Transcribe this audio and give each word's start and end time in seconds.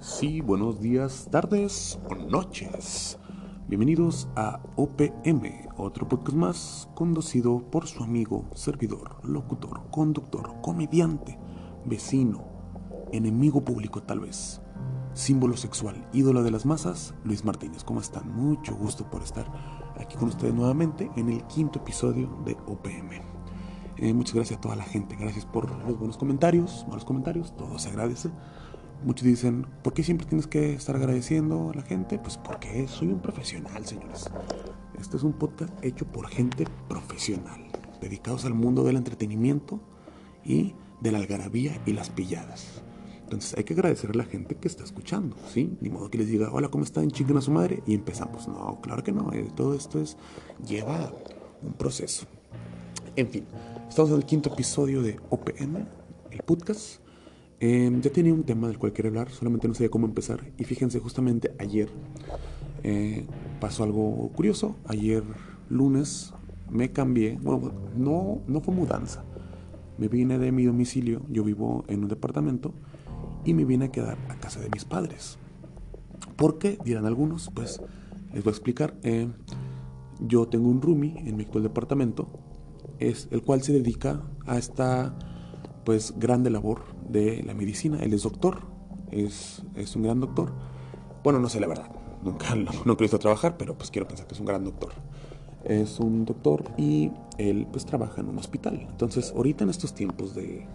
Sí, 0.00 0.40
buenos 0.40 0.80
días, 0.80 1.26
tardes 1.28 1.98
o 2.08 2.14
noches. 2.14 3.18
Bienvenidos 3.66 4.28
a 4.36 4.60
OPM, 4.76 5.70
otro 5.76 6.08
podcast 6.08 6.36
más 6.36 6.88
conducido 6.94 7.68
por 7.68 7.88
su 7.88 8.04
amigo, 8.04 8.44
servidor, 8.54 9.18
locutor, 9.24 9.90
conductor, 9.90 10.54
comediante, 10.62 11.36
vecino, 11.84 12.44
enemigo 13.10 13.64
público 13.64 14.00
tal 14.04 14.20
vez, 14.20 14.60
símbolo 15.14 15.56
sexual, 15.56 16.08
ídolo 16.12 16.44
de 16.44 16.52
las 16.52 16.64
masas, 16.64 17.12
Luis 17.24 17.44
Martínez. 17.44 17.82
¿Cómo 17.82 18.00
están? 18.00 18.30
Mucho 18.30 18.76
gusto 18.76 19.10
por 19.10 19.24
estar 19.24 19.50
aquí 19.96 20.16
con 20.16 20.28
ustedes 20.28 20.54
nuevamente 20.54 21.10
en 21.16 21.28
el 21.28 21.42
quinto 21.48 21.80
episodio 21.80 22.38
de 22.44 22.56
OPM. 22.68 23.20
Eh, 23.96 24.14
muchas 24.14 24.36
gracias 24.36 24.58
a 24.58 24.60
toda 24.60 24.76
la 24.76 24.84
gente, 24.84 25.16
gracias 25.16 25.44
por 25.44 25.68
los 25.84 25.98
buenos 25.98 26.18
comentarios, 26.18 26.86
malos 26.88 27.04
comentarios, 27.04 27.56
todo 27.56 27.80
se 27.80 27.88
agradece. 27.88 28.30
Muchos 29.04 29.24
dicen, 29.26 29.66
¿por 29.82 29.94
qué 29.94 30.02
siempre 30.02 30.26
tienes 30.26 30.46
que 30.46 30.74
estar 30.74 30.96
agradeciendo 30.96 31.70
a 31.70 31.74
la 31.74 31.82
gente? 31.82 32.18
Pues 32.18 32.36
porque 32.36 32.86
soy 32.88 33.08
un 33.08 33.20
profesional, 33.20 33.86
señores. 33.86 34.28
Este 34.98 35.16
es 35.16 35.22
un 35.22 35.32
podcast 35.34 35.72
hecho 35.84 36.04
por 36.04 36.26
gente 36.28 36.64
profesional, 36.88 37.66
dedicados 38.00 38.44
al 38.44 38.54
mundo 38.54 38.82
del 38.82 38.96
entretenimiento 38.96 39.80
y 40.44 40.74
de 41.00 41.12
la 41.12 41.18
algarabía 41.18 41.80
y 41.86 41.92
las 41.92 42.10
pilladas. 42.10 42.82
Entonces 43.22 43.56
hay 43.56 43.64
que 43.64 43.74
agradecer 43.74 44.10
a 44.10 44.14
la 44.14 44.24
gente 44.24 44.56
que 44.56 44.66
está 44.66 44.82
escuchando, 44.84 45.36
¿sí? 45.52 45.76
Ni 45.80 45.90
modo 45.90 46.10
que 46.10 46.18
les 46.18 46.28
diga, 46.28 46.50
hola, 46.50 46.68
¿cómo 46.68 46.82
están? 46.82 47.10
Chinguen 47.10 47.36
a 47.36 47.40
su 47.40 47.52
madre 47.52 47.82
y 47.86 47.94
empezamos. 47.94 48.48
No, 48.48 48.80
claro 48.80 49.04
que 49.04 49.12
no. 49.12 49.32
eh, 49.32 49.46
Todo 49.54 49.74
esto 49.74 50.00
es, 50.00 50.16
lleva 50.66 51.12
un 51.62 51.74
proceso. 51.74 52.26
En 53.14 53.28
fin, 53.28 53.44
estamos 53.88 54.10
en 54.10 54.16
el 54.16 54.24
quinto 54.24 54.52
episodio 54.52 55.02
de 55.02 55.20
OPM, 55.30 55.76
el 56.30 56.42
podcast. 56.44 57.00
Eh, 57.60 57.90
ya 58.00 58.12
tenía 58.12 58.32
un 58.32 58.44
tema 58.44 58.68
del 58.68 58.78
cual 58.78 58.92
quería 58.92 59.08
hablar, 59.08 59.30
solamente 59.30 59.66
no 59.66 59.74
sabía 59.74 59.90
cómo 59.90 60.06
empezar. 60.06 60.52
Y 60.58 60.64
fíjense, 60.64 61.00
justamente 61.00 61.54
ayer 61.58 61.88
eh, 62.84 63.26
pasó 63.60 63.84
algo 63.84 64.30
curioso. 64.34 64.76
Ayer 64.86 65.24
lunes 65.68 66.32
me 66.70 66.92
cambié, 66.92 67.38
bueno, 67.42 67.72
no, 67.96 68.40
no 68.46 68.60
fue 68.60 68.74
mudanza. 68.74 69.24
Me 69.98 70.06
vine 70.06 70.38
de 70.38 70.52
mi 70.52 70.64
domicilio, 70.64 71.22
yo 71.28 71.42
vivo 71.42 71.84
en 71.88 72.04
un 72.04 72.08
departamento, 72.08 72.72
y 73.44 73.54
me 73.54 73.64
vine 73.64 73.86
a 73.86 73.90
quedar 73.90 74.18
a 74.28 74.36
casa 74.36 74.60
de 74.60 74.68
mis 74.70 74.84
padres. 74.84 75.38
¿Por 76.36 76.58
qué? 76.58 76.78
Dirán 76.84 77.06
algunos, 77.06 77.50
pues 77.52 77.80
les 78.32 78.44
voy 78.44 78.52
a 78.52 78.54
explicar. 78.54 78.94
Eh, 79.02 79.28
yo 80.20 80.46
tengo 80.46 80.68
un 80.68 80.80
roomie 80.80 81.18
en 81.26 81.36
mi 81.36 81.44
actual 81.44 81.64
departamento, 81.64 82.28
es 83.00 83.26
el 83.32 83.42
cual 83.42 83.62
se 83.62 83.72
dedica 83.72 84.22
a 84.46 84.58
esta 84.58 85.18
pues 85.84 86.14
grande 86.18 86.50
labor 86.50 86.82
de 87.08 87.42
la 87.42 87.54
medicina. 87.54 87.98
Él 88.00 88.12
es 88.14 88.22
doctor, 88.22 88.62
es, 89.10 89.62
es 89.74 89.96
un 89.96 90.02
gran 90.02 90.20
doctor. 90.20 90.52
Bueno, 91.22 91.38
no 91.38 91.48
sé 91.48 91.60
la 91.60 91.66
verdad, 91.66 91.90
nunca, 92.22 92.54
lo 92.54 92.92
he 92.92 92.96
visto 92.96 93.18
trabajar, 93.18 93.56
pero 93.56 93.76
pues 93.76 93.90
quiero 93.90 94.06
pensar 94.06 94.26
que 94.26 94.34
es 94.34 94.40
un 94.40 94.46
gran 94.46 94.64
doctor. 94.64 94.92
Es 95.64 95.98
un 95.98 96.24
doctor 96.24 96.64
y 96.76 97.10
él 97.36 97.66
pues 97.70 97.84
trabaja 97.84 98.20
en 98.20 98.28
un 98.28 98.38
hospital. 98.38 98.86
Entonces, 98.88 99.32
ahorita 99.34 99.64
en 99.64 99.70
estos 99.70 99.92
tiempos 99.92 100.34
de, 100.34 100.66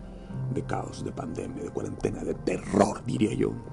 de 0.53 0.63
caos, 0.63 1.03
de 1.03 1.11
pandemia, 1.11 1.63
de 1.63 1.69
cuarentena, 1.69 2.23
de 2.23 2.33
terror, 2.33 3.03
diría 3.05 3.33
yo. 3.33 3.51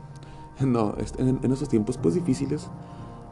No, 0.60 0.94
este, 0.98 1.22
en, 1.22 1.40
en 1.42 1.52
estos 1.52 1.70
tiempos 1.70 1.96
pues 1.96 2.14
difíciles, 2.14 2.68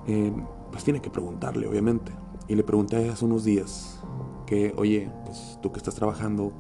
eh, 0.06 0.33
pues 0.71 0.83
tiene 0.83 1.03
que 1.03 1.11
preguntarle, 1.11 1.67
obviamente. 1.67 2.11
Y 2.49 2.55
le 2.55 2.65
pregunté 2.65 3.11
hace 3.11 3.27
unos 3.27 3.45
días 3.45 4.01
que, 4.47 4.73
oye, 4.79 5.11
pues 5.27 5.59
tú 5.61 5.71
que 5.71 5.77
estás 5.77 5.95
trabajando, 5.95 6.53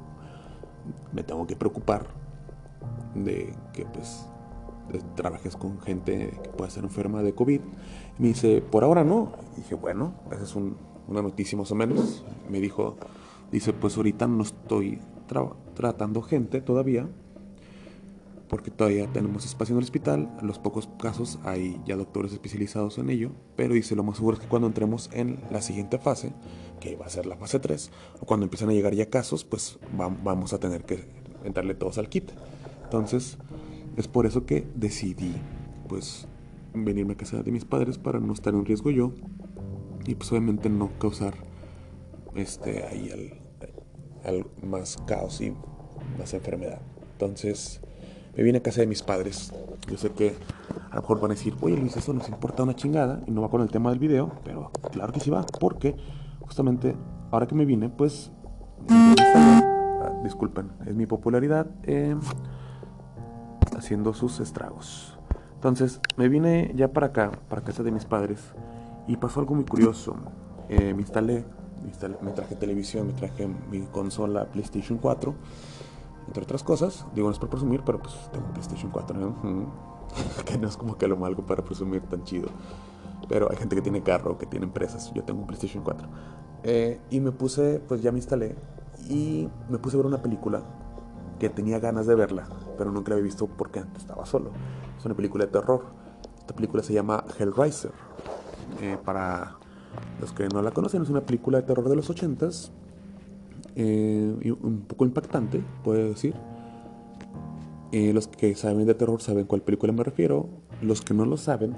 me 1.12 1.22
tengo 1.22 1.46
que 1.46 1.56
preocupar 1.56 2.08
de 3.24 3.54
que 3.72 3.84
pues 3.86 4.26
trabajes 5.16 5.54
con 5.56 5.78
gente 5.80 6.30
que 6.42 6.48
pueda 6.50 6.70
ser 6.70 6.84
enferma 6.84 7.22
de 7.22 7.34
COVID. 7.34 7.60
Me 8.18 8.28
dice, 8.28 8.62
por 8.62 8.84
ahora 8.84 9.04
no. 9.04 9.32
Y 9.54 9.60
dije, 9.60 9.74
bueno, 9.74 10.14
esa 10.32 10.42
es 10.44 10.54
un- 10.56 10.76
una 11.08 11.20
noticia 11.22 11.56
más 11.58 11.70
o 11.70 11.74
menos. 11.74 12.24
Me 12.50 12.60
dijo, 12.60 12.96
dice, 13.52 13.72
pues 13.72 13.96
ahorita 13.96 14.26
no 14.26 14.42
estoy 14.42 14.98
tra- 15.28 15.54
tratando 15.74 16.22
gente 16.22 16.60
todavía, 16.62 17.06
porque 18.48 18.70
todavía 18.70 19.06
tenemos 19.12 19.44
espacio 19.44 19.74
en 19.74 19.78
el 19.78 19.84
hospital. 19.84 20.30
Los 20.40 20.58
pocos 20.58 20.88
casos 20.98 21.38
hay 21.44 21.78
ya 21.84 21.96
doctores 21.96 22.32
especializados 22.32 22.96
en 22.96 23.10
ello, 23.10 23.32
pero 23.56 23.74
dice, 23.74 23.94
lo 23.94 24.02
más 24.04 24.16
seguro 24.16 24.36
es 24.38 24.42
que 24.42 24.48
cuando 24.48 24.68
entremos 24.68 25.10
en 25.12 25.38
la 25.50 25.60
siguiente 25.60 25.98
fase, 25.98 26.32
que 26.80 26.96
va 26.96 27.04
a 27.06 27.10
ser 27.10 27.26
la 27.26 27.36
fase 27.36 27.58
3, 27.60 27.90
o 28.22 28.24
cuando 28.26 28.44
empiezan 28.44 28.70
a 28.70 28.72
llegar 28.72 28.94
ya 28.94 29.10
casos, 29.10 29.44
pues 29.44 29.78
va- 30.00 30.08
vamos 30.24 30.54
a 30.54 30.58
tener 30.60 30.84
que 30.84 31.04
entrarle 31.44 31.74
todos 31.74 31.98
al 31.98 32.08
kit. 32.08 32.30
Entonces, 32.88 33.36
es 33.98 34.08
por 34.08 34.24
eso 34.24 34.46
que 34.46 34.66
decidí, 34.74 35.34
pues, 35.90 36.26
venirme 36.72 37.12
a 37.12 37.16
casa 37.18 37.42
de 37.42 37.52
mis 37.52 37.66
padres 37.66 37.98
para 37.98 38.18
no 38.18 38.32
estar 38.32 38.54
en 38.54 38.64
riesgo 38.64 38.90
yo 38.90 39.12
y 40.06 40.14
pues 40.14 40.32
obviamente 40.32 40.70
no 40.70 40.88
causar 40.98 41.34
este 42.34 42.84
ahí 42.84 43.38
al, 44.24 44.46
más 44.66 44.96
caos 45.06 45.42
y 45.42 45.52
más 46.18 46.32
enfermedad. 46.32 46.80
Entonces, 47.12 47.82
me 48.34 48.42
vine 48.42 48.56
a 48.58 48.62
casa 48.62 48.80
de 48.80 48.86
mis 48.86 49.02
padres. 49.02 49.52
Yo 49.90 49.98
sé 49.98 50.08
que 50.12 50.34
a 50.90 50.96
lo 50.96 51.02
mejor 51.02 51.20
van 51.20 51.32
a 51.32 51.34
decir, 51.34 51.54
oye 51.60 51.76
Luis, 51.76 51.94
eso 51.94 52.14
nos 52.14 52.26
importa 52.30 52.62
una 52.62 52.74
chingada 52.74 53.20
y 53.26 53.32
no 53.32 53.42
va 53.42 53.50
con 53.50 53.60
el 53.60 53.68
tema 53.68 53.90
del 53.90 53.98
video, 53.98 54.32
pero 54.44 54.70
claro 54.92 55.12
que 55.12 55.20
sí 55.20 55.28
va, 55.28 55.44
porque 55.60 55.94
justamente 56.40 56.96
ahora 57.30 57.46
que 57.46 57.54
me 57.54 57.66
vine, 57.66 57.90
pues, 57.90 58.32
ah, 58.88 60.20
disculpen, 60.24 60.70
es 60.86 60.94
mi 60.94 61.04
popularidad 61.04 61.66
eh, 61.82 62.16
haciendo 63.78 64.12
sus 64.14 64.40
estragos. 64.40 65.16
Entonces, 65.54 66.00
me 66.16 66.28
vine 66.28 66.72
ya 66.76 66.92
para 66.92 67.08
acá, 67.08 67.30
para 67.48 67.62
casa 67.62 67.82
de 67.82 67.90
mis 67.90 68.04
padres, 68.04 68.40
y 69.06 69.16
pasó 69.16 69.40
algo 69.40 69.54
muy 69.54 69.64
curioso. 69.64 70.14
Eh, 70.68 70.92
me 70.94 71.00
instalé, 71.00 71.44
me 71.82 71.90
instalé- 71.90 72.16
traje 72.34 72.54
televisión, 72.56 73.06
me 73.08 73.12
traje 73.14 73.48
mi 73.70 73.80
consola 73.86 74.44
PlayStation 74.46 74.98
4, 74.98 75.34
entre 76.26 76.42
otras 76.42 76.62
cosas. 76.62 77.06
Digo, 77.14 77.26
no 77.28 77.32
es 77.32 77.38
por 77.38 77.48
presumir, 77.48 77.82
pero 77.84 78.00
pues 78.00 78.14
tengo 78.32 78.46
PlayStation 78.52 78.90
4, 78.90 79.18
¿no? 79.18 79.34
Que 80.46 80.56
no 80.58 80.68
es 80.68 80.76
como 80.76 80.96
que 80.96 81.06
lo 81.08 81.16
malgo 81.16 81.44
para 81.44 81.64
presumir 81.64 82.02
tan 82.02 82.22
chido. 82.24 82.48
Pero 83.28 83.50
hay 83.50 83.56
gente 83.56 83.76
que 83.76 83.82
tiene 83.82 84.02
carro, 84.02 84.38
que 84.38 84.46
tiene 84.46 84.64
empresas. 84.66 85.12
Yo 85.12 85.22
tengo 85.24 85.40
un 85.40 85.46
PlayStation 85.46 85.82
4. 85.84 86.08
Eh, 86.62 87.00
y 87.10 87.20
me 87.20 87.30
puse, 87.32 87.80
pues 87.86 88.00
ya 88.00 88.10
me 88.12 88.18
instalé. 88.18 88.54
Y 89.08 89.48
me 89.68 89.78
puse 89.78 89.96
a 89.96 89.98
ver 89.98 90.06
una 90.06 90.22
película 90.22 90.62
que 91.38 91.48
tenía 91.48 91.78
ganas 91.78 92.06
de 92.06 92.14
verla, 92.14 92.48
pero 92.76 92.90
nunca 92.90 93.10
la 93.10 93.16
había 93.16 93.24
visto 93.24 93.46
porque 93.46 93.80
antes 93.80 94.02
estaba 94.02 94.26
solo. 94.26 94.50
Es 94.98 95.04
una 95.04 95.14
película 95.14 95.46
de 95.46 95.52
terror. 95.52 95.84
Esta 96.38 96.54
película 96.54 96.82
se 96.82 96.92
llama 96.92 97.24
Hellraiser. 97.38 97.92
Eh, 98.80 98.96
para 99.04 99.56
los 100.20 100.32
que 100.32 100.48
no 100.48 100.62
la 100.62 100.70
conocen, 100.70 101.02
es 101.02 101.10
una 101.10 101.20
película 101.22 101.60
de 101.60 101.66
terror 101.66 101.88
de 101.88 101.96
los 101.96 102.10
80s. 102.10 102.70
eh, 103.76 104.36
y 104.42 104.50
un 104.50 104.84
poco 104.88 105.04
impactante, 105.04 105.62
puedo 105.84 106.08
decir. 106.08 106.34
Eh, 107.92 108.12
los 108.12 108.28
que 108.28 108.54
saben 108.54 108.86
de 108.86 108.94
terror 108.94 109.22
saben 109.22 109.46
cuál 109.46 109.62
película 109.62 109.92
me 109.92 110.02
refiero. 110.02 110.48
Los 110.82 111.00
que 111.00 111.14
no 111.14 111.24
lo 111.24 111.36
saben, 111.36 111.76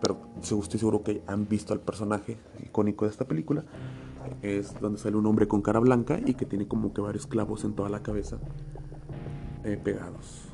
pero 0.00 0.18
estoy 0.40 0.78
seguro 0.78 1.02
que 1.02 1.22
han 1.26 1.48
visto 1.48 1.72
al 1.72 1.80
personaje 1.80 2.36
icónico 2.62 3.04
de 3.04 3.10
esta 3.10 3.26
película, 3.26 3.64
es 4.42 4.78
donde 4.80 4.98
sale 4.98 5.16
un 5.16 5.26
hombre 5.26 5.48
con 5.48 5.62
cara 5.62 5.80
blanca 5.80 6.20
y 6.24 6.34
que 6.34 6.46
tiene 6.46 6.66
como 6.66 6.92
que 6.92 7.00
varios 7.00 7.26
clavos 7.26 7.64
en 7.64 7.74
toda 7.74 7.88
la 7.88 8.02
cabeza 8.02 8.38
eh, 9.64 9.78
pegados. 9.82 10.48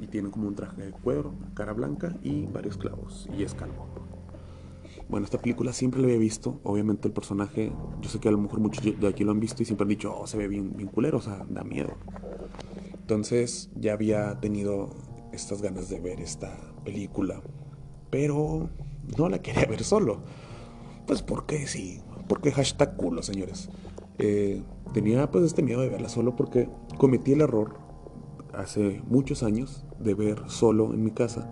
Y 0.00 0.06
tiene 0.06 0.30
como 0.30 0.48
un 0.48 0.54
traje 0.54 0.82
de 0.82 0.92
cuero, 0.92 1.34
cara 1.54 1.72
blanca 1.72 2.16
y 2.22 2.46
varios 2.46 2.78
clavos. 2.78 3.28
Y 3.36 3.42
es 3.42 3.54
calvo. 3.54 3.86
Bueno, 5.08 5.24
esta 5.24 5.38
película 5.38 5.72
siempre 5.72 6.00
la 6.00 6.06
había 6.06 6.18
visto. 6.18 6.60
Obviamente 6.62 7.08
el 7.08 7.14
personaje, 7.14 7.72
yo 8.00 8.08
sé 8.08 8.18
que 8.20 8.28
a 8.28 8.32
lo 8.32 8.38
mejor 8.38 8.60
muchos 8.60 8.84
de 8.84 9.08
aquí 9.08 9.24
lo 9.24 9.32
han 9.32 9.40
visto 9.40 9.62
y 9.62 9.66
siempre 9.66 9.84
han 9.84 9.88
dicho, 9.88 10.16
oh, 10.16 10.26
se 10.26 10.38
ve 10.38 10.48
bien, 10.48 10.76
bien 10.76 10.88
culero, 10.88 11.18
o 11.18 11.20
sea, 11.20 11.44
da 11.48 11.64
miedo. 11.64 11.96
Entonces 12.94 13.70
ya 13.74 13.92
había 13.92 14.38
tenido 14.40 14.90
estas 15.32 15.62
ganas 15.62 15.88
de 15.88 16.00
ver 16.00 16.20
esta 16.20 16.56
película, 16.84 17.42
pero 18.08 18.70
no 19.18 19.28
la 19.28 19.42
quería 19.42 19.66
ver 19.66 19.82
solo. 19.84 20.20
Pues 21.06 21.22
porque 21.22 21.66
sí, 21.66 22.00
porque 22.30 22.52
hashtag 22.52 22.96
culo, 22.96 23.24
señores. 23.24 23.68
Eh, 24.18 24.62
tenía 24.94 25.28
pues 25.32 25.44
este 25.44 25.64
miedo 25.64 25.80
de 25.80 25.88
verla 25.88 26.08
solo 26.08 26.36
porque 26.36 26.68
cometí 26.96 27.32
el 27.32 27.40
error 27.40 27.74
hace 28.54 29.02
muchos 29.08 29.42
años 29.42 29.84
de 29.98 30.14
ver 30.14 30.44
solo 30.46 30.94
en 30.94 31.02
mi 31.02 31.10
casa 31.10 31.50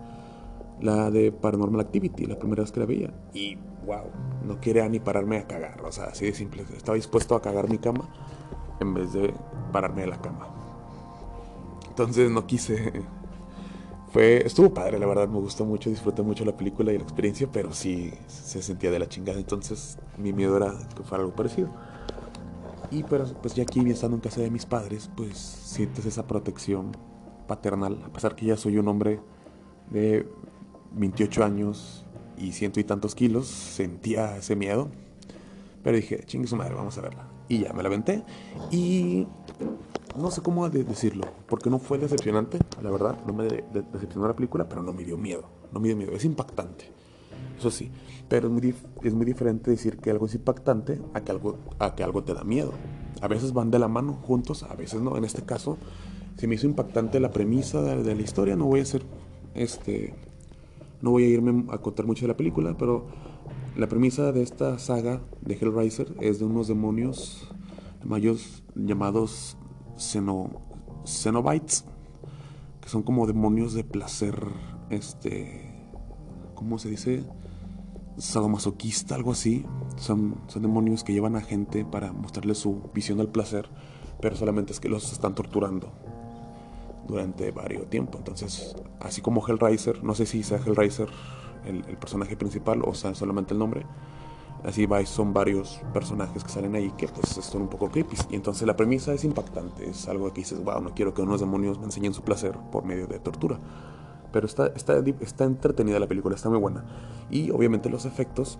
la 0.79 1.11
de 1.11 1.33
Paranormal 1.33 1.81
Activity, 1.81 2.27
la 2.27 2.39
primera 2.39 2.63
vez 2.63 2.71
que 2.71 2.79
la 2.79 2.85
veía. 2.85 3.13
Y 3.33 3.57
wow, 3.85 4.05
no 4.47 4.61
quería 4.61 4.87
ni 4.87 5.01
pararme 5.01 5.39
a 5.39 5.47
cagar, 5.47 5.81
o 5.83 5.91
sea, 5.91 6.05
así 6.05 6.27
de 6.27 6.33
simple. 6.33 6.63
Estaba 6.77 6.95
dispuesto 6.95 7.35
a 7.35 7.41
cagar 7.41 7.69
mi 7.69 7.77
cama 7.77 8.07
en 8.79 8.93
vez 8.93 9.11
de 9.11 9.33
pararme 9.73 10.03
de 10.03 10.07
la 10.07 10.21
cama. 10.21 10.47
Entonces 11.89 12.31
no 12.31 12.47
quise. 12.47 13.03
Fue, 14.11 14.45
estuvo 14.45 14.73
padre, 14.73 14.97
la 14.97 15.05
verdad, 15.05 15.27
me 15.27 15.39
gustó 15.39 15.65
mucho, 15.65 15.89
disfruté 15.89 16.23
mucho 16.23 16.43
la 16.43 16.57
película 16.57 16.91
y 16.91 16.97
la 16.97 17.03
experiencia, 17.03 17.47
pero 17.51 17.73
sí 17.73 18.11
se 18.27 18.61
sentía 18.63 18.89
de 18.89 18.97
la 18.97 19.07
chingada. 19.07 19.37
Entonces 19.37 19.99
mi 20.17 20.33
miedo 20.33 20.57
era 20.57 20.73
que 20.95 21.03
fuera 21.03 21.23
algo 21.23 21.35
parecido. 21.35 21.69
Y 22.91 23.03
pero, 23.03 23.25
pues 23.41 23.53
ya 23.53 23.63
aquí 23.63 23.87
estando 23.87 24.17
en 24.17 24.21
casa 24.21 24.41
de 24.41 24.49
mis 24.49 24.65
padres, 24.65 25.11
pues 25.15 25.37
sientes 25.37 26.05
esa 26.05 26.25
protección 26.25 26.91
paternal, 27.47 28.01
a 28.03 28.11
pesar 28.11 28.35
que 28.35 28.47
ya 28.47 28.57
soy 28.57 28.77
un 28.77 28.87
hombre 28.87 29.19
de 29.91 30.27
28 30.93 31.43
años 31.43 32.05
y 32.35 32.53
ciento 32.53 32.79
y 32.79 32.83
tantos 32.83 33.13
kilos, 33.13 33.47
sentía 33.47 34.37
ese 34.37 34.55
miedo. 34.55 34.89
Pero 35.83 35.97
dije, 35.97 36.23
chingue 36.25 36.47
su 36.47 36.55
madre, 36.55 36.73
vamos 36.73 36.97
a 36.97 37.01
verla. 37.01 37.27
Y 37.47 37.59
ya 37.59 37.73
me 37.73 37.83
la 37.83 37.89
aventé. 37.89 38.23
Y 38.71 39.27
no 40.17 40.31
sé 40.31 40.41
cómo 40.41 40.69
decirlo, 40.69 41.27
porque 41.47 41.69
no 41.69 41.79
fue 41.79 41.97
decepcionante, 41.97 42.59
la 42.81 42.91
verdad. 42.91 43.17
No 43.25 43.33
me 43.33 43.45
decepcionó 43.45 44.27
la 44.27 44.35
película, 44.35 44.67
pero 44.67 44.83
no 44.83 44.93
me 44.93 45.03
dio 45.03 45.17
miedo. 45.17 45.43
No 45.71 45.79
me 45.79 45.87
dio 45.87 45.97
miedo. 45.97 46.11
Es 46.11 46.25
impactante. 46.25 46.85
Eso 47.57 47.71
sí. 47.71 47.91
Pero 48.27 48.47
es 48.47 48.53
muy, 48.53 48.75
es 49.03 49.13
muy 49.13 49.25
diferente 49.25 49.71
decir 49.71 49.97
que 49.97 50.09
algo 50.11 50.25
es 50.25 50.35
impactante 50.35 51.01
a 51.13 51.21
que 51.21 51.31
algo, 51.31 51.57
a 51.77 51.95
que 51.95 52.03
algo 52.03 52.23
te 52.23 52.33
da 52.33 52.43
miedo. 52.43 52.73
A 53.21 53.27
veces 53.27 53.53
van 53.53 53.71
de 53.71 53.79
la 53.79 53.87
mano 53.87 54.13
juntos, 54.13 54.63
a 54.63 54.75
veces 54.75 55.01
no. 55.01 55.17
En 55.17 55.25
este 55.25 55.43
caso, 55.43 55.77
si 56.37 56.47
me 56.47 56.55
hizo 56.55 56.67
impactante 56.67 57.19
la 57.19 57.31
premisa 57.31 57.81
de, 57.81 58.15
la 58.15 58.21
historia. 58.21 58.55
No 58.55 58.65
voy 58.65 58.79
a 58.79 58.85
ser 58.85 59.03
este 59.55 60.13
no 61.01 61.11
voy 61.11 61.23
a 61.23 61.27
irme 61.27 61.65
a 61.71 61.77
contar 61.77 62.05
mucho 62.05 62.21
de 62.21 62.29
la 62.29 62.37
película, 62.37 62.75
pero 62.77 63.07
la 63.77 63.87
premisa 63.87 64.31
de 64.31 64.41
esta 64.41 64.79
saga 64.79 65.21
de 65.41 65.55
Hellraiser 65.55 66.13
es 66.19 66.39
de 66.39 66.45
unos 66.45 66.67
demonios 66.67 67.49
mayos 68.03 68.63
llamados 68.75 69.57
Cenobites, 69.99 71.85
que 72.81 72.89
son 72.89 73.03
como 73.03 73.27
demonios 73.27 73.73
de 73.73 73.83
placer, 73.83 74.35
este, 74.89 75.71
¿cómo 76.55 76.79
se 76.79 76.89
dice? 76.89 77.25
Sadomasoquista, 78.17 79.15
algo 79.15 79.31
así. 79.31 79.65
Son, 79.97 80.41
son 80.47 80.61
demonios 80.61 81.03
que 81.03 81.13
llevan 81.13 81.35
a 81.35 81.41
gente 81.41 81.85
para 81.85 82.11
mostrarles 82.13 82.57
su 82.57 82.89
visión 82.93 83.17
del 83.17 83.29
placer, 83.29 83.69
pero 84.21 84.35
solamente 84.35 84.73
es 84.73 84.79
que 84.79 84.89
los 84.89 85.11
están 85.11 85.35
torturando 85.35 85.91
durante 87.07 87.51
varios 87.51 87.89
tiempo. 87.89 88.17
Entonces, 88.17 88.75
así 88.99 89.21
como 89.21 89.45
Hellraiser, 89.45 90.03
no 90.03 90.15
sé 90.15 90.25
si 90.25 90.43
sea 90.43 90.59
Hellraiser 90.59 91.09
el, 91.65 91.83
personaje 91.97 92.37
principal 92.37 92.81
o 92.85 92.93
sea 92.93 93.13
solamente 93.15 93.53
el 93.53 93.59
nombre, 93.59 93.85
así 94.63 94.85
va, 94.85 95.05
son 95.05 95.33
varios 95.33 95.81
personajes 95.93 96.43
que 96.43 96.49
salen 96.49 96.75
ahí 96.75 96.91
que 96.97 97.07
pues 97.07 97.27
son 97.29 97.63
un 97.63 97.67
poco 97.69 97.89
creepy. 97.89 98.15
Y 98.29 98.35
entonces 98.35 98.67
la 98.67 98.75
premisa 98.75 99.13
es 99.13 99.23
impactante, 99.23 99.89
es 99.89 100.07
algo 100.07 100.33
que 100.33 100.41
dices, 100.41 100.63
wow, 100.63 100.81
no 100.81 100.93
quiero 100.93 101.13
que 101.13 101.21
unos 101.21 101.39
demonios 101.39 101.79
me 101.79 101.85
enseñen 101.85 102.13
su 102.13 102.21
placer 102.21 102.57
por 102.71 102.85
medio 102.85 103.07
de 103.07 103.19
tortura. 103.19 103.59
Pero 104.31 104.45
está, 104.45 104.67
está, 104.67 105.01
está 105.21 105.45
entretenida 105.45 105.99
la 105.99 106.07
película, 106.07 106.35
está 106.35 106.49
muy 106.49 106.59
buena. 106.59 106.85
Y 107.31 107.51
obviamente 107.51 107.89
los 107.89 108.05
efectos 108.05 108.59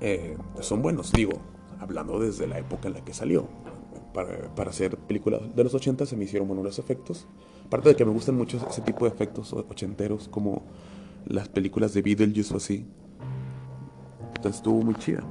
eh, 0.00 0.36
son 0.60 0.82
buenos, 0.82 1.12
digo, 1.12 1.32
hablando 1.80 2.18
desde 2.18 2.46
la 2.46 2.58
época 2.58 2.88
en 2.88 2.94
la 2.94 3.04
que 3.04 3.14
salió 3.14 3.48
para, 4.12 4.70
hacer 4.70 4.96
películas 4.96 5.54
de 5.54 5.64
los 5.64 5.74
80 5.74 6.06
se 6.06 6.16
me 6.16 6.24
hicieron 6.24 6.48
buenos 6.48 6.64
los 6.64 6.78
efectos. 6.78 7.26
Aparte 7.66 7.90
de 7.90 7.96
que 7.96 8.04
me 8.04 8.12
gustan 8.12 8.36
mucho 8.36 8.58
ese 8.68 8.80
tipo 8.82 9.04
de 9.04 9.10
efectos 9.10 9.52
ochenteros, 9.52 10.28
como 10.28 10.62
las 11.26 11.48
películas 11.48 11.92
de 11.94 12.02
Beetlejuice 12.02 12.54
o 12.54 12.56
así. 12.56 12.86
Entonces 14.38 14.60
estuvo 14.60 14.82
muy 14.82 14.94
chida. 14.94 15.24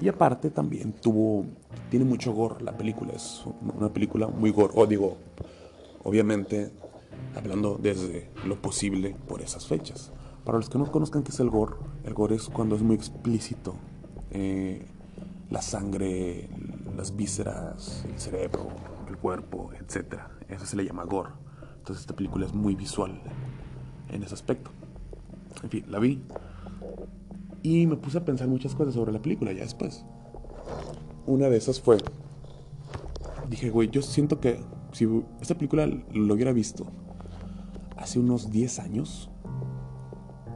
Y 0.00 0.08
aparte 0.08 0.50
también 0.50 0.92
tuvo, 0.92 1.44
tiene 1.90 2.04
mucho 2.04 2.32
gore 2.32 2.62
la 2.62 2.76
película, 2.76 3.12
es 3.12 3.42
una 3.76 3.92
película 3.92 4.28
muy 4.28 4.52
gore, 4.52 4.72
o 4.76 4.86
digo, 4.86 5.16
obviamente 6.04 6.70
hablando 7.34 7.76
desde 7.76 8.30
lo 8.46 8.62
posible 8.62 9.16
por 9.26 9.42
esas 9.42 9.66
fechas. 9.66 10.12
Para 10.44 10.58
los 10.58 10.70
que 10.70 10.78
no 10.78 10.90
conozcan 10.92 11.24
qué 11.24 11.32
es 11.32 11.40
el 11.40 11.50
gore, 11.50 11.74
el 12.04 12.14
gore 12.14 12.36
es 12.36 12.48
cuando 12.48 12.76
es 12.76 12.82
muy 12.82 12.94
explícito. 12.94 13.74
Eh, 14.30 14.86
la 15.50 15.60
sangre, 15.60 16.48
las 16.96 17.16
vísceras, 17.16 18.04
el 18.08 18.18
cerebro, 18.20 18.68
el 19.08 19.16
cuerpo, 19.16 19.72
etc. 19.74 20.20
Eso 20.48 20.66
se 20.66 20.76
le 20.76 20.84
llama 20.84 21.02
gore. 21.04 21.30
Entonces 21.78 22.02
esta 22.02 22.14
película 22.14 22.46
es 22.46 22.54
muy 22.54 22.76
visual 22.76 23.20
en 24.08 24.22
ese 24.22 24.34
aspecto. 24.34 24.70
En 25.64 25.68
fin, 25.68 25.84
la 25.88 25.98
vi 25.98 26.22
y 27.62 27.86
me 27.86 27.96
puse 27.96 28.18
a 28.18 28.24
pensar 28.24 28.48
muchas 28.48 28.74
cosas 28.74 28.94
sobre 28.94 29.12
la 29.12 29.20
película 29.20 29.52
ya 29.52 29.62
después. 29.62 30.04
Una 31.26 31.48
de 31.48 31.56
esas 31.56 31.80
fue, 31.80 31.98
dije, 33.48 33.70
güey, 33.70 33.90
yo 33.90 34.02
siento 34.02 34.40
que 34.40 34.60
si 34.92 35.06
esta 35.40 35.54
película 35.54 35.86
lo 35.86 36.34
hubiera 36.34 36.52
visto 36.52 36.86
hace 37.96 38.18
unos 38.18 38.50
10 38.50 38.78
años, 38.80 39.30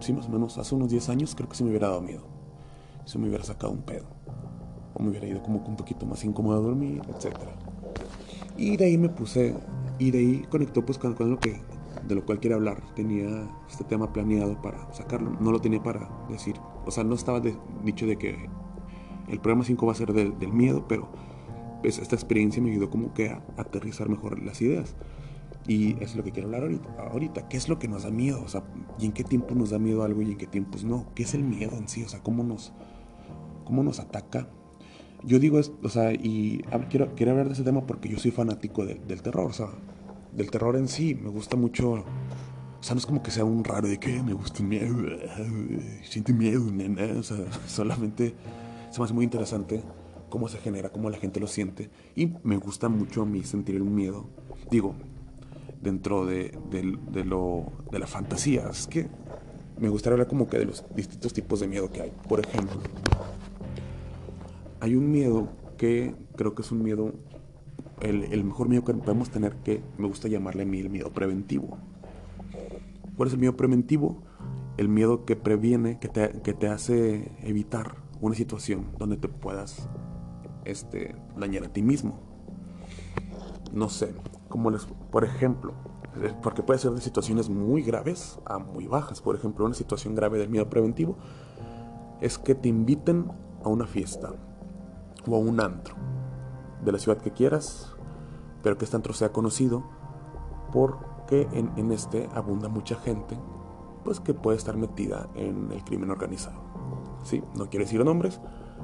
sí, 0.01 0.13
más 0.13 0.27
o 0.27 0.31
menos, 0.31 0.59
hace 0.59 0.75
unos 0.75 0.91
10 0.91 1.09
años, 1.11 1.35
creo 1.35 1.49
que 1.49 1.57
se 1.57 1.65
me 1.65 1.71
hubiera 1.71 1.89
dado 1.89 2.01
miedo. 2.01 2.23
Se 3.05 3.19
me 3.19 3.29
hubiera 3.29 3.45
sacado 3.45 3.73
un 3.73 3.83
pedo 3.83 4.07
o 4.95 5.03
me 5.03 5.11
hubiera 5.11 5.27
ido 5.27 5.43
como 5.43 5.59
un 5.59 5.77
poquito 5.77 6.07
más 6.07 6.25
incómodo 6.25 6.59
a 6.59 6.61
dormir, 6.61 7.03
etc. 7.09 7.37
Y 8.57 8.77
de 8.77 8.85
ahí 8.87 8.99
me 8.99 9.09
puse, 9.09 9.55
y 9.99 10.11
de 10.11 10.19
ahí 10.19 10.47
conectó 10.49 10.85
pues 10.85 10.99
con, 10.99 11.15
lo 11.19 11.39
que, 11.39 11.61
de 12.07 12.15
lo 12.15 12.25
cual 12.25 12.41
quiere 12.41 12.55
hablar. 12.55 12.83
Tenía 12.95 13.51
este 13.69 13.85
tema 13.85 14.13
planeado 14.13 14.61
para 14.61 14.93
sacarlo, 14.93 15.37
no 15.41 15.53
lo 15.53 15.61
tenía 15.61 15.83
para 15.83 16.09
decir, 16.29 16.57
o 16.85 16.91
sea, 16.91 17.05
no 17.05 17.15
estaba 17.15 17.41
dicho 17.85 18.07
de 18.07 18.17
que 18.17 18.49
el 19.29 19.41
programa 19.41 19.65
5 19.65 19.87
va 19.87 19.93
a 19.93 19.97
ser 19.97 20.13
del, 20.13 20.53
miedo, 20.53 20.87
pero 20.89 21.09
pues, 21.83 21.99
esta 21.99 22.15
experiencia 22.15 22.63
me 22.63 22.71
ayudó 22.71 22.91
como 22.91 23.15
que 23.15 23.31
a, 23.31 23.43
aterrizar 23.57 24.09
mejor 24.09 24.43
las 24.43 24.61
ideas. 24.61 24.97
Y 25.67 25.97
es 26.03 26.15
lo 26.15 26.23
que 26.23 26.31
quiero 26.31 26.49
hablar 26.49 26.63
ahorita, 26.63 26.95
ahorita. 27.11 27.49
¿Qué 27.49 27.57
es 27.57 27.71
lo 27.71 27.79
que 27.79 27.89
nos 27.89 28.03
da 28.03 28.11
miedo? 28.11 28.43
O 28.45 28.49
sea, 28.49 28.65
¿y 28.99 29.07
en 29.07 29.13
qué 29.13 29.25
tiempo 29.25 29.55
nos 29.55 29.71
da 29.71 29.79
miedo 29.79 30.03
algo 30.03 30.21
y 30.21 30.33
en 30.33 30.37
qué 30.37 30.47
tiempos 30.47 30.85
no? 30.85 31.07
¿Qué 31.15 31.23
es 31.23 31.33
el 31.33 31.43
miedo 31.43 31.75
en 31.79 31.89
sí? 31.89 32.05
O 32.05 32.09
sea, 32.09 32.23
¿cómo 32.23 32.45
nos, 32.45 32.75
cómo 33.65 33.83
nos 33.83 33.99
ataca 33.99 34.47
yo 35.27 35.39
digo, 35.39 35.59
o 35.83 35.89
sea, 35.89 36.13
y 36.13 36.63
quiero, 36.91 37.15
quiero 37.15 37.33
hablar 37.33 37.47
de 37.47 37.55
ese 37.55 37.63
tema 37.63 37.87
porque 37.87 38.09
yo 38.09 38.19
soy 38.19 38.31
fanático 38.31 38.85
del 38.85 39.23
terror, 39.23 39.47
o 39.47 39.53
sea, 39.53 39.69
del 40.35 40.51
terror 40.51 40.77
en 40.77 40.89
sí, 40.89 41.15
me 41.15 41.31
gusta 41.31 41.57
mucho, 41.57 41.93
o 41.93 42.05
sea, 42.81 42.95
no 42.95 42.99
es 42.99 43.07
como 43.07 43.23
que 43.23 43.31
sea 43.31 43.45
un 43.45 43.65
raro 43.65 43.89
de 43.89 43.99
que 43.99 44.23
me 44.23 44.33
gusta 44.33 44.59
el 44.59 44.69
miedo, 44.69 44.97
siente 46.03 46.33
miedo, 46.33 46.71
nena, 46.71 47.19
o 47.19 47.23
sea, 47.23 47.39
solamente 47.67 48.35
se 48.91 49.01
me 49.01 49.05
hace 49.05 49.15
muy 49.15 49.25
interesante 49.25 49.83
cómo 50.29 50.49
se 50.49 50.59
genera, 50.59 50.91
cómo 50.91 51.11
la 51.11 51.19
gente 51.19 51.41
lo 51.41 51.47
siente, 51.47 51.91
y 52.17 52.33
me 52.43 52.57
gusta 52.57 52.89
mucho 52.89 53.23
a 53.23 53.27
mí 53.27 53.45
sentir 53.45 53.77
el 53.77 53.85
miedo, 53.85 54.29
digo, 54.71 54.95
dentro 55.81 56.27
de, 56.27 56.59
de, 56.71 57.25
lo, 57.25 57.67
de 57.93 57.99
la 57.99 58.07
fantasía, 58.07 58.69
es 58.71 58.87
que 58.87 59.07
me 59.79 59.89
gustaría 59.89 60.15
hablar 60.15 60.29
como 60.29 60.49
que 60.49 60.59
de 60.59 60.65
los 60.65 60.85
distintos 60.95 61.33
tipos 61.33 61.61
de 61.61 61.69
miedo 61.69 61.91
que 61.91 62.03
hay, 62.03 62.13
por 62.29 62.41
ejemplo, 62.41 62.81
hay 64.81 64.97
un 64.97 65.11
miedo 65.11 65.49
que 65.77 66.15
creo 66.37 66.55
que 66.55 66.63
es 66.63 66.73
un 66.73 66.83
miedo, 66.83 67.13
el, 68.01 68.45
mejor 68.45 68.69
miedo 68.69 68.85
que 68.85 68.95
podemos 68.95 69.31
tener, 69.31 69.57
que 69.57 69.83
me 69.99 70.07
gusta 70.07 70.29
llamarle 70.29 70.63
a 70.63 70.67
mí 70.67 70.81
el 70.81 70.91
miedo 70.91 71.11
preventivo. 71.11 71.79
¿Cuál 73.17 73.29
es 73.29 73.35
el 73.35 73.41
miedo 73.41 73.57
preventivo? 73.57 74.23
El 74.77 74.89
miedo 74.89 75.25
que 75.25 75.37
previene, 75.37 75.99
que 75.99 76.09
te, 76.09 76.41
que 76.43 76.53
te 76.53 76.69
hace 76.69 77.31
evitar 77.43 77.97
una 78.21 78.35
situación 78.35 78.87
donde 78.99 79.17
te 79.17 79.29
puedas 79.29 79.89
este, 80.65 81.15
dañar 81.37 81.65
a 81.65 81.73
ti 81.73 81.83
mismo. 81.83 82.21
No 83.73 83.89
sé, 83.89 84.15
como 84.49 84.71
les, 84.71 84.87
por 85.11 85.25
ejemplo, 85.25 85.75
porque 86.43 86.63
puede 86.63 86.79
ser 86.79 86.93
de 86.93 87.01
situaciones 87.01 87.49
muy 87.49 87.83
graves 87.83 88.39
a 88.45 88.59
muy 88.59 88.87
bajas. 88.87 89.21
Por 89.21 89.37
ejemplo, 89.37 89.65
una 89.65 89.75
situación 89.75 90.15
grave 90.15 90.39
del 90.39 90.49
miedo 90.49 90.69
preventivo 90.69 91.17
es 92.21 92.39
que 92.39 92.55
te 92.55 92.69
inviten 92.69 93.31
a 93.65 93.69
una 93.69 93.87
fiesta 93.87 94.33
o 95.27 95.37
a 95.37 95.39
un 95.39 95.61
antro 95.61 95.95
de 96.85 96.93
la 96.93 96.99
ciudad 96.99 97.19
que 97.19 97.33
quieras, 97.33 97.94
pero 98.65 98.79
que 98.79 98.87
este 98.87 98.97
antro 98.97 99.13
sea 99.13 99.31
conocido 99.31 99.85
porque 100.73 101.47
en, 101.53 101.93
este 101.93 102.29
abunda 102.35 102.69
mucha 102.69 102.97
gente 102.97 103.39
pues 104.05 104.19
que 104.21 104.35
puede 104.35 104.57
estar 104.57 104.77
metida 104.77 105.29
en 105.35 105.71
el 105.71 105.85
crimen 105.85 106.11
organizado. 106.11 106.61
Sí, 107.23 107.43
no 107.55 107.71
quiero 107.71 107.85
decir 107.85 108.05
nombres, 108.05 108.41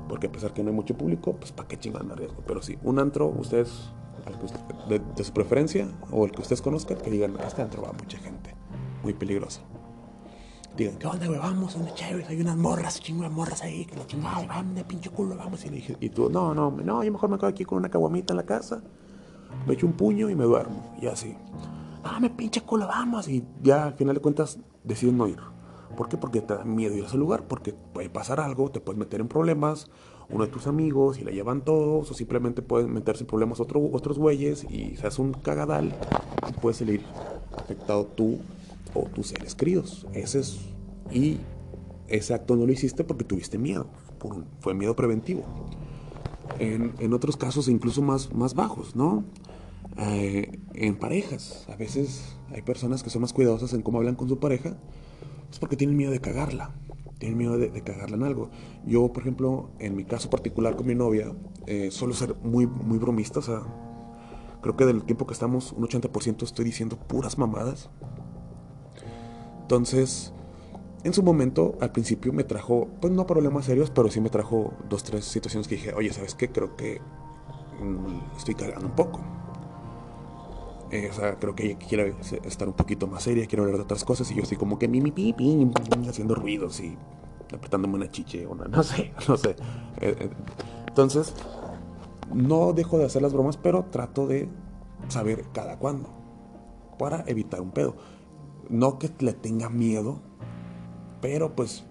porque 0.08 0.28
a 0.28 0.32
pesar 0.32 0.54
que 0.54 0.62
no 0.62 0.70
hay 0.70 0.76
mucho 0.76 0.96
público, 0.96 1.34
pues 1.34 1.52
para 1.52 1.68
qué 1.68 1.78
chingan 1.78 2.10
a 2.10 2.14
riesgo. 2.14 2.42
Pero 2.46 2.62
sí, 2.62 2.78
un 2.82 2.99
antro, 2.99 3.26
ustedes, 3.26 3.90
de, 4.88 4.99
de, 4.99 5.25
su 5.25 5.32
preferencia, 5.32 5.88
o 6.10 6.25
el 6.25 6.30
que 6.30 6.40
ustedes 6.40 6.62
conozcan, 6.62 6.96
que 6.96 7.10
digan, 7.10 7.37
este 7.46 7.60
antro 7.60 7.82
va 7.82 7.92
mucha 7.92 8.16
gente, 8.18 8.54
muy 9.02 9.12
peligroso 9.12 9.60
digan, 10.76 10.96
¿qué 10.96 11.06
onda, 11.06 11.26
güey? 11.26 11.38
Vamos, 11.38 11.75
una 11.76 11.92
chévere, 11.94 12.26
hay 12.26 12.40
unas 12.40 12.56
morras, 12.56 13.00
chingo 13.00 13.22
de 13.22 13.28
morras 13.28 13.62
ahí, 13.62 13.84
que 13.84 13.96
la 13.96 14.06
chingada, 14.06 14.46
vamos 14.46 14.75
de 14.75 14.84
pinche 14.84 15.10
culo, 15.10 15.37
vamos. 15.37 15.64
Y, 15.64 15.68
le 15.68 15.76
dije, 15.76 15.96
y 16.00 16.08
tú, 16.10 16.30
no, 16.30 16.54
no, 16.54 16.70
no, 16.70 17.04
yo 17.04 17.12
mejor 17.12 17.30
me 17.30 17.37
quedo 17.37 17.49
aquí 17.49 17.64
con 17.64 17.78
una 17.78 17.88
caguamita 17.88 18.32
en 18.32 18.37
la 18.37 18.44
casa, 18.44 18.82
me 19.66 19.75
echo 19.75 19.87
un 19.87 19.92
puño 19.92 20.30
y 20.30 20.35
me 20.35 20.45
duermo. 20.45 20.97
Y 21.00 21.07
así, 21.07 21.37
no, 22.02 22.21
me 22.21 22.30
pinche 22.30 22.62
culo, 22.62 22.87
vamos. 22.87 23.28
Y 23.28 23.45
ya 23.62 23.85
al 23.85 23.95
final 23.95 24.14
de 24.14 24.21
cuentas 24.21 24.59
deciden 24.85 25.16
no 25.19 25.26
ir. 25.28 25.38
¿Por 25.97 26.09
qué? 26.09 26.16
Porque 26.16 26.40
te 26.40 26.54
da 26.54 26.64
miedo 26.64 26.95
ir 26.95 27.04
a 27.04 27.07
ese 27.07 27.19
lugar, 27.19 27.47
porque 27.47 27.73
puede 27.73 28.09
pasar 28.09 28.40
algo, 28.40 28.71
te 28.71 28.80
puedes 28.80 28.99
meter 28.99 29.21
en 29.21 29.28
problemas, 29.28 29.90
uno 30.30 30.45
de 30.45 30.50
tus 30.50 30.66
amigos 30.66 31.19
y 31.19 31.25
la 31.25 31.33
llevan 31.33 31.62
todos, 31.64 32.11
o 32.11 32.14
simplemente 32.14 32.62
pueden 32.62 32.92
meterse 32.92 33.25
en 33.25 33.26
problemas 33.26 33.61
otro, 33.61 33.83
otros 33.92 34.19
güeyes 34.19 34.64
y 34.71 34.97
se 34.97 35.07
hace 35.07 35.21
un 35.21 35.33
cagadal 35.33 35.92
y 36.49 36.52
puedes 36.61 36.78
salir 36.78 37.02
afectado 37.57 38.07
tú 38.07 38.38
o 38.95 39.02
tus 39.14 39.28
seres 39.28 39.54
queridos. 39.54 40.07
Ese 40.12 40.40
es, 40.40 40.61
y 41.11 41.38
ese 42.09 42.35
acto 42.35 42.57
no 42.57 42.66
lo 42.66 42.73
hiciste 42.73 43.04
porque 43.04 43.25
tuviste 43.25 43.59
miedo, 43.59 43.87
fue 44.61 44.75
miedo 44.75 44.95
preventivo. 44.95 45.42
En, 46.59 46.95
en, 46.99 47.14
otros 47.14 47.37
casos 47.37 47.69
incluso 47.69 48.02
más, 48.02 48.33
más 48.35 48.54
bajos, 48.54 48.95
¿no? 48.95 49.25
Eh, 49.97 50.59
en 50.75 50.97
parejas. 50.97 51.66
A 51.68 51.76
veces 51.76 52.37
hay 52.52 52.62
personas 52.62 53.02
que 53.02 53.11
son 53.11 53.23
más 53.23 53.32
cuidadosas 53.32 53.73
en 53.73 53.82
cómo 53.82 53.99
hablan 53.99 54.14
con 54.14 54.28
su 54.28 54.38
pareja, 54.38 54.76
es 55.50 55.59
porque 55.59 55.76
tienen 55.76 55.97
miedo 55.97 56.12
de 56.12 56.20
cagarla, 56.20 56.75
tienen 57.18 57.38
miedo 57.38 57.59
de, 57.59 57.70
cagarla 57.82 58.16
en 58.16 58.23
algo. 58.25 58.50
Yo, 58.87 59.12
por 59.12 59.23
ejemplo, 59.23 59.70
en 59.78 59.97
mi 59.97 60.04
caso 60.04 60.30
particular 60.30 60.76
con 60.76 60.87
mi 60.87 60.94
novia, 60.94 61.35
eh, 61.66 61.90
suelo 61.90 62.14
ser 62.14 62.37
muy, 62.42 62.66
muy 62.66 62.99
bromista, 62.99 63.40
o 63.40 63.42
sea, 63.42 63.62
creo 64.62 64.76
que 64.76 64.87
del 64.87 65.04
tiempo 65.04 65.26
que 65.26 65.35
estamos, 65.35 65.73
un 65.73 65.85
80% 65.85 66.42
estoy 66.44 66.64
diciendo 66.64 66.97
puras 66.97 67.37
mamadas. 67.38 67.90
Entonces, 69.62 70.32
en 71.02 71.14
su 71.14 71.23
momento, 71.23 71.78
al 71.80 71.92
principio 71.92 72.32
me 72.32 72.44
trajo, 72.44 72.88
pues 73.00 73.12
no 73.12 73.26
problemas 73.26 73.64
serios, 73.64 73.90
pero 73.90 74.11
sí 74.11 74.20
me 74.20 74.30
trajo 74.30 74.75
dos, 74.88 75.02
tres 75.02 75.25
situaciones 75.25 75.66
que 75.66 75.76
dije, 75.76 75.94
oye, 75.94 76.12
¿sabes 76.12 76.35
qué? 76.35 76.50
Creo 76.50 76.76
que 76.76 77.00
mm, 77.80 78.37
estoy 78.37 78.54
cagando 78.54 78.87
un 78.87 78.94
poco. 78.94 79.39
Eh, 80.90 81.09
o 81.11 81.14
sea, 81.14 81.37
creo 81.37 81.54
que 81.54 81.66
ella 81.66 81.78
quiere 81.78 82.14
estar 82.44 82.66
un 82.66 82.75
poquito 82.75 83.06
más 83.06 83.23
seria, 83.23 83.47
quiere 83.47 83.62
hablar 83.62 83.76
de 83.76 83.82
otras 83.82 84.04
cosas 84.04 84.30
y 84.30 84.35
yo 84.35 84.42
estoy 84.42 84.59
como 84.59 84.78
que 84.78 84.88
mi, 84.88 85.00
mi, 85.00 85.12
pi, 85.12 85.35
haciendo 86.09 86.35
ruidos 86.35 86.80
y 86.80 86.97
apretándome 87.54 87.94
una 87.94 88.11
chiche 88.11 88.47
o 88.47 88.52
una, 88.52 88.64
no 88.68 88.82
sé, 88.82 89.12
no 89.28 89.37
sé. 89.37 89.50
Eh, 90.00 90.16
eh, 90.18 90.30
entonces, 90.88 91.35
no 92.32 92.73
dejo 92.73 92.99
de 92.99 93.04
hacer 93.04 93.23
las 93.23 93.32
bromas, 93.32 93.56
pero 93.56 93.85
trato 93.90 94.26
de 94.26 94.49
saber 95.09 95.44
cada 95.52 95.78
cuándo 95.78 96.11
para 96.99 97.25
evitar 97.26 97.61
un 97.61 97.70
pedo. 97.70 97.97
No 98.68 98.99
que 98.99 99.11
le 99.20 99.32
tenga 99.32 99.68
miedo, 99.68 100.20
pero 101.20 101.54
pues 101.54 101.85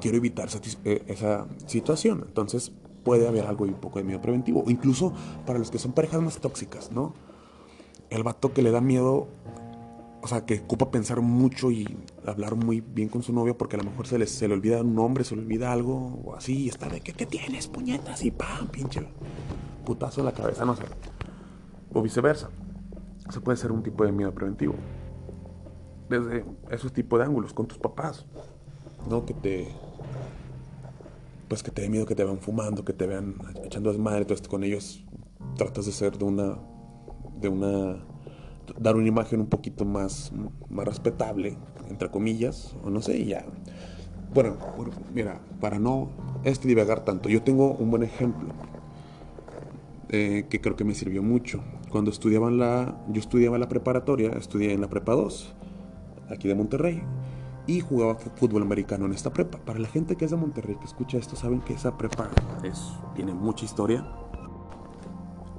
quiero 0.00 0.16
evitar 0.16 0.48
esa 0.48 1.46
situación. 1.66 2.24
Entonces 2.26 2.72
puede 3.04 3.28
haber 3.28 3.46
algo 3.46 3.66
y 3.66 3.68
un 3.68 3.80
poco 3.80 4.00
de 4.00 4.04
miedo 4.04 4.20
preventivo. 4.20 4.64
incluso 4.66 5.12
para 5.46 5.58
los 5.58 5.70
que 5.70 5.78
son 5.78 5.92
parejas 5.92 6.20
más 6.20 6.38
tóxicas, 6.38 6.90
¿no? 6.90 7.14
El 8.10 8.22
vato 8.22 8.52
que 8.52 8.62
le 8.62 8.70
da 8.70 8.80
miedo, 8.80 9.28
o 10.22 10.28
sea, 10.28 10.44
que 10.44 10.60
ocupa 10.60 10.90
pensar 10.90 11.20
mucho 11.20 11.70
y 11.70 11.96
hablar 12.26 12.56
muy 12.56 12.80
bien 12.80 13.08
con 13.08 13.22
su 13.22 13.32
novia 13.32 13.56
porque 13.56 13.76
a 13.76 13.78
lo 13.78 13.84
mejor 13.84 14.06
se 14.06 14.18
le, 14.18 14.26
se 14.26 14.48
le 14.48 14.54
olvida 14.54 14.80
un 14.80 14.94
nombre, 14.94 15.24
se 15.24 15.36
le 15.36 15.42
olvida 15.42 15.72
algo 15.72 16.20
o 16.24 16.34
así, 16.34 16.64
y 16.64 16.68
está 16.68 16.88
de 16.88 17.00
que, 17.00 17.12
¿qué 17.12 17.26
tienes, 17.26 17.68
puñetas? 17.68 18.24
Y 18.24 18.30
pam, 18.30 18.68
pinche 18.68 19.06
putazo 19.84 20.20
en 20.20 20.26
la 20.26 20.32
cabeza, 20.32 20.64
no 20.64 20.76
sé. 20.76 20.82
O 21.92 22.02
viceversa. 22.02 22.50
Eso 23.28 23.40
puede 23.40 23.56
ser 23.56 23.72
un 23.72 23.82
tipo 23.82 24.04
de 24.04 24.12
miedo 24.12 24.32
preventivo. 24.34 24.74
Desde 26.08 26.44
esos 26.70 26.92
tipos 26.92 27.18
de 27.18 27.24
ángulos, 27.24 27.52
con 27.52 27.66
tus 27.66 27.78
papás, 27.78 28.26
¿no? 29.08 29.24
Que 29.24 29.34
te. 29.34 29.68
Pues 31.48 31.62
que 31.62 31.70
te 31.70 31.82
dé 31.82 31.88
miedo 31.88 32.06
que 32.06 32.14
te 32.14 32.24
vean 32.24 32.38
fumando, 32.38 32.84
que 32.84 32.92
te 32.92 33.06
vean 33.06 33.36
echando 33.64 33.90
desmadre, 33.90 34.22
entonces 34.22 34.46
con 34.48 34.64
ellos 34.64 35.04
tratas 35.56 35.86
de 35.86 35.92
ser 35.92 36.18
de 36.18 36.24
una 36.24 36.58
de 37.40 37.48
una 37.48 37.96
dar 38.78 38.96
una 38.96 39.08
imagen 39.08 39.40
un 39.40 39.46
poquito 39.46 39.84
más, 39.84 40.32
más 40.68 40.86
respetable, 40.86 41.56
entre 41.88 42.10
comillas, 42.10 42.74
o 42.84 42.90
no 42.90 43.00
sé, 43.00 43.18
y 43.18 43.26
ya. 43.26 43.44
Bueno, 44.34 44.56
mira, 45.14 45.40
para 45.60 45.78
no 45.78 46.10
este 46.44 46.68
divagar 46.68 47.04
tanto, 47.04 47.28
yo 47.28 47.42
tengo 47.42 47.72
un 47.72 47.90
buen 47.90 48.02
ejemplo 48.02 48.48
eh, 50.08 50.46
que 50.50 50.60
creo 50.60 50.76
que 50.76 50.84
me 50.84 50.94
sirvió 50.94 51.22
mucho. 51.22 51.62
Cuando 51.90 52.10
estudiaba 52.10 52.50
la, 52.50 53.00
yo 53.08 53.20
estudiaba 53.20 53.58
la 53.58 53.68
preparatoria, 53.68 54.30
estudié 54.30 54.72
en 54.72 54.80
la 54.80 54.88
prepa 54.88 55.12
2, 55.12 55.54
aquí 56.30 56.48
de 56.48 56.54
Monterrey, 56.54 57.02
y 57.66 57.80
jugaba 57.80 58.16
fútbol 58.16 58.62
americano 58.62 59.06
en 59.06 59.12
esta 59.12 59.32
prepa. 59.32 59.58
Para 59.58 59.78
la 59.78 59.88
gente 59.88 60.16
que 60.16 60.24
es 60.24 60.30
de 60.30 60.36
Monterrey, 60.36 60.76
que 60.76 60.84
escucha 60.84 61.18
esto, 61.18 61.36
saben 61.36 61.60
que 61.60 61.74
esa 61.74 61.96
prepa 61.96 62.28
es, 62.62 62.80
tiene 63.14 63.32
mucha 63.32 63.64
historia, 63.64 64.06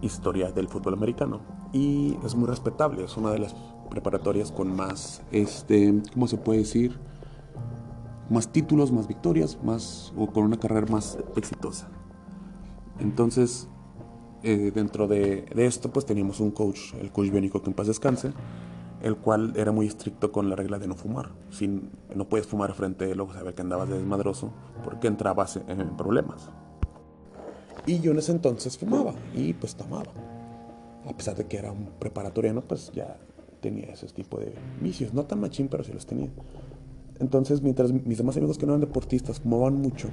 historia 0.02 0.52
del 0.52 0.68
fútbol 0.68 0.94
americano 0.94 1.42
y 1.74 2.18
es 2.26 2.36
muy 2.36 2.48
respetable, 2.48 3.04
es 3.04 3.18
una 3.18 3.32
de 3.32 3.40
las 3.40 3.56
preparatorias 3.90 4.52
con 4.52 4.76
más, 4.76 5.22
este, 5.32 6.02
¿cómo 6.14 6.28
se 6.28 6.38
puede 6.38 6.60
decir? 6.60 7.00
Más 8.30 8.52
títulos, 8.52 8.92
más 8.92 9.08
victorias, 9.08 9.58
más, 9.64 10.14
o 10.18 10.28
con 10.28 10.44
una 10.44 10.58
carrera 10.58 10.88
más 10.92 11.18
exitosa. 11.36 11.90
Entonces, 13.00 13.70
eh, 14.44 14.72
dentro 14.74 15.08
de, 15.08 15.46
esto, 15.56 15.92
pues 15.92 16.06
teníamos 16.06 16.40
un 16.40 16.52
coach, 16.52 16.94
el 17.00 17.12
coach 17.12 17.30
biónico 17.30 17.62
que 17.62 17.70
en 17.70 17.76
paz 17.76 17.88
descanse, 17.88 18.34
el 19.02 19.16
cual 19.18 19.54
era 19.56 19.72
muy 19.72 19.88
estricto 19.88 20.32
con 20.32 20.50
la 20.50 20.56
regla 20.56 20.80
de 20.80 20.88
no 20.88 20.96
fumar. 20.96 21.32
Sin, 21.50 21.92
no 22.16 22.28
puedes 22.28 22.48
fumar 22.48 22.74
frente 22.74 23.06
a 23.06 23.08
él 23.10 23.22
o 23.22 23.32
saber 23.32 23.54
que 23.54 23.62
andabas 23.62 23.90
de 23.90 23.98
desmadroso, 23.98 24.52
porque 24.84 25.08
entrabas 25.08 25.58
en 25.68 25.96
problemas. 25.96 26.50
Y 27.88 28.00
yo 28.00 28.12
en 28.12 28.20
ese 28.20 28.34
entonces 28.34 28.78
fumaba 28.78 29.16
y 29.34 29.54
pues 29.54 29.76
tomaba 29.76 30.04
a 31.08 31.16
pesar 31.16 31.36
de 31.36 31.46
que 31.46 31.58
era 31.58 31.72
un 31.72 31.90
preparatoriano, 32.00 32.62
pues 32.62 32.92
ya 32.94 33.18
tenía 33.62 33.94
ese 33.94 34.08
tipo 34.08 34.40
de 34.40 34.54
vicios. 34.82 35.14
No 35.14 35.26
tan 35.26 35.40
machín, 35.40 35.70
pero 35.70 35.84
sí 35.84 35.94
los 35.94 36.06
tenía. 36.06 36.30
Entonces, 37.20 37.62
mientras 37.62 37.92
mis 37.92 38.18
demás 38.18 38.36
amigos 38.38 38.58
que 38.58 38.66
no 38.66 38.74
eran 38.74 38.82
deportistas 38.82 39.40
fumaban 39.40 39.76
mucho, 39.76 40.10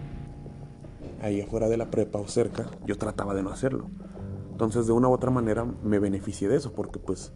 ahí 1.20 1.40
afuera 1.40 1.68
de 1.68 1.76
la 1.76 1.90
prepa 1.90 2.18
o 2.18 2.28
cerca, 2.28 2.70
yo 2.86 2.96
trataba 2.96 3.34
de 3.34 3.42
no 3.42 3.50
hacerlo. 3.50 3.90
Entonces, 4.52 4.86
de 4.86 4.92
una 4.92 5.08
u 5.08 5.12
otra 5.12 5.30
manera, 5.30 5.64
me 5.64 5.98
beneficié 5.98 6.48
de 6.48 6.56
eso, 6.56 6.72
porque 6.72 7.00
pues 7.00 7.32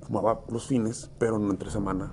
fumaba 0.00 0.40
los 0.48 0.66
fines, 0.66 1.10
pero 1.18 1.38
no 1.38 1.50
entre 1.50 1.70
semana. 1.70 2.12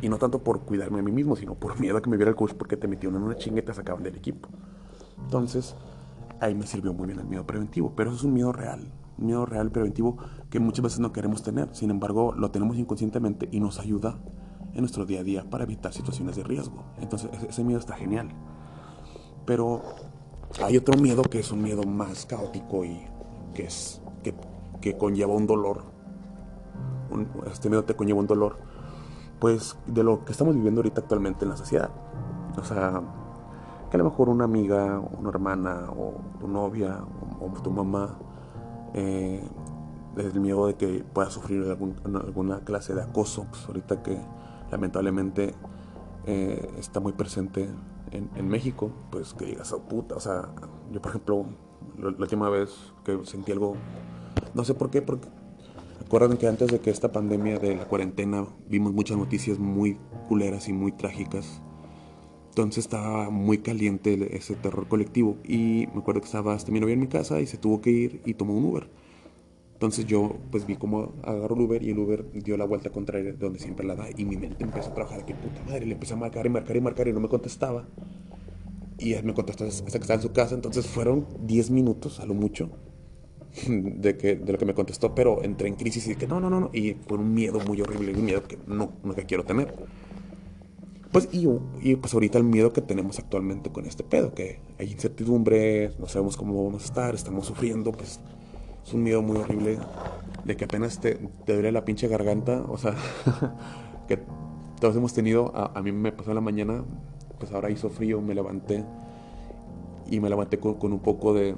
Y 0.00 0.08
no 0.08 0.18
tanto 0.18 0.44
por 0.44 0.60
cuidarme 0.60 1.00
a 1.00 1.02
mí 1.02 1.10
mismo, 1.10 1.34
sino 1.34 1.54
por 1.54 1.80
miedo 1.80 1.98
a 1.98 2.02
que 2.02 2.10
me 2.10 2.16
viera 2.16 2.30
el 2.30 2.36
coach 2.36 2.52
porque 2.54 2.76
te 2.76 2.86
metieron 2.86 3.16
en 3.16 3.24
una 3.24 3.36
chinga 3.36 3.58
y 3.58 3.62
te 3.62 3.74
sacaban 3.74 4.02
del 4.02 4.14
equipo. 4.14 4.48
Entonces, 5.24 5.74
ahí 6.44 6.54
me 6.54 6.66
sirvió 6.66 6.92
muy 6.92 7.06
bien 7.06 7.18
el 7.18 7.26
miedo 7.26 7.46
preventivo, 7.46 7.92
pero 7.96 8.10
eso 8.10 8.18
es 8.18 8.24
un 8.24 8.34
miedo 8.34 8.52
real 8.52 8.92
miedo 9.16 9.46
real 9.46 9.70
preventivo 9.70 10.16
que 10.50 10.60
muchas 10.60 10.82
veces 10.82 11.00
no 11.00 11.12
queremos 11.12 11.42
tener. 11.42 11.74
Sin 11.74 11.90
embargo, 11.90 12.32
lo 12.36 12.50
tenemos 12.50 12.76
inconscientemente 12.76 13.48
y 13.50 13.60
nos 13.60 13.78
ayuda 13.78 14.18
en 14.72 14.80
nuestro 14.80 15.06
día 15.06 15.20
a 15.20 15.22
día 15.22 15.48
para 15.48 15.64
evitar 15.64 15.92
situaciones 15.92 16.36
de 16.36 16.44
riesgo. 16.44 16.84
Entonces, 17.00 17.30
ese 17.48 17.64
miedo 17.64 17.78
está 17.78 17.94
genial. 17.94 18.28
Pero 19.46 19.82
hay 20.62 20.76
otro 20.76 21.00
miedo 21.00 21.22
que 21.22 21.40
es 21.40 21.52
un 21.52 21.62
miedo 21.62 21.82
más 21.84 22.26
caótico 22.26 22.84
y 22.84 23.04
que 23.54 23.64
es 23.64 24.02
que, 24.22 24.34
que 24.80 24.96
conlleva 24.96 25.34
un 25.34 25.46
dolor. 25.46 25.84
este 27.50 27.68
miedo 27.68 27.84
te 27.84 27.94
conlleva 27.94 28.20
un 28.20 28.26
dolor, 28.26 28.58
pues 29.38 29.76
de 29.86 30.02
lo 30.02 30.24
que 30.24 30.32
estamos 30.32 30.54
viviendo 30.54 30.80
ahorita 30.80 31.02
actualmente 31.02 31.44
en 31.44 31.50
la 31.50 31.56
sociedad. 31.56 31.90
O 32.56 32.64
sea, 32.64 33.02
a 33.94 33.98
lo 33.98 34.04
mejor 34.04 34.28
una 34.28 34.44
amiga, 34.44 34.98
una 34.98 35.28
hermana, 35.28 35.88
o 35.96 36.14
tu 36.40 36.48
novia, 36.48 37.00
o 37.40 37.48
tu 37.62 37.70
mamá, 37.70 38.18
eh, 38.92 39.40
el 40.16 40.40
miedo 40.40 40.66
de 40.66 40.74
que 40.74 41.04
pueda 41.12 41.30
sufrir 41.30 41.64
alguna 42.04 42.60
clase 42.60 42.94
de 42.94 43.02
acoso, 43.02 43.46
pues 43.50 43.66
ahorita 43.66 44.02
que 44.02 44.18
lamentablemente 44.70 45.54
eh, 46.26 46.70
está 46.78 47.00
muy 47.00 47.12
presente 47.12 47.68
en, 48.10 48.48
México, 48.48 48.92
pues 49.10 49.34
que 49.34 49.44
digas, 49.46 49.72
oh, 49.72 49.82
puta, 49.82 50.14
o 50.14 50.20
sea, 50.20 50.48
yo 50.92 51.02
por 51.02 51.10
ejemplo, 51.10 51.46
la, 51.98 52.08
última 52.08 52.48
vez 52.48 52.70
que 53.04 53.24
sentí 53.24 53.50
algo, 53.50 53.74
no 54.54 54.64
sé 54.64 54.74
por 54.74 54.90
qué, 54.90 55.02
porque 55.02 55.28
acuerdan 56.04 56.36
que 56.36 56.46
antes 56.46 56.68
de 56.68 56.80
que 56.80 56.90
esta 56.90 57.10
pandemia 57.10 57.58
de 57.58 57.74
la 57.74 57.86
cuarentena 57.86 58.46
vimos 58.68 58.92
muchas 58.92 59.18
noticias 59.18 59.58
muy 59.58 59.98
culeras 60.28 60.68
y 60.68 60.72
muy 60.72 60.92
trágicas. 60.92 61.60
Entonces 62.54 62.84
estaba 62.84 63.30
muy 63.30 63.58
caliente 63.58 64.28
ese 64.30 64.54
terror 64.54 64.86
colectivo 64.86 65.38
y 65.42 65.88
me 65.92 65.98
acuerdo 65.98 66.20
que 66.20 66.26
estaba 66.26 66.54
hasta 66.54 66.70
mi 66.70 66.78
novia 66.78 66.92
en 66.92 67.00
mi 67.00 67.08
casa 67.08 67.40
y 67.40 67.48
se 67.48 67.56
tuvo 67.56 67.80
que 67.80 67.90
ir 67.90 68.20
y 68.24 68.34
tomó 68.34 68.54
un 68.54 68.66
Uber. 68.66 68.86
Entonces 69.72 70.06
yo 70.06 70.36
pues 70.52 70.64
vi 70.64 70.76
cómo 70.76 71.14
agarró 71.24 71.56
el 71.56 71.62
Uber 71.62 71.82
y 71.82 71.90
el 71.90 71.98
Uber 71.98 72.30
dio 72.30 72.56
la 72.56 72.64
vuelta 72.64 72.90
contraria 72.90 73.32
de 73.32 73.38
donde 73.38 73.58
siempre 73.58 73.84
la 73.84 73.96
da 73.96 74.06
y 74.16 74.24
mi 74.24 74.36
mente 74.36 74.62
empezó 74.62 74.90
a 74.90 74.94
trabajar 74.94 75.26
que 75.26 75.34
puta 75.34 75.64
madre, 75.64 75.84
le 75.84 75.94
empecé 75.94 76.12
a 76.14 76.16
marcar 76.16 76.46
y 76.46 76.48
marcar 76.48 76.76
y 76.76 76.80
marcar 76.80 77.08
y 77.08 77.12
no 77.12 77.18
me 77.18 77.28
contestaba. 77.28 77.88
Y 78.98 79.14
él 79.14 79.24
me 79.24 79.34
contestó 79.34 79.64
hasta 79.64 79.84
que 79.84 79.98
estaba 79.98 80.14
en 80.14 80.22
su 80.22 80.30
casa, 80.30 80.54
entonces 80.54 80.86
fueron 80.86 81.26
10 81.40 81.72
minutos 81.72 82.20
a 82.20 82.24
lo 82.24 82.34
mucho 82.34 82.70
de, 83.66 84.16
que, 84.16 84.36
de 84.36 84.52
lo 84.52 84.58
que 84.58 84.64
me 84.64 84.74
contestó, 84.74 85.12
pero 85.12 85.42
entré 85.42 85.66
en 85.66 85.74
crisis 85.74 86.06
y 86.06 86.14
dije, 86.14 86.28
no, 86.28 86.38
no, 86.38 86.50
no, 86.50 86.60
no, 86.60 86.70
y 86.72 86.94
fue 87.08 87.18
un 87.18 87.34
miedo 87.34 87.58
muy 87.66 87.80
horrible, 87.80 88.12
un 88.12 88.24
miedo 88.24 88.44
que 88.44 88.58
no, 88.68 88.92
no 89.02 89.12
que 89.12 89.24
quiero 89.24 89.42
tener. 89.42 89.74
Pues, 91.14 91.28
y, 91.30 91.48
y, 91.80 91.94
pues 91.94 92.12
ahorita 92.12 92.38
el 92.38 92.44
miedo 92.44 92.72
que 92.72 92.80
tenemos 92.80 93.20
actualmente 93.20 93.70
con 93.70 93.86
este 93.86 94.02
pedo, 94.02 94.34
que 94.34 94.58
hay 94.80 94.90
incertidumbre, 94.90 95.92
no 96.00 96.08
sabemos 96.08 96.36
cómo 96.36 96.64
vamos 96.64 96.82
a 96.82 96.86
estar, 96.86 97.14
estamos 97.14 97.46
sufriendo, 97.46 97.92
pues 97.92 98.18
es 98.84 98.92
un 98.92 99.04
miedo 99.04 99.22
muy 99.22 99.36
horrible 99.36 99.78
de 100.44 100.56
que 100.56 100.64
apenas 100.64 100.98
te, 100.98 101.14
te 101.46 101.52
duele 101.52 101.70
la 101.70 101.84
pinche 101.84 102.08
garganta, 102.08 102.64
o 102.68 102.76
sea, 102.78 102.96
que 104.08 104.18
todos 104.80 104.96
hemos 104.96 105.14
tenido, 105.14 105.52
a, 105.54 105.80
mí 105.82 105.92
me 105.92 106.10
pasó 106.10 106.32
en 106.32 106.34
la 106.34 106.40
mañana, 106.40 106.82
pues 107.38 107.52
ahora 107.52 107.70
hizo 107.70 107.90
frío, 107.90 108.20
me 108.20 108.34
levanté 108.34 108.84
y 110.10 110.18
me 110.18 110.28
levanté 110.28 110.58
con, 110.58 110.92
un 110.92 110.98
poco 110.98 111.32
de, 111.32 111.54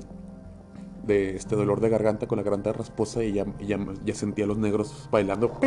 de 1.06 1.34
este 1.34 1.56
dolor 1.56 1.80
de 1.80 1.88
garganta, 1.88 2.26
con 2.26 2.36
la 2.36 2.42
garganta 2.42 2.74
rasposa 2.74 3.24
y 3.24 3.32
ya, 3.32 3.46
ya, 3.66 3.78
ya 4.04 4.14
sentía 4.14 4.44
a 4.44 4.48
los 4.48 4.58
negros 4.58 5.08
bailando. 5.10 5.50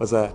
o 0.00 0.06
sea, 0.08 0.34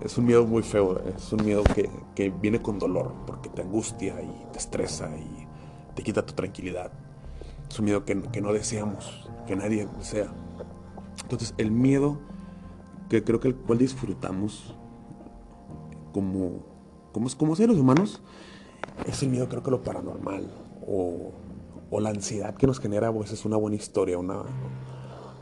es 0.00 0.16
un 0.16 0.26
miedo 0.26 0.46
muy 0.46 0.62
feo, 0.62 1.00
es 1.16 1.32
un 1.32 1.44
miedo 1.44 1.62
que, 1.64 1.90
que, 2.14 2.30
viene 2.30 2.62
con 2.62 2.78
dolor, 2.78 3.12
porque 3.26 3.48
te 3.48 3.62
angustia 3.62 4.20
y 4.22 4.52
te 4.52 4.58
estresa 4.58 5.10
y 5.16 5.46
te 5.94 6.02
quita 6.02 6.24
tu 6.24 6.34
tranquilidad. 6.34 6.92
Es 7.68 7.78
un 7.78 7.84
miedo 7.86 8.04
que, 8.04 8.20
que 8.22 8.40
no 8.40 8.52
deseamos, 8.52 9.28
que 9.46 9.56
nadie 9.56 9.88
desea. 9.98 10.32
Entonces, 11.22 11.54
el 11.58 11.70
miedo 11.70 12.18
que 13.08 13.24
creo 13.24 13.40
que 13.40 13.48
el 13.48 13.56
cual 13.56 13.78
disfrutamos 13.78 14.74
como, 16.12 16.64
como, 17.12 17.28
como 17.36 17.56
seres 17.56 17.76
humanos 17.76 18.22
es 19.06 19.22
el 19.22 19.30
miedo, 19.30 19.48
creo 19.48 19.62
que 19.62 19.70
lo 19.70 19.82
paranormal 19.82 20.50
o, 20.86 21.32
o 21.90 22.00
la 22.00 22.10
ansiedad 22.10 22.54
que 22.54 22.66
nos 22.66 22.80
genera 22.80 23.08
a 23.08 23.10
veces 23.10 23.44
una 23.44 23.56
buena 23.56 23.76
historia, 23.76 24.18
una, 24.18 24.42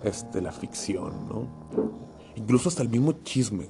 este, 0.03 0.41
la 0.41 0.53
ficción, 0.53 1.29
¿no? 1.29 1.47
Incluso 2.37 2.69
hasta 2.69 2.83
el 2.83 2.89
mismo 2.89 3.13
chisme. 3.25 3.69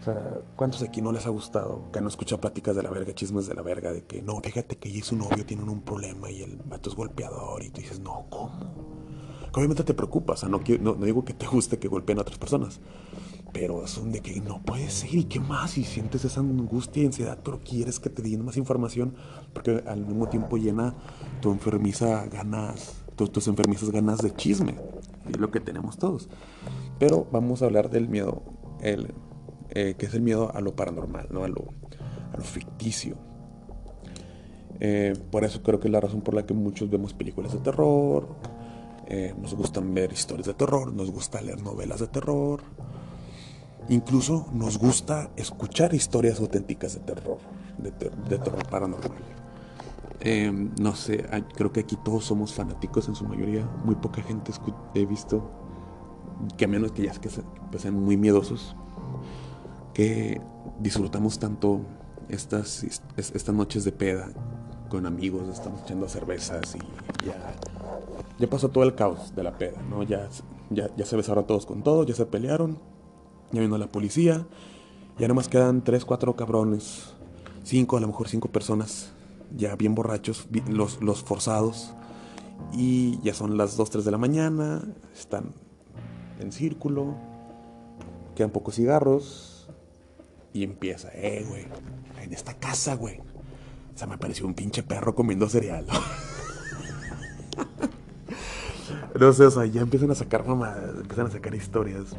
O 0.00 0.02
sea, 0.02 0.40
¿cuántos 0.56 0.82
aquí 0.82 1.02
no 1.02 1.12
les 1.12 1.26
ha 1.26 1.30
gustado? 1.30 1.90
Que 1.92 2.00
no 2.00 2.08
escucha 2.08 2.40
pláticas 2.40 2.74
de 2.74 2.82
la 2.82 2.90
verga, 2.90 3.14
chismes 3.14 3.46
de 3.46 3.54
la 3.54 3.62
verga, 3.62 3.92
de 3.92 4.04
que 4.04 4.22
no, 4.22 4.40
fíjate 4.40 4.76
que 4.76 4.88
ella 4.88 4.98
y 4.98 5.02
su 5.02 5.16
novio 5.16 5.44
tienen 5.44 5.68
un 5.68 5.82
problema 5.82 6.30
y 6.30 6.42
el 6.42 6.56
vato 6.56 6.88
es 6.88 6.96
golpeador 6.96 7.62
y 7.62 7.70
tú 7.70 7.82
dices, 7.82 8.00
no, 8.00 8.24
¿cómo? 8.30 8.80
obviamente 9.52 9.84
te 9.84 9.94
preocupa, 9.94 10.34
o 10.34 10.36
sea, 10.36 10.48
no, 10.48 10.60
no, 10.80 10.94
no, 10.94 11.04
digo 11.04 11.24
que 11.24 11.34
te 11.34 11.46
guste 11.46 11.78
que 11.78 11.88
golpeen 11.88 12.18
a 12.18 12.22
otras 12.22 12.38
personas, 12.38 12.80
pero 13.52 13.84
es 13.84 14.00
de 14.04 14.20
que 14.20 14.40
no 14.40 14.62
puede 14.62 14.88
ser 14.90 15.14
y 15.14 15.24
qué 15.24 15.40
más, 15.40 15.76
y 15.78 15.84
sientes 15.84 16.24
esa 16.24 16.40
angustia 16.40 17.02
y 17.02 17.06
ansiedad, 17.06 17.38
pero 17.42 17.60
quieres 17.60 17.98
que 17.98 18.10
te 18.10 18.22
den 18.22 18.44
más 18.44 18.56
información, 18.56 19.14
porque 19.52 19.82
al 19.86 20.06
mismo 20.06 20.28
tiempo 20.28 20.56
llena 20.56 20.94
tu 21.40 21.50
enfermiza 21.50 22.26
ganas, 22.26 22.94
tus 23.16 23.48
enfermizas 23.48 23.90
ganas 23.90 24.18
de 24.18 24.32
chisme, 24.34 24.76
y 25.28 25.32
es 25.32 25.38
lo 25.38 25.50
que 25.50 25.60
tenemos 25.60 25.98
todos. 25.98 26.28
Pero 26.98 27.26
vamos 27.32 27.62
a 27.62 27.66
hablar 27.66 27.90
del 27.90 28.08
miedo, 28.08 28.42
el, 28.80 29.12
eh, 29.72 29.94
que 29.96 30.06
es 30.06 30.14
el 30.14 30.22
miedo 30.22 30.50
a 30.54 30.60
lo 30.60 30.74
paranormal, 30.74 31.28
¿no? 31.30 31.44
a, 31.44 31.48
lo, 31.48 31.68
a 32.32 32.36
lo 32.36 32.42
ficticio. 32.42 33.16
Eh, 34.80 35.14
por 35.30 35.44
eso 35.44 35.62
creo 35.62 35.78
que 35.78 35.88
es 35.88 35.92
la 35.92 36.00
razón 36.00 36.22
por 36.22 36.34
la 36.34 36.44
que 36.44 36.54
muchos 36.54 36.90
vemos 36.90 37.14
películas 37.14 37.52
de 37.52 37.58
terror, 37.58 38.28
eh, 39.06 39.34
nos 39.40 39.54
gustan 39.54 39.92
ver 39.94 40.12
historias 40.12 40.46
de 40.46 40.54
terror, 40.54 40.92
nos 40.92 41.10
gusta 41.10 41.40
leer 41.40 41.62
novelas 41.62 42.00
de 42.00 42.08
terror, 42.08 42.62
incluso 43.88 44.46
nos 44.52 44.78
gusta 44.78 45.30
escuchar 45.36 45.94
historias 45.94 46.40
auténticas 46.40 46.94
de 46.94 47.00
terror, 47.00 47.38
de, 47.78 47.90
terror 48.38 48.66
paranormal. 48.68 49.22
No 50.80 50.94
sé, 50.96 51.26
creo 51.54 51.72
que 51.72 51.80
aquí 51.80 51.96
todos 51.96 52.24
somos 52.24 52.52
fanáticos 52.54 53.08
en 53.08 53.14
su 53.14 53.24
mayoría, 53.24 53.64
muy 53.84 53.94
poca 53.94 54.22
gente 54.22 54.52
he 54.94 55.06
visto, 55.06 55.50
que 56.56 56.64
a 56.64 56.68
menos 56.68 56.92
que 56.92 57.04
ya 57.04 57.12
que 57.12 57.28
pues, 57.70 57.82
sean 57.82 57.94
muy 57.94 58.16
miedosos, 58.16 58.76
disfrutamos 60.78 61.38
tanto 61.38 61.80
estas, 62.28 62.84
estas 63.16 63.54
noches 63.54 63.84
de 63.84 63.92
peda 63.92 64.28
con 64.88 65.06
amigos, 65.06 65.48
estamos 65.48 65.82
echando 65.82 66.08
cervezas 66.08 66.74
y 66.74 67.26
ya 67.26 67.54
ya 68.40 68.48
pasó 68.48 68.70
todo 68.70 68.84
el 68.84 68.94
caos 68.94 69.34
de 69.36 69.42
la 69.42 69.58
peda, 69.58 69.80
¿no? 69.88 70.02
Ya, 70.02 70.28
ya, 70.70 70.88
ya 70.96 71.04
se 71.04 71.14
besaron 71.14 71.46
todos 71.46 71.66
con 71.66 71.82
todos, 71.82 72.06
ya 72.06 72.14
se 72.14 72.24
pelearon, 72.24 72.78
ya 73.52 73.60
vino 73.60 73.76
la 73.76 73.86
policía, 73.86 74.46
ya 75.18 75.28
nomás 75.28 75.48
quedan 75.48 75.84
tres, 75.84 76.06
cuatro 76.06 76.34
cabrones, 76.34 77.12
cinco, 77.64 77.98
a 77.98 78.00
lo 78.00 78.06
mejor 78.06 78.28
cinco 78.28 78.48
personas, 78.48 79.12
ya 79.54 79.76
bien 79.76 79.94
borrachos, 79.94 80.48
los, 80.68 81.02
los 81.02 81.22
forzados, 81.22 81.92
y 82.72 83.20
ya 83.20 83.34
son 83.34 83.58
las 83.58 83.76
dos, 83.76 83.90
tres 83.90 84.06
de 84.06 84.10
la 84.10 84.18
mañana, 84.18 84.82
están 85.14 85.52
en 86.38 86.50
círculo, 86.50 87.16
quedan 88.34 88.50
pocos 88.50 88.76
cigarros, 88.76 89.59
y 90.52 90.64
empieza, 90.64 91.10
eh, 91.14 91.44
güey, 91.48 91.66
en 92.22 92.32
esta 92.32 92.54
casa, 92.54 92.94
güey. 92.94 93.20
O 94.02 94.06
me 94.06 94.18
pareció 94.18 94.46
un 94.46 94.54
pinche 94.54 94.82
perro 94.82 95.14
comiendo 95.14 95.48
cereal. 95.48 95.86
No 99.18 99.32
sé, 99.32 99.44
o 99.44 99.50
sea, 99.50 99.66
ya 99.66 99.82
empiezan 99.82 100.10
a 100.12 100.14
sacar 100.14 100.46
mamadas, 100.46 100.96
empiezan 100.96 101.26
a 101.26 101.30
sacar 101.30 101.54
historias. 101.54 102.16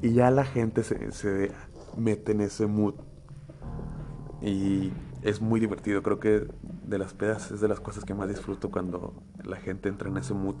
Y 0.00 0.14
ya 0.14 0.30
la 0.30 0.44
gente 0.44 0.82
se, 0.82 1.52
mete 1.96 2.32
en 2.32 2.40
ese 2.40 2.66
mood. 2.66 2.94
Y 4.40 4.92
es 5.22 5.40
muy 5.40 5.60
divertido. 5.60 6.02
Creo 6.02 6.20
que 6.20 6.48
de 6.86 6.98
las 6.98 7.12
pedas 7.12 7.50
es 7.50 7.60
de 7.60 7.68
las 7.68 7.80
cosas 7.80 8.04
que 8.04 8.14
más 8.14 8.28
disfruto 8.28 8.70
cuando 8.70 9.22
la 9.44 9.56
gente 9.56 9.88
entra 9.88 10.08
en 10.08 10.16
ese 10.16 10.32
mood 10.32 10.54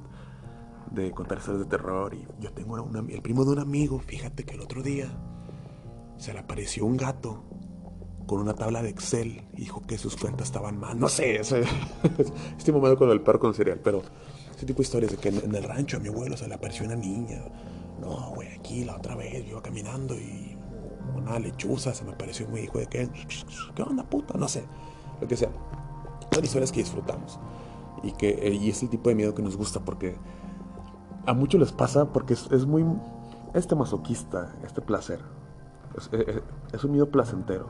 de 0.90 1.10
contar 1.12 1.38
historias 1.38 1.64
de 1.64 1.70
terror. 1.70 2.12
Y 2.12 2.26
yo 2.40 2.52
tengo 2.52 2.76
el 2.76 3.22
primo 3.22 3.44
de 3.44 3.52
un 3.52 3.58
amigo, 3.58 3.98
fíjate 3.98 4.44
que 4.44 4.54
el 4.54 4.60
otro 4.60 4.82
día 4.82 5.10
se 6.22 6.32
le 6.32 6.38
apareció 6.38 6.86
un 6.86 6.96
gato 6.96 7.42
con 8.28 8.38
una 8.38 8.54
tabla 8.54 8.80
de 8.80 8.90
Excel 8.90 9.42
dijo 9.54 9.82
que 9.82 9.98
sus 9.98 10.16
cuentas 10.16 10.46
estaban 10.46 10.78
mal. 10.78 10.96
No 10.96 11.08
sé, 11.08 11.40
estoy 11.40 11.64
mamado 12.72 12.96
con 12.96 13.10
el 13.10 13.20
perro 13.20 13.40
con 13.40 13.54
cereal, 13.54 13.80
pero 13.82 14.02
ese 14.54 14.64
tipo 14.64 14.76
de 14.76 14.82
historias 14.84 15.10
de 15.10 15.18
que 15.18 15.30
en, 15.30 15.52
el 15.52 15.64
rancho 15.64 15.96
a 15.96 16.00
mi 16.00 16.10
abuelo 16.10 16.36
se 16.36 16.46
le 16.46 16.54
apareció 16.54 16.86
una 16.86 16.94
niña. 16.94 17.42
No, 18.00 18.30
güey, 18.36 18.54
aquí 18.54 18.84
la 18.84 18.98
otra 18.98 19.16
vez 19.16 19.44
yo 19.44 19.50
iba 19.50 19.62
caminando 19.62 20.14
y 20.14 20.56
una 21.16 21.40
lechuza 21.40 21.92
se 21.92 22.04
me 22.04 22.12
apareció 22.12 22.46
muy 22.46 22.60
hijo 22.60 22.78
de 22.78 22.86
que, 22.86 23.10
¿qué 23.74 23.82
onda, 23.82 24.04
puta? 24.04 24.38
No 24.38 24.46
sé, 24.46 24.62
lo 25.20 25.26
que 25.26 25.36
sea. 25.36 25.50
Son 26.32 26.44
historias 26.44 26.70
que 26.70 26.78
disfrutamos 26.78 27.40
y 28.04 28.12
que 28.12 28.28
eh, 28.30 28.54
y 28.54 28.70
es 28.70 28.80
el 28.84 28.90
tipo 28.90 29.08
de 29.08 29.16
miedo 29.16 29.34
que 29.34 29.42
nos 29.42 29.56
gusta 29.56 29.80
porque 29.80 30.14
a 31.26 31.34
muchos 31.34 31.60
les 31.60 31.72
pasa 31.72 32.12
porque 32.12 32.34
es, 32.34 32.64
muy 32.64 32.84
este 33.54 33.74
masoquista, 33.74 34.54
este 34.64 34.80
placer. 34.80 35.41
Es, 35.96 36.06
es, 36.12 36.12
eh, 36.12 36.24
eh, 36.28 36.42
es 36.72 36.84
un 36.84 36.92
miedo 36.92 37.08
placentero. 37.10 37.66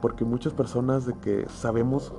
Porque 0.00 0.24
muchas 0.24 0.52
personas 0.52 1.06
de 1.06 1.14
que 1.14 1.46
sabemos 1.48 2.12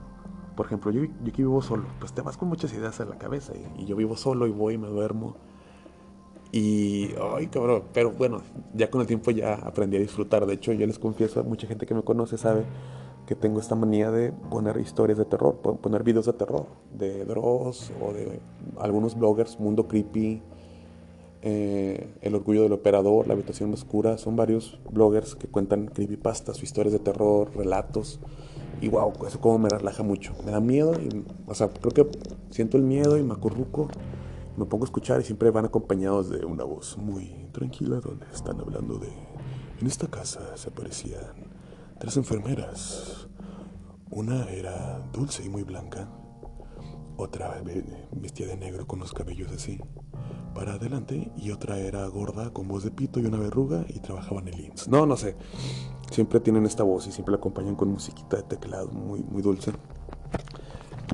por 0.56 0.66
ejemplo, 0.66 0.92
yo, 0.92 1.04
yo 1.04 1.28
aquí 1.28 1.42
vivo 1.42 1.62
solo, 1.62 1.86
pues 2.00 2.14
te 2.14 2.22
vas 2.22 2.38
con 2.38 2.48
muchas 2.48 2.74
ideas 2.74 3.00
en 3.00 3.10
la 3.10 3.18
cabeza 3.18 3.54
y, 3.78 3.86
yo 3.86 3.96
vivo 3.96 4.16
solo 4.16 4.48
y 4.48 4.52
voy 4.52 4.76
y 4.76 4.78
me 4.78 4.88
duermo. 4.88 5.36
Y, 6.52 7.10
ay, 7.36 7.48
cabrón, 7.48 7.84
pero 7.94 8.12
bueno, 8.12 8.42
ya 8.74 8.90
con 8.90 9.02
el 9.02 9.08
tiempo 9.08 9.32
ya 9.32 9.56
aprendí 9.56 9.98
a 9.98 10.00
disfrutar. 10.00 10.46
De 10.46 10.54
hecho, 10.54 10.72
yo 10.72 10.88
les 10.88 10.98
confieso, 10.98 11.44
mucha 11.44 11.68
gente 11.68 11.86
que 11.86 11.94
me 11.94 12.04
conoce 12.04 12.38
sabe 12.38 12.64
que 13.28 13.36
tengo 13.36 13.60
esta 13.60 13.76
manía 13.76 14.12
de 14.12 14.32
poner 14.32 14.78
historias 14.78 15.18
de 15.18 15.26
terror, 15.26 15.56
poner 15.58 16.04
videos 16.04 16.28
de 16.28 16.34
terror, 16.34 16.68
de 16.94 17.26
Dross 17.26 17.92
o 18.02 18.14
de 18.14 18.40
algunos 18.80 19.18
bloggers, 19.18 19.60
Mundo 19.60 19.88
Creepy, 19.88 20.42
eh, 21.46 22.10
El 22.22 22.34
Orgullo 22.34 22.64
del 22.64 22.74
Operador, 22.74 23.28
La 23.28 23.34
Habitación 23.34 23.72
Oscura. 23.72 24.18
Son 24.18 24.36
varios 24.36 24.80
bloggers 24.92 25.36
que 25.36 25.48
cuentan 25.48 25.86
creepypastas 25.86 26.62
historias 26.64 26.92
de 26.92 27.00
terror, 27.00 27.56
relatos. 27.56 28.20
Y 28.82 28.90
wow, 28.90 29.14
eso 29.26 29.40
como 29.40 29.60
me 29.60 29.70
relaja 29.70 30.04
mucho. 30.04 30.34
Me 30.44 30.52
da 30.52 30.60
miedo, 30.60 30.94
y, 31.00 31.24
o 31.48 31.54
sea, 31.54 31.70
creo 31.70 31.92
que 31.92 32.18
siento 32.50 32.78
el 32.78 32.84
miedo 32.84 33.18
y 33.18 33.24
me 33.24 33.34
acurruco, 33.34 33.88
me 34.58 34.66
pongo 34.66 34.86
a 34.86 34.88
escuchar 34.88 35.22
y 35.22 35.24
siempre 35.24 35.52
van 35.52 35.66
acompañados 35.66 36.30
de 36.30 36.46
una 36.46 36.64
voz 36.64 36.98
muy 36.98 37.48
tranquila 37.52 38.00
donde 38.00 38.26
están 38.34 38.60
hablando 38.60 38.98
de... 38.98 39.10
En 39.80 39.88
esta 39.88 40.08
casa 40.08 40.58
se 40.58 40.70
aparecían 40.70 41.52
tres 42.00 42.18
enfermeras. 42.18 43.28
Una 44.10 44.50
era 44.50 45.00
dulce 45.14 45.46
y 45.46 45.50
muy 45.50 45.64
blanca. 45.64 46.10
Otra 47.18 47.62
vestía 48.12 48.48
de 48.48 48.58
negro 48.58 48.88
con 48.88 49.00
los 49.00 49.14
cabellos 49.14 49.52
así, 49.52 49.80
para 50.56 50.74
adelante. 50.74 51.32
Y 51.38 51.52
otra 51.52 51.78
era 51.78 52.08
gorda 52.08 52.52
con 52.52 52.68
voz 52.68 52.84
de 52.84 52.90
pito 52.90 53.20
y 53.20 53.26
una 53.26 53.38
verruga 53.38 53.86
y 53.88 54.00
trabajaba 54.00 54.42
en 54.42 54.48
el 54.48 54.60
IMSS. 54.60 54.88
No, 54.88 55.06
no 55.06 55.16
sé 55.16 55.36
siempre 56.12 56.40
tienen 56.40 56.66
esta 56.66 56.84
voz 56.84 57.08
y 57.08 57.12
siempre 57.12 57.32
la 57.34 57.38
acompañan 57.38 57.76
con 57.76 57.90
musiquita 57.90 58.38
de 58.38 58.44
teclado 58.44 58.88
muy, 58.88 59.24
muy 59.24 59.42
dulce. 59.42 59.74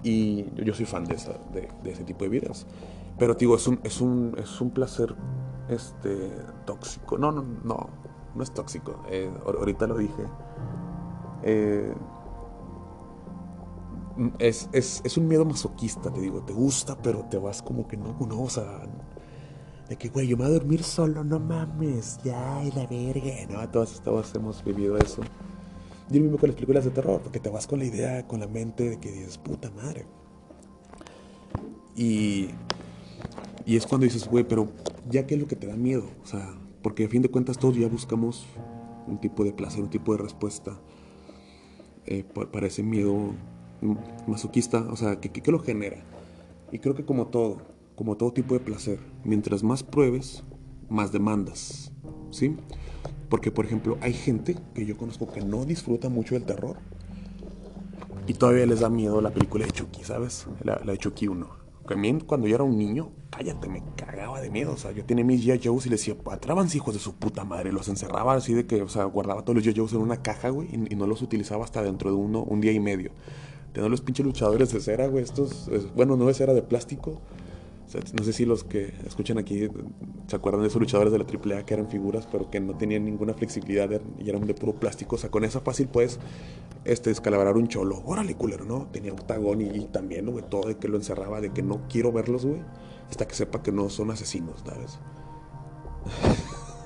Y 0.03 0.45
yo 0.63 0.73
soy 0.73 0.85
fan 0.85 1.05
de, 1.05 1.15
esa, 1.15 1.33
de, 1.51 1.69
ese 1.85 2.03
tipo 2.03 2.23
de 2.23 2.29
videos. 2.29 2.65
Pero 3.17 3.35
digo, 3.35 3.55
es 3.55 3.67
un, 3.67 3.79
es 3.83 4.01
un, 4.01 4.35
es 4.37 4.61
un 4.61 4.71
placer 4.71 5.15
este, 5.69 6.31
tóxico. 6.65 7.17
No, 7.17 7.31
no, 7.31 7.43
no, 7.63 7.89
no 8.35 8.43
es 8.43 8.51
tóxico. 8.51 9.03
Eh, 9.09 9.31
ahorita 9.45 9.87
lo 9.87 9.97
dije. 9.97 10.23
Eh, 11.43 11.93
es, 14.39 14.69
es, 14.71 15.01
es, 15.03 15.17
un 15.17 15.27
miedo 15.27 15.45
masoquista, 15.45 16.11
te 16.11 16.19
digo. 16.19 16.41
Te 16.41 16.53
gusta, 16.53 16.97
pero 17.01 17.25
te 17.25 17.37
vas 17.37 17.61
como 17.61 17.87
que 17.87 17.97
no, 17.97 18.15
no, 18.19 18.41
o 18.41 18.49
sea, 18.49 18.83
de 19.89 19.97
que, 19.97 20.09
güey, 20.09 20.27
yo 20.27 20.37
me 20.37 20.45
voy 20.45 20.51
a 20.51 20.59
dormir 20.59 20.83
solo, 20.83 21.23
no 21.23 21.39
mames, 21.39 22.19
ya, 22.23 22.63
y 22.63 22.71
la 22.71 22.85
verga. 22.87 23.33
No, 23.49 23.69
todos, 23.69 24.01
todos 24.01 24.33
hemos 24.35 24.63
vivido 24.63 24.97
eso. 24.97 25.21
Y 26.09 26.15
lo 26.15 26.23
mismo 26.23 26.37
con 26.37 26.49
las 26.49 26.55
películas 26.55 26.85
de 26.85 26.91
terror, 26.91 27.21
porque 27.21 27.39
te 27.39 27.49
vas 27.49 27.67
con 27.67 27.79
la 27.79 27.85
idea, 27.85 28.27
con 28.27 28.39
la 28.39 28.47
mente 28.47 28.89
de 28.89 28.99
que 28.99 29.11
dices, 29.11 29.37
puta 29.37 29.71
madre. 29.71 30.05
Y, 31.95 32.49
y 33.65 33.75
es 33.75 33.85
cuando 33.85 34.05
dices, 34.05 34.27
güey, 34.27 34.43
pero 34.43 34.69
ya 35.09 35.25
qué 35.25 35.35
es 35.35 35.41
lo 35.41 35.47
que 35.47 35.55
te 35.55 35.67
da 35.67 35.75
miedo. 35.75 36.03
O 36.23 36.25
sea, 36.25 36.53
porque 36.81 37.05
a 37.05 37.09
fin 37.09 37.21
de 37.21 37.29
cuentas 37.29 37.57
todos 37.57 37.77
ya 37.77 37.87
buscamos 37.87 38.45
un 39.07 39.19
tipo 39.19 39.43
de 39.43 39.53
placer, 39.53 39.81
un 39.81 39.89
tipo 39.89 40.13
de 40.13 40.21
respuesta 40.21 40.79
eh, 42.05 42.23
para 42.23 42.67
ese 42.67 42.83
miedo 42.83 43.33
masoquista. 44.27 44.85
O 44.89 44.95
sea, 44.95 45.19
¿qué, 45.19 45.29
qué 45.29 45.51
lo 45.51 45.59
genera? 45.59 46.03
Y 46.71 46.79
creo 46.79 46.95
que 46.95 47.05
como 47.05 47.27
todo, 47.27 47.57
como 47.95 48.17
todo 48.17 48.31
tipo 48.33 48.53
de 48.53 48.59
placer, 48.59 48.99
mientras 49.23 49.63
más 49.63 49.83
pruebes, 49.83 50.43
más 50.89 51.11
demandas, 51.11 51.91
¿sí? 52.31 52.55
Porque, 53.29 53.51
por 53.51 53.65
ejemplo, 53.65 53.97
hay 54.01 54.13
gente 54.13 54.57
que 54.73 54.85
yo 54.85 54.97
conozco 54.97 55.31
que 55.31 55.41
no 55.41 55.65
disfruta 55.65 56.09
mucho 56.09 56.35
del 56.35 56.45
terror 56.45 56.77
y 58.27 58.33
todavía 58.33 58.65
les 58.65 58.81
da 58.81 58.89
miedo 58.89 59.21
la 59.21 59.31
película 59.31 59.65
de 59.65 59.71
Chucky, 59.71 60.03
¿sabes? 60.03 60.47
La, 60.63 60.75
de 60.77 60.97
Chucky 60.97 61.27
1, 61.27 61.61
también 61.87 62.21
cuando 62.21 62.47
yo 62.47 62.55
era 62.55 62.63
un 62.63 62.77
niño, 62.77 63.11
cállate, 63.29 63.67
me 63.67 63.83
cagaba 63.97 64.39
de 64.39 64.49
miedo. 64.49 64.71
O 64.71 64.77
sea, 64.77 64.91
yo 64.91 65.03
tenía 65.03 65.25
mis 65.25 65.45
G.I. 65.45 65.67
Y 65.67 65.89
les 65.89 65.99
decía, 65.99 66.15
atrábanse 66.31 66.77
hijos 66.77 66.93
de 66.93 67.01
su 67.01 67.15
puta 67.15 67.43
madre. 67.43 67.73
Los 67.73 67.89
encerraba 67.89 68.33
así 68.33 68.53
de 68.53 68.65
que, 68.65 68.81
o 68.81 68.87
sea, 68.87 69.03
guardaba 69.05 69.43
todos 69.43 69.57
los 69.57 69.65
G.I. 69.65 69.95
En 69.95 70.01
una 70.01 70.21
caja, 70.21 70.49
güey, 70.49 70.69
y, 70.71 70.95
no 70.95 71.05
los 71.05 71.21
utilizaba 71.21 71.65
hasta 71.65 71.81
dentro 71.81 72.09
de 72.09 72.15
uno, 72.15 72.43
un 72.43 72.61
día 72.61 72.71
y 72.71 72.79
medio. 72.79 73.11
Tenía 73.73 73.89
los 73.89 74.01
pinches 74.01 74.25
luchadores 74.25 74.71
de 74.71 74.79
cera, 74.79 75.07
güey, 75.07 75.23
estos, 75.23 75.69
bueno, 75.95 76.15
no 76.15 76.25
de 76.25 76.33
cera, 76.33 76.53
de 76.53 76.61
plástico 76.61 77.21
no 78.17 78.23
sé 78.23 78.33
si 78.33 78.45
los 78.45 78.63
que 78.63 78.93
escuchan 79.05 79.37
aquí 79.37 79.67
se 80.27 80.35
acuerdan 80.35 80.61
de 80.61 80.67
esos 80.67 80.79
luchadores 80.79 81.11
de 81.11 81.19
la 81.19 81.25
AAA 81.25 81.65
que 81.65 81.73
eran 81.73 81.87
figuras, 81.87 82.27
pero 82.31 82.49
que 82.49 82.59
no 82.59 82.77
tenían 82.77 83.05
ninguna 83.05 83.33
flexibilidad 83.33 84.01
y 84.17 84.29
eran 84.29 84.45
de 84.45 84.53
puro 84.53 84.73
plástico. 84.73 85.15
O 85.15 85.19
sea, 85.19 85.29
con 85.29 85.43
esa 85.43 85.59
fácil 85.59 85.87
puedes 85.87 86.19
este, 86.85 87.09
descalabrar 87.09 87.57
un 87.57 87.67
cholo. 87.67 88.01
Órale, 88.05 88.35
culero, 88.35 88.65
¿no? 88.65 88.87
Tenía 88.91 89.11
octagón 89.11 89.61
y, 89.61 89.85
también, 89.85 90.29
güey, 90.31 90.45
todo 90.47 90.67
de 90.67 90.77
que 90.77 90.87
lo 90.87 90.97
encerraba, 90.97 91.41
de 91.41 91.51
que 91.51 91.63
no 91.63 91.87
quiero 91.89 92.11
verlos, 92.11 92.45
güey, 92.45 92.61
hasta 93.09 93.27
que 93.27 93.35
sepa 93.35 93.61
que 93.61 93.71
no 93.71 93.89
son 93.89 94.11
asesinos, 94.11 94.63
¿sabes? 94.65 94.99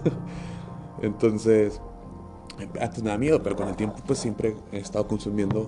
Entonces, 1.01 1.81
antes 2.79 3.03
me 3.03 3.09
da 3.09 3.17
miedo, 3.17 3.43
pero 3.43 3.55
con 3.55 3.67
el 3.67 3.75
tiempo, 3.75 3.97
pues 4.05 4.19
siempre 4.19 4.55
he 4.71 4.79
estado 4.79 5.07
consumiendo 5.07 5.67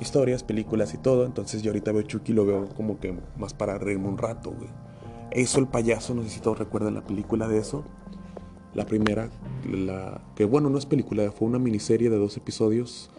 historias, 0.00 0.42
películas 0.42 0.94
y 0.94 0.98
todo. 0.98 1.24
Entonces 1.26 1.62
yo 1.62 1.70
ahorita 1.70 1.92
veo 1.92 2.02
Chucky 2.02 2.32
y 2.32 2.34
lo 2.34 2.46
veo 2.46 2.68
como 2.76 2.98
que 2.98 3.14
más 3.36 3.54
para 3.54 3.78
reírme 3.78 4.08
un 4.08 4.18
rato, 4.18 4.50
güey. 4.50 4.68
Eso 5.30 5.60
el 5.60 5.66
payaso, 5.66 6.14
no 6.14 6.22
sé 6.22 6.30
si 6.30 6.40
todos 6.40 6.58
recuerdan 6.58 6.94
la 6.94 7.04
película 7.04 7.48
de 7.48 7.58
eso. 7.58 7.84
La 8.74 8.86
primera, 8.86 9.30
la 9.70 10.20
que 10.36 10.44
bueno, 10.44 10.70
no 10.70 10.78
es 10.78 10.86
película, 10.86 11.30
fue 11.32 11.48
una 11.48 11.58
miniserie 11.58 12.10
de 12.10 12.16
dos 12.16 12.36
episodios 12.36 13.10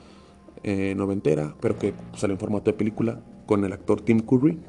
eh, 0.63 0.93
noventera, 0.95 1.55
pero 1.59 1.77
que 1.77 1.93
salió 2.15 2.33
en 2.33 2.39
formato 2.39 2.71
de 2.71 2.77
película 2.77 3.21
con 3.45 3.63
el 3.63 3.73
actor 3.73 4.01
Tim 4.01 4.19
Curry. 4.21 4.59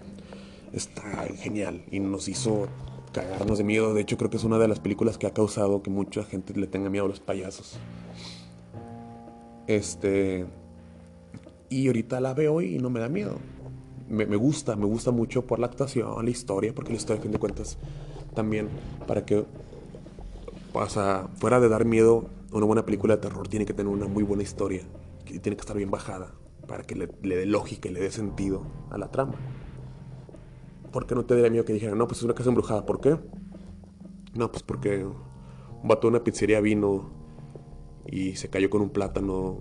Está 0.72 1.02
genial 1.36 1.84
y 1.90 2.00
nos 2.00 2.28
hizo 2.28 2.68
cagarnos 3.12 3.58
de 3.58 3.64
miedo. 3.64 3.94
De 3.94 4.02
hecho, 4.02 4.16
creo 4.16 4.30
que 4.30 4.36
es 4.36 4.44
una 4.44 4.58
de 4.58 4.68
las 4.68 4.80
películas 4.80 5.18
que 5.18 5.26
ha 5.26 5.34
causado 5.34 5.82
que 5.82 5.90
mucha 5.90 6.22
gente 6.24 6.54
le 6.54 6.66
tenga 6.66 6.90
miedo 6.90 7.06
a 7.06 7.08
los 7.08 7.20
payasos. 7.20 7.78
Este, 9.66 10.46
y 11.70 11.86
ahorita 11.86 12.20
la 12.20 12.34
veo 12.34 12.60
y 12.60 12.78
no 12.78 12.90
me 12.90 13.00
da 13.00 13.08
miedo. 13.08 13.38
Me, 14.08 14.24
gusta, 14.36 14.74
me 14.74 14.86
gusta 14.86 15.12
mucho 15.12 15.46
por 15.46 15.60
la 15.60 15.66
actuación, 15.66 16.24
la 16.24 16.30
historia, 16.30 16.74
porque 16.74 16.90
la 16.90 16.96
historia, 16.96 17.20
a 17.20 17.22
fin 17.22 17.30
de 17.30 17.38
cuentas, 17.38 17.78
también 18.34 18.68
para 19.06 19.24
que, 19.24 19.44
sea, 20.88 21.28
fuera 21.36 21.60
de 21.60 21.68
dar 21.68 21.84
miedo, 21.84 22.28
una 22.50 22.66
buena 22.66 22.84
película 22.84 23.14
de 23.14 23.22
terror 23.22 23.46
tiene 23.46 23.66
que 23.66 23.72
tener 23.72 23.92
una 23.92 24.08
muy 24.08 24.24
buena 24.24 24.42
historia, 24.42 24.82
y 25.26 25.38
tiene 25.38 25.56
que 25.56 25.60
estar 25.60 25.76
bien 25.76 25.92
bajada, 25.92 26.32
para 26.66 26.82
que 26.82 26.96
le, 26.96 27.06
dé 27.06 27.46
lógica 27.46 27.88
y 27.88 27.92
le 27.92 28.00
dé 28.00 28.10
sentido 28.10 28.66
a 28.90 28.98
la 28.98 29.12
trama. 29.12 29.34
Porque 30.90 31.14
no 31.14 31.24
te 31.24 31.34
daría 31.34 31.50
miedo 31.50 31.64
que 31.64 31.72
dijeran, 31.72 31.96
no, 31.96 32.08
pues 32.08 32.18
es 32.18 32.24
una 32.24 32.34
casa 32.34 32.48
embrujada, 32.48 32.84
¿por 32.84 33.00
qué? 33.00 33.16
No, 34.34 34.50
pues 34.50 34.64
porque 34.64 35.04
un 35.04 35.88
vato 35.88 36.08
de 36.08 36.16
una 36.16 36.24
pizzería 36.24 36.60
vino 36.60 37.10
y 38.08 38.34
se 38.34 38.50
cayó 38.50 38.68
con 38.70 38.82
un 38.82 38.90
plátano 38.90 39.58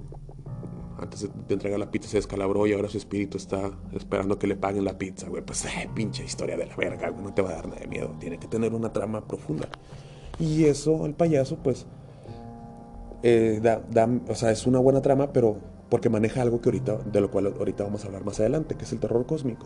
antes 1.01 1.21
de, 1.21 1.53
entregar 1.53 1.79
la 1.79 1.91
pizza 1.91 2.09
se 2.09 2.17
descalabró 2.17 2.67
y 2.67 2.73
ahora 2.73 2.89
su 2.89 2.97
espíritu 2.97 3.37
está 3.37 3.71
esperando 3.93 4.37
que 4.37 4.47
le 4.47 4.55
paguen 4.55 4.85
la 4.85 4.97
pizza, 4.97 5.27
güey. 5.27 5.43
Pues, 5.43 5.65
eh, 5.65 5.89
pinche 5.93 6.23
historia 6.23 6.57
de 6.57 6.65
la 6.65 6.75
verga, 6.75 7.09
güey. 7.09 7.23
No 7.23 7.33
te 7.33 7.41
va 7.41 7.49
a 7.49 7.53
dar 7.53 7.67
nada 7.67 7.81
de 7.81 7.87
miedo. 7.87 8.15
Tiene 8.19 8.37
que 8.37 8.47
tener 8.47 8.73
una 8.73 8.91
trama 8.91 9.27
profunda. 9.27 9.67
Y 10.39 10.65
eso, 10.65 11.05
el 11.05 11.13
payaso, 11.13 11.57
pues, 11.57 11.85
eh, 13.23 13.59
da, 13.61 14.09
o 14.27 14.35
sea, 14.35 14.51
es 14.51 14.65
una 14.65 14.79
buena 14.79 15.01
trama, 15.01 15.33
pero 15.33 15.57
porque 15.89 16.09
maneja 16.09 16.41
algo 16.41 16.61
que 16.61 16.69
ahorita, 16.69 16.97
de 16.97 17.21
lo 17.21 17.31
cual 17.31 17.47
ahorita 17.57 17.83
vamos 17.83 18.03
a 18.03 18.07
hablar 18.07 18.23
más 18.23 18.39
adelante, 18.39 18.75
que 18.75 18.85
es 18.85 18.91
el 18.91 18.99
terror 18.99 19.25
cósmico. 19.25 19.65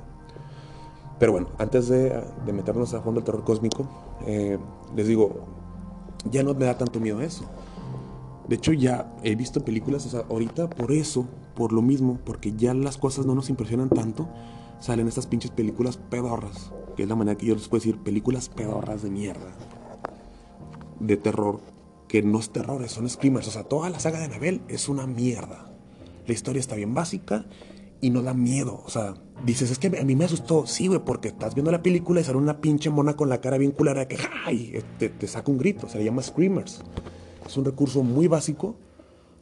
Pero 1.19 1.33
bueno, 1.33 1.49
antes 1.57 1.89
de, 1.89 2.21
meternos 2.51 2.93
a 2.93 3.01
fondo 3.01 3.19
el 3.19 3.25
terror 3.25 3.43
cósmico, 3.43 3.87
eh, 4.25 4.57
les 4.95 5.07
digo, 5.07 5.45
ya 6.31 6.43
no 6.43 6.53
me 6.53 6.65
da 6.65 6.77
tanto 6.77 6.99
miedo 6.99 7.21
eso. 7.21 7.45
De 8.47 8.55
hecho, 8.55 8.73
ya 8.73 9.13
he 9.23 9.35
visto 9.35 9.63
películas, 9.63 10.05
o 10.05 10.09
sea, 10.09 10.25
ahorita 10.29 10.69
por 10.69 10.91
eso, 10.91 11.27
por 11.55 11.71
lo 11.71 11.81
mismo, 11.81 12.19
porque 12.25 12.53
ya 12.53 12.73
las 12.73 12.97
cosas 12.97 13.25
no 13.25 13.35
nos 13.35 13.49
impresionan 13.49 13.89
tanto, 13.89 14.27
salen 14.79 15.07
estas 15.07 15.27
pinches 15.27 15.51
películas 15.51 15.97
pedorras, 15.97 16.71
que 16.95 17.03
es 17.03 17.09
la 17.09 17.15
manera 17.15 17.37
que 17.37 17.45
yo 17.45 17.55
les 17.55 17.67
puedo 17.67 17.81
decir, 17.81 17.97
películas 17.99 18.49
pedorras 18.49 19.01
de 19.01 19.09
mierda, 19.09 19.55
de 20.99 21.17
terror, 21.17 21.61
que 22.07 22.21
no 22.21 22.39
es 22.39 22.49
terror, 22.51 22.87
son 22.89 23.09
screamers, 23.09 23.47
o 23.47 23.51
sea, 23.51 23.63
toda 23.63 23.89
la 23.89 23.99
saga 23.99 24.19
de 24.19 24.25
Anabel 24.25 24.61
es 24.67 24.89
una 24.89 25.07
mierda. 25.07 25.71
La 26.27 26.33
historia 26.33 26.59
está 26.59 26.75
bien 26.75 26.93
básica 26.93 27.45
y 28.01 28.09
no 28.09 28.21
da 28.21 28.33
miedo, 28.33 28.83
o 28.85 28.89
sea, 28.89 29.15
dices, 29.45 29.71
es 29.71 29.79
que 29.79 29.87
a 29.87 30.03
mí 30.03 30.15
me 30.15 30.25
asustó, 30.25 30.67
sí, 30.67 30.87
güey, 30.87 30.99
porque 31.03 31.29
estás 31.29 31.55
viendo 31.55 31.71
la 31.71 31.81
película 31.81 32.21
y 32.21 32.23
sale 32.23 32.37
una 32.37 32.61
pinche 32.61 32.89
mona 32.89 33.15
con 33.15 33.29
la 33.29 33.41
cara 33.41 33.57
bien 33.57 33.71
culera 33.71 34.07
que, 34.07 34.17
¡ay! 34.45 34.83
Te, 34.99 35.27
saca 35.27 35.51
un 35.51 35.57
grito, 35.57 35.87
se 35.87 35.97
le 35.97 36.03
llama 36.03 36.21
screamers. 36.21 36.81
Es 37.45 37.57
un 37.57 37.65
recurso 37.65 38.03
muy 38.03 38.27
básico 38.27 38.75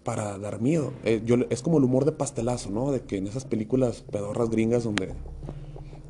para 0.03 0.37
dar 0.37 0.61
miedo. 0.61 0.93
Eh, 1.03 1.21
yo, 1.25 1.35
es 1.49 1.61
como 1.61 1.77
el 1.77 1.83
humor 1.83 2.05
de 2.05 2.11
pastelazo, 2.11 2.69
¿no? 2.71 2.91
De 2.91 3.01
que 3.01 3.17
en 3.17 3.27
esas 3.27 3.45
películas 3.45 4.03
pedorras 4.11 4.49
gringas 4.49 4.83
donde 4.83 5.13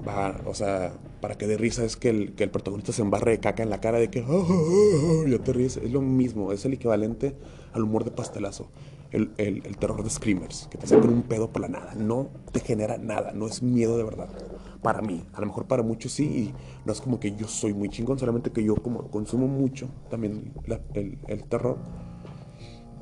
va, 0.08 0.40
o 0.46 0.54
sea, 0.54 0.94
para 1.20 1.36
que 1.36 1.48
dé 1.48 1.58
risa 1.58 1.84
es 1.84 1.98
que 1.98 2.10
el, 2.10 2.34
que 2.34 2.44
el 2.44 2.50
protagonista 2.50 2.94
se 2.94 3.02
embarre 3.02 3.32
de 3.32 3.40
caca 3.40 3.64
en 3.64 3.70
la 3.70 3.82
cara 3.82 4.00
de 4.00 4.10
que, 4.10 4.26
oh, 4.28 5.26
ya 5.28 5.40
te 5.40 5.54
ríes. 5.54 5.78
Es 5.78 5.92
lo 5.92 6.02
mismo, 6.02 6.52
es 6.52 6.66
el 6.66 6.74
equivalente 6.74 7.36
al 7.74 7.84
humor 7.84 8.04
de 8.04 8.12
pastelazo. 8.12 8.70
El, 9.12 9.32
el, 9.38 9.62
el, 9.66 9.78
terror 9.78 10.06
de 10.06 10.10
screamers, 10.10 10.70
que 10.72 10.78
te 10.78 10.88
sacan 10.88 11.12
un 11.12 11.24
pedo 11.24 11.50
por 11.50 11.62
la 11.62 11.68
nada. 11.68 11.96
No 11.96 12.30
te 12.54 12.62
genera 12.62 12.98
nada, 12.98 13.34
no 13.34 13.46
es 13.46 13.62
miedo 13.62 13.98
de 13.98 14.06
verdad. 14.06 14.30
Para 14.82 15.02
mí, 15.02 15.24
a 15.34 15.39
lo 15.39 15.48
mejor 15.48 15.67
para 15.67 15.84
muchos 15.84 16.12
sí, 16.12 16.24
y 16.26 16.54
no 16.86 16.91
es 16.91 17.02
como 17.02 17.20
que 17.20 17.36
yo 17.36 17.48
soy 17.48 17.74
muy 17.74 17.89
chingón, 17.89 18.17
solamente 18.17 18.52
que 18.52 18.63
yo 18.63 18.76
como 18.76 19.10
consumo 19.12 19.48
mucho 19.48 19.89
también 20.10 20.54
el, 20.94 21.44
terror, 21.44 21.78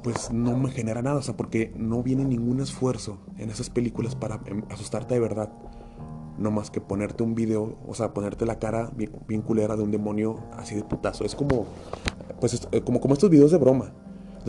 pues 0.04 0.32
no 0.32 0.58
me 0.58 0.72
genera 0.72 1.02
nada, 1.02 1.18
o 1.18 1.22
sea, 1.22 1.38
porque 1.38 1.72
no 1.78 2.04
viene 2.04 2.26
ningún 2.26 2.60
esfuerzo 2.60 3.20
en 3.38 3.50
esas 3.50 3.70
películas 3.70 4.16
para 4.16 4.42
em, 4.46 4.64
asustarte 4.70 5.14
de 5.14 5.20
verdad. 5.22 5.52
No 6.38 6.52
más 6.52 6.72
que 6.72 6.80
ponerte 6.80 7.24
un 7.24 7.36
video, 7.36 7.78
o 7.86 7.94
sea, 7.94 8.14
ponerte 8.14 8.46
la 8.46 8.60
cara 8.60 8.92
bien, 8.96 9.12
bien 9.28 9.42
culera 9.42 9.76
de 9.76 9.84
un 9.84 9.92
demonio 9.92 10.40
así 10.54 10.74
de 10.74 10.84
putazo. 10.84 11.26
Es 11.26 11.36
como, 11.36 11.66
pues, 12.40 12.66
eh, 12.72 12.82
como, 12.82 13.02
como 13.02 13.14
estos 13.14 13.30
videos 13.30 13.52
de 13.52 13.58
broma 13.58 13.94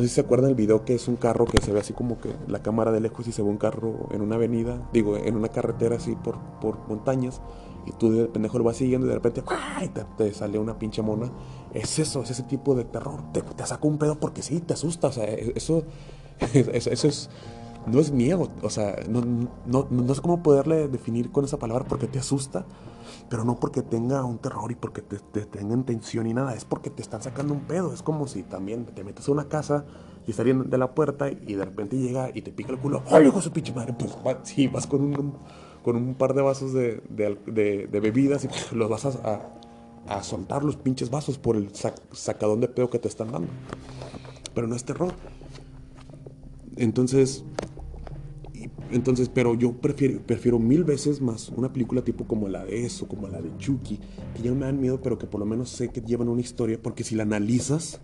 no 0.01 0.05
sé 0.05 0.09
si 0.09 0.15
se 0.15 0.21
acuerdan 0.23 0.49
el 0.49 0.57
video 0.57 0.87
que 0.87 0.95
es 0.95 1.09
un 1.09 1.17
carro 1.17 1.45
que 1.45 1.61
se 1.61 1.73
ve 1.73 1.81
así 1.81 1.93
como 1.93 2.19
que 2.19 2.31
la 2.49 2.63
cámara 2.63 2.91
de 2.91 3.01
lejos 3.01 3.29
y 3.29 3.33
se 3.33 3.43
ve 3.43 3.51
un 3.51 3.59
carro 3.59 4.09
en 4.13 4.23
una 4.23 4.37
avenida, 4.37 4.89
digo, 4.95 5.19
en 5.19 5.37
una 5.37 5.49
carretera 5.49 5.97
así 5.97 6.17
por, 6.17 6.39
por 6.59 6.79
montañas, 6.89 7.43
y 7.85 7.93
tú 7.93 8.11
de 8.11 8.25
pendejo 8.25 8.57
lo 8.57 8.65
vas 8.65 8.79
siguiendo 8.79 9.07
y 9.07 9.11
de 9.11 9.17
repente 9.17 9.43
¡ay! 9.47 9.91
Te, 10.17 10.33
sale 10.33 10.59
una 10.59 10.79
pinche 10.79 11.03
mona. 11.03 11.31
Es 11.75 11.99
eso, 11.99 12.23
es 12.23 12.31
ese 12.31 12.45
tipo 12.45 12.75
de 12.75 12.85
terror. 12.85 13.21
Te, 13.33 13.43
te 13.43 13.67
saca 13.67 13.87
un 13.87 13.99
pedo 13.99 14.19
porque 14.19 14.43
sí, 14.43 14.61
te 14.61 14.73
asusta. 14.73 15.09
O 15.09 15.13
sea, 15.13 15.25
e, 15.25 15.53
eso, 15.55 15.85
eso, 16.55 16.91
eso 16.91 17.09
es. 17.09 17.31
No 17.87 17.99
es 17.99 18.11
miedo, 18.11 18.51
o 18.63 18.69
sea, 18.69 18.95
no, 19.09 19.23
no, 19.67 19.87
no 19.91 20.15
sé 20.15 20.21
cómo 20.21 20.43
poderle 20.43 20.89
definir 20.89 21.33
con 21.33 21.47
esa 21.47 21.59
palabra 21.59 21.87
porque 21.89 22.07
te 22.07 22.19
asusta, 22.19 22.67
pero 23.31 23.45
no 23.45 23.55
porque 23.55 23.83
tenga 23.83 24.25
un 24.25 24.39
terror 24.39 24.73
y 24.73 24.75
porque 24.75 25.03
te, 25.03 25.19
te 25.19 25.47
tenga 25.47 25.81
tensión 25.85 26.27
y 26.27 26.35
nada, 26.35 26.53
es 26.57 26.65
porque 26.65 26.91
te 26.91 27.01
están 27.01 27.23
sacando 27.23 27.55
un 27.55 27.61
pedo. 27.61 27.95
Es 27.95 28.03
como 28.03 28.27
si 28.27 28.43
también 28.43 28.85
te 28.87 29.05
metes 29.05 29.29
a 29.29 29.33
una 29.33 29.45
casa 29.45 29.85
y 30.27 30.33
saliendo 30.33 30.65
de 30.65 30.77
la 30.77 30.95
puerta 30.97 31.31
y 31.31 31.55
de 31.55 31.65
repente 31.65 31.97
llega 31.97 32.31
y 32.35 32.43
te 32.43 32.51
pica 32.51 32.73
el 32.73 32.79
culo. 32.79 33.05
¡Ay, 33.09 33.29
hijo 33.29 33.41
su 33.41 33.53
pinche 33.53 33.73
madre! 33.73 33.95
Pues 33.97 34.37
sí, 34.43 34.67
vas 34.67 34.89
con 34.89 35.03
un, 35.03 35.35
con 35.85 35.95
un 35.95 36.15
par 36.15 36.35
de 36.35 36.43
vasos 36.43 36.73
de, 36.73 37.05
de, 37.09 37.87
de, 37.87 38.01
bebidas 38.01 38.43
y 38.43 38.49
pues, 38.49 38.73
los 38.73 38.91
vas 38.91 39.07
a, 39.07 39.41
a, 40.09 40.23
soltar 40.25 40.65
los 40.65 40.77
pinches 40.77 41.09
vasos 41.09 41.39
por 41.39 41.55
el 41.55 41.71
sacadón 42.11 42.61
de 42.61 42.67
pedo 42.67 42.91
que 42.91 42.99
te 42.99 43.07
están 43.07 43.31
dando. 43.31 43.49
Pero 44.55 44.67
no 44.67 44.75
es 44.75 44.85
terror. 44.85 45.13
Entonces, 46.75 47.45
entonces, 48.93 49.29
pero 49.29 49.55
yo 49.55 49.73
prefiero, 49.73 50.21
prefiero 50.21 50.59
mil 50.59 50.85
veces 50.85 51.21
más 51.21 51.49
una 51.51 51.73
película 51.73 52.03
tipo 52.03 52.27
como 52.27 52.49
la 52.49 52.65
de 52.65 52.85
eso, 52.85 53.07
como 53.07 53.29
la 53.29 53.41
de 53.41 53.57
Chucky, 53.59 54.01
que 54.35 54.43
ya 54.43 54.53
me 54.53 54.67
dan 54.67 54.81
miedo, 54.81 55.01
pero 55.01 55.19
que 55.19 55.27
por 55.27 55.41
lo 55.41 55.47
menos 55.47 55.71
sé 55.71 55.89
que 55.89 56.01
llevan 56.01 56.29
una 56.29 56.41
historia, 56.41 56.79
porque 56.83 57.05
si 57.05 57.15
la 57.15 57.23
analizas, 57.23 58.01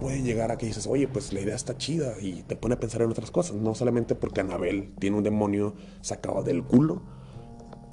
puede 0.00 0.22
llegar 0.22 0.50
a 0.50 0.58
que 0.58 0.66
dices, 0.66 0.86
oye, 0.86 1.08
pues 1.08 1.32
la 1.32 1.40
idea 1.40 1.54
está 1.54 1.76
chida 1.76 2.14
y 2.20 2.42
te 2.42 2.56
pone 2.56 2.74
a 2.74 2.80
pensar 2.80 3.02
en 3.02 3.10
otras 3.10 3.30
cosas, 3.30 3.56
no 3.56 3.74
solamente 3.74 4.14
porque 4.14 4.40
Anabel 4.40 4.92
tiene 4.98 5.16
un 5.16 5.22
demonio 5.22 5.74
sacado 6.00 6.42
del 6.42 6.62
culo, 6.62 7.02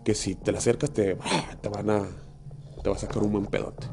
que 0.04 0.15
si 0.15 0.36
te 0.36 0.52
la 0.52 0.58
acercas 0.58 0.91
te, 0.91 1.17
te 1.62 1.69
van 1.69 1.89
a, 1.89 2.04
te 2.84 2.89
va 2.89 2.96
a 2.96 3.00
sacar 3.00 3.24
un 3.24 3.32
buen 3.32 3.46
pedote. 3.46 3.88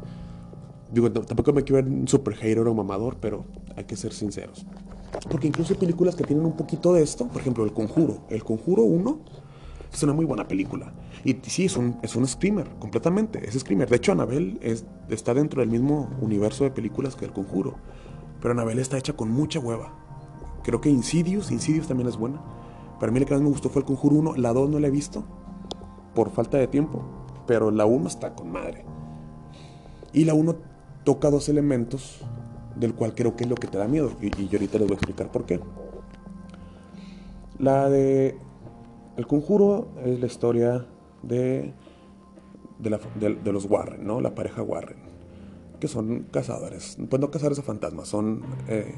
Digo, 0.93 1.11
tampoco 1.11 1.53
me 1.53 1.63
quiero 1.63 1.85
ver 1.85 1.93
un 1.93 2.09
super 2.09 2.35
hater 2.35 2.67
o 2.67 2.75
mamador, 2.75 3.19
pero 3.21 3.45
hay 3.77 3.85
que 3.85 3.97
ser 3.97 4.13
sinceros. 4.13 4.67
Porque 5.29 5.47
incluso 5.47 5.73
hay 5.73 5.79
películas 5.79 6.15
que 6.15 6.25
tienen 6.25 6.45
un 6.45 6.57
poquito 6.57 6.93
de 6.93 7.03
esto. 7.03 7.27
Por 7.27 7.41
ejemplo, 7.41 7.65
El 7.65 7.73
Conjuro. 7.73 8.19
El 8.29 8.45
Conjuro 8.45 8.83
1 8.83 9.19
es 9.93 10.03
una 10.03 10.13
muy 10.13 10.25
buena 10.25 10.47
película. 10.47 10.93
Y 11.25 11.37
sí, 11.43 11.67
es 11.67 11.77
un, 11.77 11.99
es 12.03 12.17
un 12.17 12.27
screamer, 12.27 12.71
completamente. 12.79 13.47
Es 13.47 13.59
screamer. 13.59 13.89
De 13.89 13.97
hecho, 13.97 14.13
Annabelle 14.13 14.59
es, 14.63 14.85
está 15.09 15.35
dentro 15.35 15.61
del 15.61 15.71
mismo 15.71 16.09
universo 16.21 16.65
de 16.65 16.71
películas 16.71 17.17
que 17.17 17.25
El 17.25 17.33
Conjuro. 17.33 17.75
Pero 18.41 18.53
Annabelle 18.53 18.81
está 18.81 18.99
hecha 18.99 19.15
con 19.15 19.31
mucha 19.31 19.59
hueva. 19.59 19.93
Creo 20.63 20.81
que 20.81 20.91
Insidious, 20.91 21.51
Insidious 21.51 21.89
también 21.89 22.09
es 22.09 22.17
buena. 22.17 22.41
Para 22.99 23.13
mí 23.13 23.19
la 23.19 23.27
que 23.27 23.35
más 23.35 23.43
me 23.43 23.49
gustó 23.49 23.69
fue 23.69 23.81
El 23.81 23.87
Conjuro 23.87 24.17
1. 24.17 24.37
La 24.37 24.53
2 24.53 24.71
no 24.71 24.79
la 24.79 24.87
he 24.87 24.91
visto. 24.91 25.25
Por 26.15 26.31
falta 26.31 26.59
de 26.59 26.67
tiempo. 26.67 27.05
pero 27.47 27.73
la 27.73 27.85
1 27.85 28.07
está 28.07 28.35
con 28.35 28.53
madre. 28.53 28.85
Y 30.13 30.25
la 30.25 30.35
1 30.35 30.55
toca 31.05 31.31
dos 31.31 31.49
elementos 31.49 32.21
del 32.77 32.95
cual 32.95 33.15
creo 33.15 33.37
que 33.37 33.45
es 33.45 33.51
lo 33.51 33.57
que 33.57 33.67
te 33.67 33.79
da 33.79 33.89
miedo. 33.89 34.13
Y, 34.21 34.31
yo 34.49 34.59
ahorita 34.59 34.79
les 34.79 34.87
voy 34.87 34.95
a 34.95 34.99
explicar 34.99 35.31
por 35.31 35.45
qué. 35.47 35.61
La 37.59 37.89
de 37.89 38.37
El 39.17 39.27
Conjuro 39.27 39.89
es 40.05 40.21
la 40.21 40.27
historia 40.27 40.87
de, 41.23 41.75
de, 42.79 43.53
los 43.53 43.67
Warren, 43.67 44.07
¿no? 44.07 44.21
La 44.21 44.35
pareja 44.35 44.63
Warren. 44.63 44.99
Que 45.79 45.89
son 45.89 46.27
cazadores. 46.31 46.97
Pues 47.09 47.21
no 47.21 47.31
cazadores 47.31 47.59
a 47.59 47.63
fantasmas, 47.63 48.09
son... 48.09 48.43
Eh, 48.69 48.95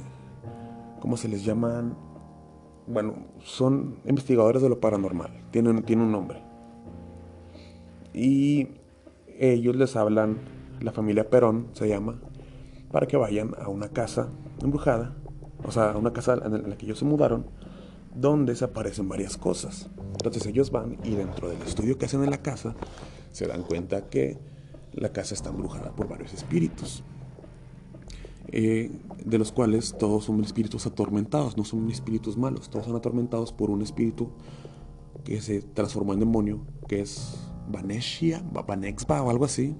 ¿Cómo 1.01 1.17
se 1.17 1.27
les 1.27 1.45
llaman? 1.45 1.97
Bueno, 2.87 3.15
son 3.41 3.97
investigadores 4.07 4.63
de 4.63 4.69
lo 4.69 4.79
paranormal. 4.79 5.33
Tienen, 5.51 5.83
tienen 5.83 6.07
un 6.07 6.13
nombre. 6.13 6.43
Y 8.15 8.69
ellos 9.39 9.75
les 9.75 9.97
hablan, 9.97 10.39
la 10.81 10.93
familia 10.93 11.29
Perón 11.29 11.67
se 11.73 11.89
llama, 11.89 12.21
para 12.93 13.07
que 13.07 13.17
vayan 13.17 13.55
a 13.61 13.69
una 13.69 13.89
casa 13.89 14.29
embrujada, 14.63 15.17
o 15.65 15.73
sea, 15.73 15.93
a 15.93 15.97
una 15.97 16.13
casa 16.13 16.35
en 16.35 16.71
la 16.71 16.77
que 16.77 16.87
ellos 16.87 16.99
se 16.99 17.05
mudaron, 17.05 17.47
donde 18.15 18.55
se 18.55 18.65
aparecen 18.65 19.09
varias 19.09 19.37
cosas. 19.37 19.91
Entonces 20.13 20.47
ellos 20.47 20.71
van 20.71 20.99
y 21.03 21.15
dentro 21.15 21.49
del 21.49 21.61
estudio 21.63 21.99
que 21.99 22.05
hacen 22.07 22.23
en 22.23 22.31
la 22.31 22.43
casa, 22.43 22.75
se 23.33 23.47
dan 23.47 23.63
cuenta 23.63 24.09
que 24.09 24.39
la 24.93 25.11
casa 25.11 25.35
está 25.35 25.51
embrujada 25.51 25.91
por 25.93 26.09
varios 26.09 26.33
espíritus. 26.35 27.03
Eh, 28.55 28.91
de 29.25 29.39
los 29.39 29.51
cuales 29.51 29.97
todos 29.99 30.25
son 30.25 30.43
espíritus 30.45 30.87
atormentados, 30.87 31.57
no 31.57 31.65
son 31.65 31.91
espíritus 31.91 32.37
malos, 32.37 32.69
todos 32.69 32.85
son 32.85 32.97
atormentados 32.97 33.53
por 33.53 33.71
un 33.71 33.81
espíritu 33.81 34.31
que 35.25 35.41
se 35.41 35.63
transformó 35.63 36.13
en 36.13 36.21
demonio, 36.21 36.61
que 36.87 37.01
es 37.01 37.39
Vaneshia, 37.69 38.43
Vanexba 38.67 39.23
o 39.23 39.31
algo 39.31 39.47
así. 39.47 39.75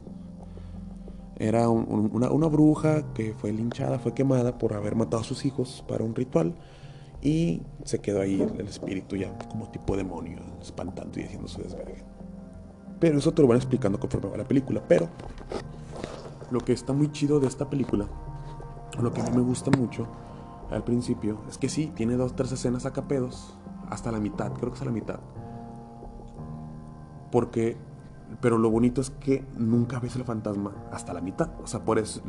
Era 1.43 1.69
una, 1.69 2.47
bruja 2.47 3.13
que 3.15 3.35
fue 3.35 3.53
linchada, 3.53 3.99
fue 3.99 4.15
quemada 4.15 4.59
por 4.59 4.75
haber 4.75 4.95
matado 4.95 5.23
a 5.23 5.25
sus 5.25 5.45
hijos 5.45 5.85
para 5.89 6.05
un 6.05 6.15
ritual 6.15 6.55
y 7.21 7.63
se 7.85 8.01
quedó 8.01 8.21
ahí 8.21 8.41
el, 8.41 8.69
espíritu 8.69 9.17
ya 9.17 9.37
como 9.49 9.69
tipo 9.69 9.97
demonio, 9.97 10.39
espantando 10.61 11.19
y 11.19 11.25
haciendo 11.25 11.49
su 11.49 11.61
desvergue. 11.61 12.05
Pero 13.01 13.19
eso 13.19 13.33
te 13.33 13.43
lo 13.43 13.49
van 13.49 13.57
explicando 13.57 13.99
conforme 13.99 14.31
va 14.31 14.37
la 14.37 14.47
película. 14.47 14.83
Pero 14.87 15.09
lo 16.53 16.61
que 16.61 16.73
está 16.73 16.93
muy 16.93 17.11
chido 17.11 17.41
de 17.41 17.49
esta 17.49 17.69
película, 17.69 18.07
lo 19.01 19.13
que 19.13 19.21
a 19.21 19.25
mí 19.25 19.37
me 19.37 19.43
gusta 19.43 19.71
mucho 19.77 20.07
al 20.71 20.85
principio, 20.85 21.41
es 21.49 21.59
que 21.59 21.69
sí, 21.69 21.93
tiene 21.97 22.15
dos, 22.15 22.37
tres 22.37 22.53
escenas 22.53 22.87
a 22.87 22.93
capedos, 22.93 23.59
hasta 23.91 24.13
la 24.13 24.21
mitad, 24.21 24.53
creo 24.53 24.71
que 24.71 24.77
es 24.77 24.83
a 24.83 24.87
la 24.87 24.93
mitad 24.93 25.19
porque, 27.33 27.79
pero 28.41 28.59
lo 28.59 28.71
bonito 28.71 29.01
es 29.01 29.11
que 29.11 29.45
nunca 29.57 30.01
ves 30.01 30.17
el 30.17 30.25
fantasma 30.25 30.75
hasta 30.91 31.13
la 31.13 31.21
mitad. 31.21 31.51
O 31.63 31.67
sea, 31.67 31.85
por 31.85 31.99
eso, 31.99 32.23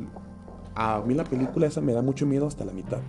a 0.75 1.01
mí 1.01 1.13
la 1.13 1.23
película 1.23 1.67
esa 1.67 1.81
me 1.81 1.93
da 1.93 2.01
mucho 2.01 2.25
miedo 2.25 2.47
hasta 2.47 2.65
la 2.65 2.73
mitad. 2.73 2.99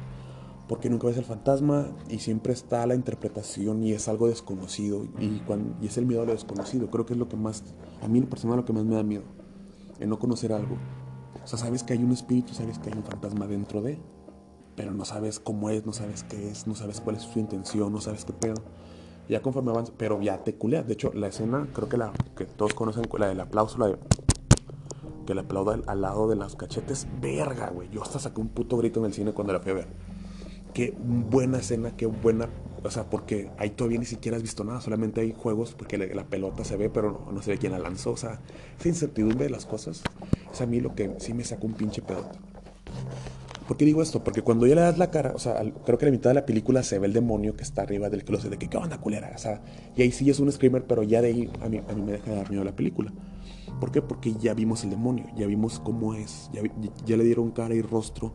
Porque 0.68 0.88
nunca 0.88 1.08
ves 1.08 1.18
el 1.18 1.24
fantasma 1.24 1.88
y 2.08 2.20
siempre 2.20 2.54
está 2.54 2.86
la 2.86 2.94
interpretación 2.94 3.82
y 3.82 3.92
es 3.92 4.08
algo 4.08 4.28
desconocido. 4.28 5.04
Y, 5.18 5.40
cuando, 5.46 5.76
y 5.82 5.86
es 5.86 5.98
el 5.98 6.06
miedo 6.06 6.22
a 6.22 6.24
lo 6.24 6.32
desconocido. 6.32 6.90
Creo 6.90 7.04
que 7.04 7.12
es 7.12 7.18
lo 7.18 7.28
que 7.28 7.36
más, 7.36 7.62
a 8.02 8.08
mí 8.08 8.20
personal 8.22 8.56
lo 8.56 8.64
que 8.64 8.72
más 8.72 8.84
me 8.84 8.94
da 8.94 9.02
miedo. 9.02 9.24
El 10.00 10.08
no 10.08 10.18
conocer 10.18 10.52
algo. 10.52 10.78
O 11.42 11.46
sea, 11.46 11.58
sabes 11.58 11.82
que 11.82 11.92
hay 11.92 12.02
un 12.02 12.12
espíritu, 12.12 12.54
sabes 12.54 12.78
que 12.78 12.90
hay 12.90 12.96
un 12.96 13.04
fantasma 13.04 13.46
dentro 13.46 13.82
de, 13.82 14.00
pero 14.76 14.92
no 14.92 15.04
sabes 15.04 15.38
cómo 15.38 15.68
es, 15.68 15.84
no 15.84 15.92
sabes 15.92 16.24
qué 16.24 16.50
es, 16.50 16.66
no 16.66 16.74
sabes 16.74 17.00
cuál 17.00 17.16
es 17.16 17.22
su 17.22 17.38
intención, 17.38 17.92
no 17.92 18.00
sabes 18.00 18.24
qué 18.24 18.32
pedo. 18.32 18.62
Ya 19.28 19.40
conforme 19.40 19.70
avanza, 19.70 19.92
pero 19.96 20.20
ya 20.20 20.44
te 20.44 20.54
culea. 20.54 20.82
De 20.82 20.92
hecho, 20.92 21.12
la 21.14 21.28
escena, 21.28 21.66
creo 21.72 21.88
que 21.88 21.96
la 21.96 22.12
que 22.36 22.44
todos 22.44 22.74
conocen, 22.74 23.04
la 23.18 23.28
del 23.28 23.40
aplauso, 23.40 23.78
la 23.78 23.88
de. 23.88 23.96
Que 25.26 25.34
le 25.34 25.40
aplauda 25.40 25.78
al, 25.86 26.00
lado 26.02 26.28
de 26.28 26.36
las 26.36 26.56
cachetes. 26.56 27.06
Verga, 27.20 27.70
güey. 27.70 27.88
Yo 27.90 28.02
hasta 28.02 28.18
saqué 28.18 28.40
un 28.40 28.48
puto 28.48 28.76
grito 28.76 29.00
en 29.00 29.06
el 29.06 29.14
cine 29.14 29.32
cuando 29.32 29.54
la 29.54 29.60
fui 29.60 29.72
a 29.72 29.74
ver. 29.74 29.88
Qué 30.74 30.94
buena 30.98 31.58
escena, 31.58 31.96
qué 31.96 32.06
buena. 32.06 32.48
O 32.82 32.90
sea, 32.90 33.08
porque 33.08 33.50
ahí 33.56 33.70
todavía 33.70 33.98
ni 33.98 34.04
siquiera 34.04 34.36
has 34.36 34.42
visto 34.42 34.64
nada. 34.64 34.82
Solamente 34.82 35.22
hay 35.22 35.32
juegos 35.32 35.74
porque 35.74 35.96
la, 35.96 36.24
pelota 36.24 36.64
se 36.64 36.76
ve, 36.76 36.90
pero 36.90 37.26
no, 37.32 37.40
se 37.40 37.52
ve 37.52 37.58
quién 37.58 37.72
la 37.72 37.78
lanzó. 37.78 38.10
O 38.10 38.16
sea, 38.18 38.40
esa 38.78 38.88
incertidumbre 38.88 39.44
de 39.44 39.50
las 39.50 39.64
cosas. 39.64 40.02
Es 40.52 40.60
a 40.60 40.66
mí 40.66 40.80
lo 40.80 40.94
que 40.94 41.14
sí 41.18 41.32
me 41.32 41.44
sacó 41.44 41.66
un 41.66 41.72
pinche 41.72 42.02
pedote. 42.02 42.38
¿Por 43.66 43.78
qué 43.78 43.86
digo 43.86 44.02
esto? 44.02 44.22
Porque 44.22 44.42
cuando 44.42 44.66
ya 44.66 44.74
le 44.74 44.82
das 44.82 44.98
la 44.98 45.10
cara, 45.10 45.32
o 45.34 45.38
sea, 45.38 45.62
creo 45.84 45.96
que 45.96 46.04
a 46.04 46.08
la 46.08 46.12
mitad 46.12 46.30
de 46.30 46.34
la 46.34 46.44
película 46.44 46.82
se 46.82 46.98
ve 46.98 47.06
el 47.06 47.14
demonio 47.14 47.56
que 47.56 47.62
está 47.62 47.82
arriba 47.82 48.10
del 48.10 48.24
closet, 48.24 48.50
de 48.50 48.58
que 48.58 48.68
qué 48.68 48.76
onda 48.76 48.98
culera, 48.98 49.32
o 49.34 49.38
sea, 49.38 49.62
y 49.96 50.02
ahí 50.02 50.12
sí 50.12 50.28
es 50.28 50.38
un 50.38 50.52
screamer, 50.52 50.86
pero 50.86 51.02
ya 51.02 51.22
de 51.22 51.28
ahí 51.28 51.50
a 51.62 51.68
mí, 51.68 51.78
a 51.88 51.92
mí 51.94 52.02
me 52.02 52.12
deja 52.12 52.30
de 52.30 52.36
dar 52.36 52.50
miedo 52.50 52.62
la 52.62 52.76
película. 52.76 53.12
¿Por 53.80 53.90
qué? 53.90 54.02
Porque 54.02 54.34
ya 54.34 54.52
vimos 54.52 54.84
el 54.84 54.90
demonio, 54.90 55.24
ya 55.34 55.46
vimos 55.46 55.80
cómo 55.80 56.14
es, 56.14 56.50
ya, 56.52 56.60
ya 57.06 57.16
le 57.16 57.24
dieron 57.24 57.52
cara 57.52 57.74
y 57.74 57.80
rostro 57.80 58.34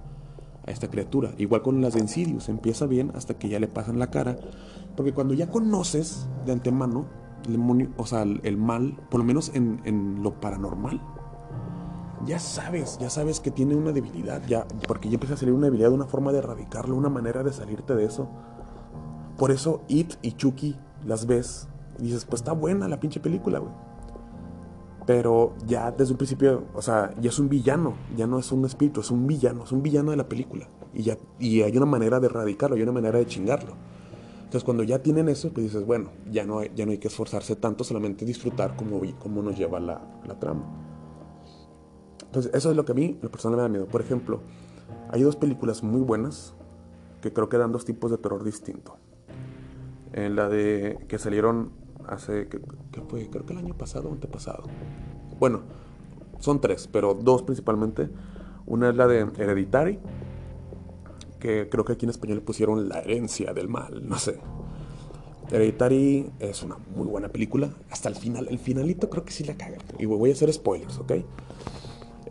a 0.65 0.71
esta 0.71 0.89
criatura. 0.89 1.33
Igual 1.37 1.61
con 1.61 1.79
las 1.79 1.93
de 1.93 1.99
Insidious, 1.99 2.49
empieza 2.49 2.87
bien 2.87 3.11
hasta 3.13 3.35
que 3.35 3.49
ya 3.49 3.59
le 3.59 3.67
pasan 3.67 3.99
la 3.99 4.09
cara, 4.09 4.37
porque 4.95 5.13
cuando 5.13 5.35
ya 5.35 5.49
conoces 5.49 6.27
de 6.45 6.53
antemano 6.53 7.07
el 7.45 7.51
demonio, 7.53 7.89
o 7.97 8.05
sea, 8.05 8.23
el, 8.23 8.57
mal, 8.57 8.97
por 9.11 9.19
lo 9.19 9.25
menos 9.25 9.51
en, 9.53 9.79
en 9.85 10.23
lo 10.23 10.39
paranormal, 10.41 10.99
ya 12.25 12.39
sabes, 12.39 12.97
ya 12.99 13.09
sabes 13.09 13.39
que 13.39 13.51
tiene 13.51 13.75
una 13.75 13.91
debilidad, 13.91 14.41
ya, 14.47 14.65
porque 14.87 15.09
ya 15.09 15.15
empieza 15.15 15.35
a 15.35 15.37
salir 15.37 15.53
una 15.53 15.65
debilidad, 15.65 15.91
una 15.91 16.05
forma 16.05 16.31
de 16.31 16.39
erradicarlo, 16.39 16.95
una 16.95 17.09
manera 17.09 17.43
de 17.43 17.53
salirte 17.53 17.95
de 17.95 18.05
eso. 18.05 18.27
Por 19.37 19.51
eso 19.51 19.81
It 19.87 20.15
y 20.21 20.33
Chucky 20.33 20.75
las 21.05 21.25
ves 21.25 21.67
y 21.97 22.03
dices, 22.03 22.25
pues 22.25 22.41
está 22.41 22.51
buena 22.51 22.87
la 22.87 22.99
pinche 22.99 23.19
película, 23.19 23.59
güey. 23.59 23.71
Pero 25.05 25.55
ya 25.65 25.91
desde 25.91 26.11
un 26.11 26.17
principio, 26.17 26.65
o 26.73 26.81
sea, 26.81 27.15
ya 27.19 27.29
es 27.29 27.39
un 27.39 27.49
villano, 27.49 27.95
ya 28.15 28.27
no 28.27 28.37
es 28.37 28.51
un 28.51 28.65
espíritu, 28.65 29.01
es 29.01 29.09
un 29.11 29.25
villano, 29.25 29.63
es 29.63 29.71
un 29.71 29.81
villano 29.81 30.11
de 30.11 30.17
la 30.17 30.27
película. 30.29 30.67
Y, 30.93 31.03
ya, 31.03 31.17
y 31.39 31.61
hay 31.61 31.75
una 31.75 31.85
manera 31.85 32.19
de 32.19 32.27
erradicarlo, 32.27 32.75
hay 32.75 32.83
una 32.83 32.91
manera 32.91 33.17
de 33.17 33.25
chingarlo. 33.25 33.75
Entonces 34.39 34.63
cuando 34.63 34.83
ya 34.83 34.99
tienen 34.99 35.29
eso, 35.29 35.51
pues 35.51 35.67
dices, 35.67 35.85
bueno, 35.85 36.09
ya 36.29 36.45
no 36.45 36.59
hay, 36.59 36.71
ya 36.75 36.85
no 36.85 36.91
hay 36.91 36.97
que 36.97 37.07
esforzarse 37.07 37.55
tanto, 37.55 37.83
solamente 37.83 38.25
disfrutar 38.25 38.75
como, 38.75 39.01
como 39.19 39.41
nos 39.41 39.57
lleva 39.57 39.79
la, 39.79 40.01
la 40.27 40.39
trama. 40.39 40.88
Entonces, 42.29 42.53
eso 42.53 42.69
es 42.69 42.77
lo 42.77 42.85
que 42.85 42.91
a 42.91 42.95
mí, 42.95 43.17
la 43.23 43.29
persona 43.29 43.55
me 43.55 43.63
da 43.63 43.69
miedo. 43.69 43.87
Por 43.87 44.01
ejemplo, 44.01 44.41
hay 45.09 45.23
dos 45.23 45.35
películas 45.35 45.81
muy 45.81 46.01
buenas 46.01 46.53
que 47.21 47.33
creo 47.33 47.49
que 47.49 47.57
dan 47.57 47.71
dos 47.71 47.85
tipos 47.85 48.11
de 48.11 48.19
terror 48.19 48.43
distinto. 48.43 48.97
En 50.13 50.35
la 50.35 50.47
de 50.47 50.99
que 51.07 51.17
salieron 51.17 51.71
hace, 52.07 52.47
¿qué, 52.47 52.59
fue? 53.07 53.27
Creo 53.31 53.47
que 53.47 53.53
el 53.53 53.59
año 53.59 53.75
pasado 53.75 54.09
o 54.09 54.13
antepasado. 54.13 54.63
Bueno, 55.39 55.61
son 56.39 56.61
tres, 56.61 56.87
pero 56.87 57.15
dos 57.15 57.41
principalmente. 57.41 58.09
Una 58.67 58.89
es 58.89 58.95
la 58.95 59.07
de 59.07 59.21
Hereditary, 59.21 59.97
que 61.39 61.67
creo 61.67 61.83
que 61.83 61.93
aquí 61.93 62.05
en 62.05 62.11
español 62.11 62.37
le 62.37 62.43
pusieron 62.43 62.89
La 62.89 62.99
herencia 62.99 63.55
del 63.55 63.69
mal, 63.69 64.07
no 64.07 64.19
sé. 64.19 64.39
Hereditary 65.49 66.31
es 66.37 66.61
una 66.61 66.77
muy 66.95 67.07
buena 67.07 67.29
película. 67.29 67.71
Hasta 67.89 68.07
el 68.07 68.15
final, 68.15 68.47
el 68.51 68.59
finalito 68.59 69.09
creo 69.09 69.25
que 69.25 69.31
sí 69.31 69.43
la 69.43 69.55
caga. 69.55 69.79
Y 69.97 70.05
voy 70.05 70.29
a 70.29 70.33
hacer 70.33 70.53
spoilers, 70.53 70.99
¿ok? 70.99 71.13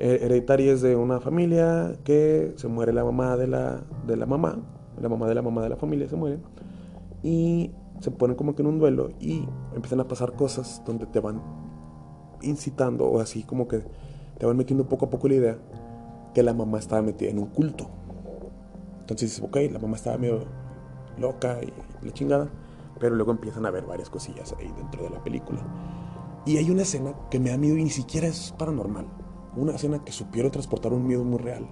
Eh, 0.01 0.21
hereditaria 0.23 0.73
es 0.73 0.81
de 0.81 0.95
una 0.95 1.21
familia 1.21 1.97
que 2.05 2.53
se 2.57 2.69
muere 2.69 2.93
la 2.93 3.05
mamá 3.05 3.37
de 3.37 3.49
la, 3.49 3.83
de 4.07 4.17
la 4.17 4.27
mamá, 4.27 4.57
la 5.01 5.09
mamá 5.09 5.27
de 5.27 5.35
la 5.35 5.43
mamá 5.43 5.63
de 5.63 5.71
la 5.71 5.77
familia 5.77 6.09
se 6.09 6.15
muere, 6.15 6.39
y 7.25 7.73
se 8.01 8.13
ponen 8.13 8.37
como 8.37 8.55
que 8.55 8.63
en 8.63 8.69
un 8.69 8.79
duelo 8.79 9.11
y 9.19 9.45
empiezan 9.75 9.99
a 9.99 10.07
pasar 10.07 10.35
cosas 10.35 10.83
donde 10.87 11.07
te 11.07 11.19
van 11.19 11.43
incitando 12.43 13.07
o 13.09 13.19
así 13.19 13.43
como 13.43 13.67
que 13.67 13.83
te 14.39 14.47
van 14.47 14.57
metiendo 14.57 14.89
poco 14.89 15.07
a 15.07 15.11
poco 15.11 15.27
la 15.27 15.35
idea 15.35 15.59
que 16.33 16.45
la 16.45 16.55
mamá 16.55 16.79
estaba 16.79 17.03
metida 17.03 17.31
en 17.31 17.41
un 17.41 17.47
culto. 17.47 17.89
Entonces 19.01 19.31
dices, 19.31 19.43
ok, 19.43 19.57
la 19.73 19.81
mamá 19.81 19.97
estaba 19.97 20.17
medio 20.17 20.45
loca 21.19 21.59
y 21.61 21.73
la 22.07 22.13
chingada, 22.13 22.49
pero 23.01 23.17
luego 23.17 23.33
empiezan 23.33 23.67
a 23.67 23.73
ver 23.73 23.85
varias 23.85 24.11
cosillas 24.11 24.55
ahí 24.61 24.73
dentro 24.77 25.03
de 25.03 25.11
la 25.11 25.25
película. 25.25 25.61
Y 26.47 26.59
hay 26.59 26.71
una 26.71 26.83
escena 26.83 27.15
que 27.33 27.41
me 27.41 27.51
da 27.51 27.57
miedo 27.57 27.77
y 27.77 27.83
ni 27.83 27.91
siquiera 27.91 28.29
es 28.29 28.55
paranormal 28.57 29.18
una 29.59 29.75
escena 29.75 30.05
que 30.05 30.13
supieron 30.13 30.51
transportar 30.51 30.93
un 30.93 31.07
miedo 31.07 31.25
muy 31.25 31.39
real, 31.39 31.67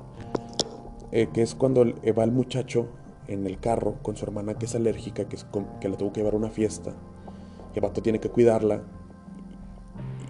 eh, 1.12 1.28
que 1.32 1.42
es 1.42 1.54
cuando 1.54 1.84
va 1.84 2.24
el 2.24 2.32
muchacho 2.32 2.88
en 3.28 3.46
el 3.46 3.58
carro 3.58 3.96
con 4.02 4.16
su 4.16 4.24
hermana 4.24 4.54
que 4.54 4.66
es 4.66 4.74
alérgica, 4.74 5.28
que, 5.28 5.36
es 5.36 5.46
la 5.82 5.96
tuvo 5.96 6.12
que 6.12 6.20
llevar 6.20 6.34
a 6.34 6.36
una 6.36 6.50
fiesta, 6.50 6.94
el 7.74 7.80
vato 7.80 8.02
tiene 8.02 8.20
que 8.20 8.28
cuidarla, 8.28 8.82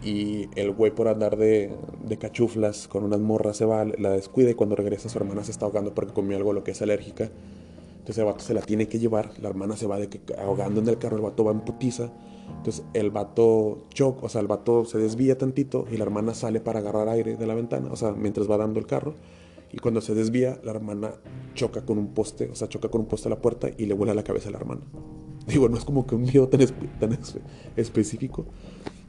y 0.02 0.48
el 0.54 0.70
güey 0.70 0.94
por 0.94 1.08
andar 1.08 1.36
de, 1.36 1.74
de, 2.04 2.16
cachuflas 2.16 2.86
con 2.86 3.02
unas 3.02 3.18
morras 3.18 3.56
se 3.56 3.64
va, 3.64 3.84
la 3.84 4.10
descuida 4.10 4.50
y 4.50 4.54
cuando 4.54 4.76
regresa 4.76 5.08
su 5.08 5.18
hermana 5.18 5.42
se 5.42 5.50
está 5.50 5.66
ahogando 5.66 5.94
porque 5.94 6.12
comió 6.12 6.36
algo 6.36 6.52
lo 6.52 6.62
que 6.62 6.70
es 6.70 6.82
alérgica. 6.82 7.30
Entonces 7.98 8.18
el 8.18 8.26
vato 8.26 8.44
se 8.44 8.54
la 8.54 8.60
tiene 8.60 8.86
que 8.86 9.00
llevar, 9.00 9.32
la 9.40 9.48
hermana 9.48 9.76
se 9.76 9.88
va 9.88 9.98
ahogando 10.38 10.80
en 10.80 10.88
el 10.88 10.98
carro, 10.98 11.16
el 11.16 11.22
vato 11.22 11.42
va 11.42 11.50
en 11.50 11.60
putiza 11.60 12.12
entonces 12.48 12.84
el 12.94 13.10
vato 13.10 13.78
choca, 13.94 14.26
o 14.26 14.28
sea, 14.28 14.40
el 14.40 14.46
vato 14.46 14.84
se 14.84 14.98
desvía 14.98 15.38
tantito 15.38 15.86
y 15.90 15.96
la 15.96 16.04
hermana 16.04 16.34
sale 16.34 16.60
para 16.60 16.80
agarrar 16.80 17.08
aire 17.08 17.36
de 17.36 17.46
la 17.46 17.54
ventana, 17.54 17.90
o 17.92 17.96
sea, 17.96 18.12
mientras 18.12 18.50
va 18.50 18.56
dando 18.56 18.80
el 18.80 18.86
carro. 18.86 19.14
Y 19.72 19.78
cuando 19.78 20.00
se 20.00 20.14
desvía, 20.14 20.60
la 20.64 20.70
hermana 20.70 21.12
choca 21.54 21.84
con 21.84 21.98
un 21.98 22.14
poste, 22.14 22.48
o 22.50 22.54
sea, 22.54 22.68
choca 22.68 22.88
con 22.88 23.02
un 23.02 23.08
poste 23.08 23.28
a 23.28 23.30
la 23.30 23.42
puerta 23.42 23.68
y 23.76 23.86
le 23.86 23.94
vuela 23.94 24.14
la 24.14 24.24
cabeza 24.24 24.48
a 24.48 24.52
la 24.52 24.58
hermana. 24.58 24.82
Digo, 25.46 25.68
no 25.68 25.76
es 25.76 25.84
como 25.84 26.06
que 26.06 26.14
un 26.14 26.22
miedo 26.22 26.48
tan, 26.48 26.60
tan 26.98 27.18
específico, 27.76 28.46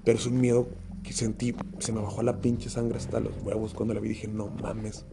pero 0.04 0.18
es 0.18 0.26
un 0.26 0.40
miedo 0.40 0.68
que 1.04 1.14
sentí, 1.14 1.56
se 1.80 1.92
me 1.94 2.02
bajó 2.02 2.22
la 2.22 2.42
pinche 2.42 2.70
sangre 2.70 2.98
hasta 2.98 3.20
los 3.20 3.34
huevos 3.44 3.74
cuando 3.74 3.94
la 3.94 4.00
vi. 4.00 4.10
Dije, 4.10 4.28
no 4.28 4.50
mames. 4.62 5.06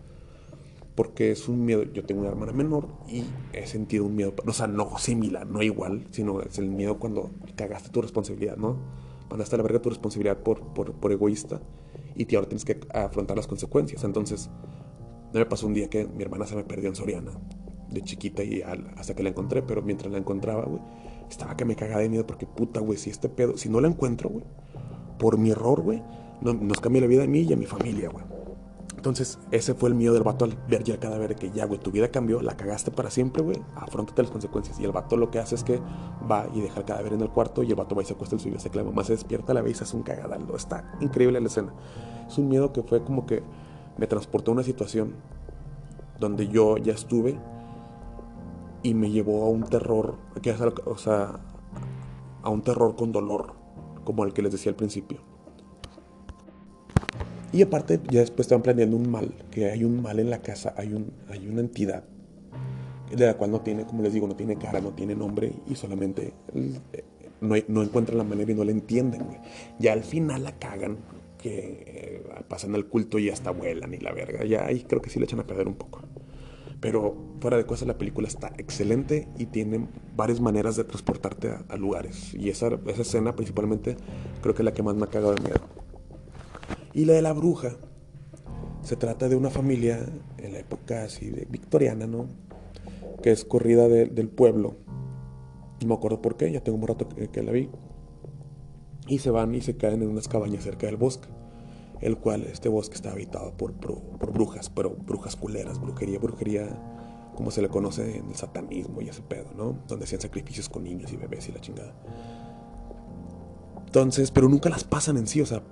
Porque 0.95 1.33
es 1.33 1.49
un 1.49 1.65
miedo. 1.65 1.83
Yo 1.83 2.05
tengo 2.05 2.21
una 2.21 2.31
hermana 2.31 2.53
menor 2.53 2.89
y 3.09 3.25
he 3.53 3.67
sentido 3.67 4.05
un 4.05 4.15
miedo. 4.15 4.35
O 4.47 4.53
sea, 4.53 4.67
no 4.67 4.97
similar, 4.99 5.47
no 5.47 5.63
igual, 5.63 6.07
sino 6.11 6.41
es 6.41 6.59
el 6.59 6.71
miedo 6.71 6.99
cuando 6.99 7.31
cagaste 7.57 7.91
tu 7.91 8.01
responsabilidad, 8.01 8.57
¿no? 8.57 8.77
Mandaste 9.29 9.57
a 9.57 9.59
la 9.59 9.63
verga 9.65 9.83
tu 9.83 9.89
responsabilidad 9.89 10.39
por, 10.39 10.61
por, 10.75 10.93
por 10.93 11.11
egoísta 11.11 11.61
y 12.17 12.35
ahora 12.35 12.49
tienes 12.49 12.65
que 12.65 12.81
afrontar 12.93 13.37
las 13.37 13.47
consecuencias. 13.47 14.05
Entonces, 14.05 14.51
no 15.33 15.41
me 15.41 15.47
pasó 15.47 15.67
un 15.67 15.75
día 15.75 15.89
que 15.91 16.07
mi 16.07 16.23
hermana 16.23 16.47
se 16.47 16.55
me 16.55 16.65
perdió 16.65 16.89
en 16.89 16.95
Soriana 16.95 17.33
de 17.91 18.03
chiquita 18.03 18.43
y 18.43 18.63
hasta 18.63 19.15
que 19.15 19.23
la 19.23 19.31
encontré, 19.31 19.63
pero 19.63 19.83
mientras 19.83 20.13
la 20.13 20.19
encontraba, 20.19 20.65
güey, 20.65 20.81
estaba 21.29 21.57
que 21.57 21.65
me 21.65 21.77
cagaba 21.77 22.01
de 22.01 22.09
miedo 22.09 22.27
porque 22.27 22.47
puta, 22.47 22.81
güey, 22.81 22.99
si 22.99 23.11
este 23.11 23.29
pedo, 23.29 23.57
si 23.57 23.69
no 23.69 23.81
la 23.81 23.89
encuentro, 23.89 24.31
güey, 24.31 24.45
por 25.19 25.39
mi 25.39 25.51
error, 25.51 25.81
güey, 25.81 26.03
nos 26.41 26.81
cambia 26.81 27.03
la 27.03 27.09
vida 27.09 27.25
a 27.25 27.27
mí 27.27 27.41
y 27.41 27.53
a 27.53 27.57
mi 27.57 27.67
familia, 27.67 28.11
güey. 28.11 28.25
Entonces, 29.05 29.39
ese 29.51 29.75
fue 29.75 29.91
el 29.91 29.95
miedo 29.95 30.15
del 30.15 30.23
vato 30.23 30.47
al 30.47 30.57
ver 30.67 30.83
ya 30.83 30.99
cada 30.99 31.19
vez 31.19 31.37
que 31.37 31.51
ya, 31.51 31.67
güey, 31.67 31.79
tu 31.79 31.91
vida 31.91 32.09
cambió, 32.09 32.41
la 32.41 32.57
cagaste 32.57 32.91
para 32.91 33.11
siempre, 33.11 33.43
güey, 33.43 33.63
afrontate 33.77 34.23
las 34.23 34.31
consecuencias. 34.31 34.81
Y 34.81 34.85
el 34.85 34.93
vato 34.93 35.19
lo 35.19 35.31
que 35.31 35.39
hace 35.39 35.57
es 35.57 35.63
que 35.63 35.79
va 36.27 36.47
y 36.55 36.63
deja 36.63 36.81
el 36.81 36.87
cadáver 36.87 37.13
en 37.13 37.21
el 37.21 37.29
cuarto 37.29 37.63
y 37.63 37.69
el 37.69 37.75
vato 37.75 37.95
va 37.95 38.01
y 38.01 38.07
se 38.07 38.15
acuesta 38.15 38.35
el 38.35 38.41
suyo. 38.41 38.57
Hasta 38.57 38.71
que 38.71 38.79
la 38.79 38.85
mamá 38.85 39.05
se 39.05 39.13
despierta, 39.13 39.53
la 39.53 39.61
ve 39.61 39.73
y 39.73 39.75
se 39.75 39.85
hace 39.85 39.95
un 39.95 40.05
cagadaldo. 40.05 40.57
Está 40.57 40.97
increíble 41.03 41.39
la 41.39 41.49
escena. 41.49 41.75
Es 42.27 42.39
un 42.39 42.49
miedo 42.49 42.73
que 42.73 42.83
fue 42.83 43.05
como 43.05 43.27
que 43.27 43.43
me 43.99 44.07
transportó 44.07 44.53
a 44.53 44.55
una 44.55 44.63
situación 44.63 45.17
donde 46.19 46.49
yo 46.49 46.79
ya 46.79 46.95
estuve 46.95 47.39
y 48.83 48.95
me 48.95 49.11
llevó 49.11 49.45
a 49.45 49.51
un 49.51 49.65
terror, 49.65 50.17
que 50.41 50.51
o 50.87 50.97
sea, 50.97 51.41
a 52.43 52.49
un 52.49 52.63
terror 52.63 52.97
con 52.97 53.13
dolor, 53.13 53.53
como 54.05 54.25
el 54.25 54.33
que 54.33 54.41
les 54.41 54.53
decía 54.53 54.71
al 54.71 54.77
principio. 54.77 55.34
Y 57.55 57.63
aparte, 57.63 58.01
ya 58.11 58.19
después 58.19 58.47
estaban 58.47 58.63
planeando 58.63 58.97
un 58.97 59.09
mal, 59.09 59.33
que 59.53 59.71
hay 59.71 59.85
un 59.85 60.03
mal 60.03 60.19
en 60.19 60.29
la 60.29 60.43
casa, 60.43 60.75
hay, 60.77 60.93
un, 60.93 61.13
hay 61.29 61.47
una 61.47 61.61
entidad 61.61 62.03
de 63.15 63.27
la 63.27 63.35
cual 63.35 63.53
no 63.53 63.61
tiene, 63.61 63.87
como 63.87 64.03
les 64.03 64.13
digo, 64.13 64.27
no 64.27 64.35
tiene 64.35 64.57
cara, 64.57 64.81
no 64.81 64.91
tiene 64.91 65.15
nombre 65.15 65.53
y 65.69 65.77
solamente 65.77 66.33
eh, 66.53 67.05
no, 67.41 67.55
no 67.69 67.83
encuentran 67.85 68.19
la 68.19 68.25
manera 68.25 68.51
y 68.51 68.57
no 68.57 68.65
la 68.65 68.73
entienden. 68.73 69.23
Ya 69.79 69.93
al 69.93 70.03
final 70.03 70.43
la 70.43 70.59
cagan, 70.59 70.97
que 71.39 71.85
eh, 71.87 72.43
pasan 72.49 72.75
al 72.75 72.87
culto 72.87 73.21
y 73.21 73.31
hasta 73.31 73.53
vuelan 73.53 73.95
y 73.95 73.99
la 73.99 74.13
verga. 74.13 74.45
Ya 74.45 74.67
ahí 74.67 74.83
creo 74.83 75.01
que 75.01 75.09
sí 75.09 75.21
le 75.21 75.27
echan 75.27 75.39
a 75.39 75.47
perder 75.47 75.69
un 75.69 75.77
poco. 75.77 76.01
Pero 76.81 77.37
fuera 77.39 77.57
de 77.57 77.67
cosas, 77.67 77.87
la 77.87 77.97
película 77.97 78.27
está 78.27 78.53
excelente 78.59 79.29
y 79.39 79.47
tiene 79.47 79.87
varias 80.17 80.41
maneras 80.41 80.75
de 80.75 80.83
transportarte 80.83 81.51
a, 81.51 81.65
a 81.69 81.77
lugares. 81.77 82.35
Y 82.35 82.49
esa, 82.49 82.69
esa 82.89 83.03
escena 83.03 83.37
principalmente 83.37 83.97
creo 84.43 84.57
que 84.57 84.63
es 84.63 84.65
la 84.65 84.73
que 84.73 84.83
más 84.83 84.97
me 84.97 85.05
ha 85.05 85.07
cagado 85.07 85.37
de 85.37 85.43
miedo. 85.43 85.84
Y 86.95 87.07
la 87.07 87.15
de 87.15 87.23
la 87.23 87.33
bruja, 87.33 87.77
se 88.83 88.97
trata 88.97 89.29
de 89.29 89.35
una 89.35 89.51
familia 89.51 90.07
en 90.39 90.53
la 90.53 90.61
época 90.61 91.03
así 91.03 91.29
de 91.29 91.45
victoriana, 91.51 92.07
¿no? 92.07 92.29
Que 93.21 93.33
es 93.33 93.45
corrida 93.45 93.89
del 93.89 94.29
pueblo. 94.29 94.77
No 95.81 95.89
me 95.89 95.95
acuerdo 95.95 96.23
por 96.23 96.37
qué, 96.37 96.53
ya 96.53 96.63
tengo 96.63 96.79
un 96.79 96.87
rato 96.87 97.09
que, 97.09 97.43
la 97.43 97.51
vi. 97.51 97.69
Y 99.09 99.19
se 99.19 99.31
van 99.31 99.55
y 99.57 99.61
se 99.61 99.77
caen 99.77 100.03
en 100.03 100.09
unas 100.09 100.29
cabañas 100.29 100.63
cerca 100.63 100.87
del 100.87 100.97
bosque. 100.97 101.29
El 102.01 102.19
cual, 102.19 102.45
este 102.45 102.69
bosque 102.69 102.95
está 102.95 103.11
habitado 103.11 103.57
por, 103.57 103.73
por, 103.73 104.33
brujas, 104.33 104.71
pero 104.71 104.91
brujas 104.91 105.35
culeras, 105.35 105.81
brujería, 105.81 106.19
brujería, 106.21 106.69
como 107.35 107.51
se 107.51 107.61
le 107.61 107.69
conoce 107.69 108.19
en 108.19 108.29
el 108.29 108.35
satanismo 108.37 109.01
y 109.01 109.09
ese 109.09 109.23
pedo, 109.23 109.53
¿no? 109.57 109.79
Donde 109.89 110.05
hacían 110.05 110.21
sacrificios 110.21 110.69
con 110.69 110.85
niños 110.85 111.13
y 111.13 111.17
bebés 111.17 111.49
y 111.49 111.53
la 111.53 111.61
chingada. 111.61 111.95
Entonces, 113.95 114.33
pero 114.33 114.49
nunca 114.49 114.69
las 114.71 114.83
pasan 114.83 115.19
en 115.19 115.29
sí, 115.29 115.41
o 115.41 115.47
sea, 115.47 115.63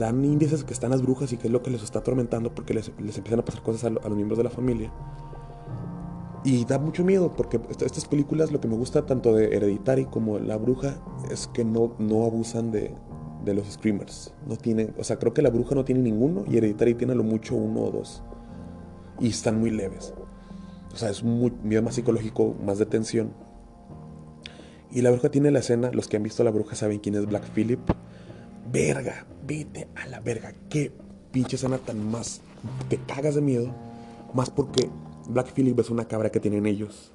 dan 0.00 0.24
índices 0.24 0.64
que 0.64 0.72
están 0.72 0.90
las 0.90 1.00
brujas 1.00 1.32
y 1.32 1.36
que 1.36 1.46
es 1.46 1.52
lo 1.52 1.62
que 1.62 1.70
les 1.70 1.84
está 1.84 2.00
atormentando 2.00 2.52
porque 2.52 2.74
les, 2.74 2.88
empiezan 2.88 3.38
a 3.38 3.44
pasar 3.44 3.62
cosas 3.62 3.84
a, 3.84 3.90
los 3.90 4.16
miembros 4.16 4.36
de 4.36 4.42
la 4.42 4.50
familia. 4.50 4.92
Y 6.42 6.64
da 6.64 6.80
mucho 6.80 7.04
miedo 7.04 7.36
porque 7.36 7.60
estas 7.78 8.04
películas 8.06 8.50
lo 8.50 8.60
que 8.60 8.66
me 8.66 8.74
gusta 8.74 9.06
tanto 9.06 9.32
de 9.32 9.54
Hereditary 9.54 10.06
como 10.06 10.40
La 10.40 10.56
Bruja 10.56 10.96
es 11.30 11.46
que 11.46 11.64
no, 11.64 11.94
no 12.00 12.24
abusan 12.24 12.72
de, 12.72 12.96
de 13.44 13.54
los 13.54 13.70
screamers. 13.70 14.34
No 14.48 14.56
tienen, 14.56 14.92
o 14.98 15.04
sea, 15.04 15.20
creo 15.20 15.32
que 15.32 15.42
La 15.42 15.50
Bruja 15.50 15.76
no 15.76 15.84
tiene 15.84 16.00
ninguno 16.00 16.42
y 16.48 16.56
Hereditary 16.56 16.94
tiene 16.94 17.14
lo 17.14 17.22
mucho 17.22 17.54
uno 17.54 17.82
o 17.82 17.90
dos. 17.92 18.24
Y 19.20 19.28
están 19.28 19.60
muy 19.60 19.70
leves. 19.70 20.14
O 20.92 20.96
sea, 20.96 21.10
es 21.10 21.22
muy, 21.22 21.52
miedo 21.62 21.84
más 21.84 21.94
psicológico, 21.94 22.56
más 22.60 22.80
de 22.80 22.86
tensión. 22.86 23.30
Y 24.90 25.02
La 25.02 25.10
Bruja 25.10 25.30
tiene 25.30 25.50
la 25.50 25.58
escena, 25.58 25.90
los 25.92 26.08
que 26.08 26.16
han 26.16 26.22
visto 26.22 26.42
La 26.44 26.50
Bruja 26.50 26.74
saben 26.74 26.98
quién 26.98 27.14
es 27.14 27.26
Black 27.26 27.44
Phillip 27.52 27.80
verga, 28.72 29.26
vete 29.46 29.88
a 29.94 30.06
la 30.06 30.20
verga. 30.20 30.52
Qué 30.68 30.92
pinche 31.32 31.56
escena 31.56 31.78
tan 31.78 32.10
más. 32.10 32.40
Te 32.88 32.98
cagas 32.98 33.34
de 33.34 33.40
miedo. 33.40 33.74
Más 34.34 34.50
porque 34.50 34.90
Black 35.28 35.52
Phillip 35.54 35.78
es 35.80 35.90
una 35.90 36.06
cabra 36.06 36.30
que 36.30 36.40
tienen 36.40 36.66
ellos. 36.66 37.12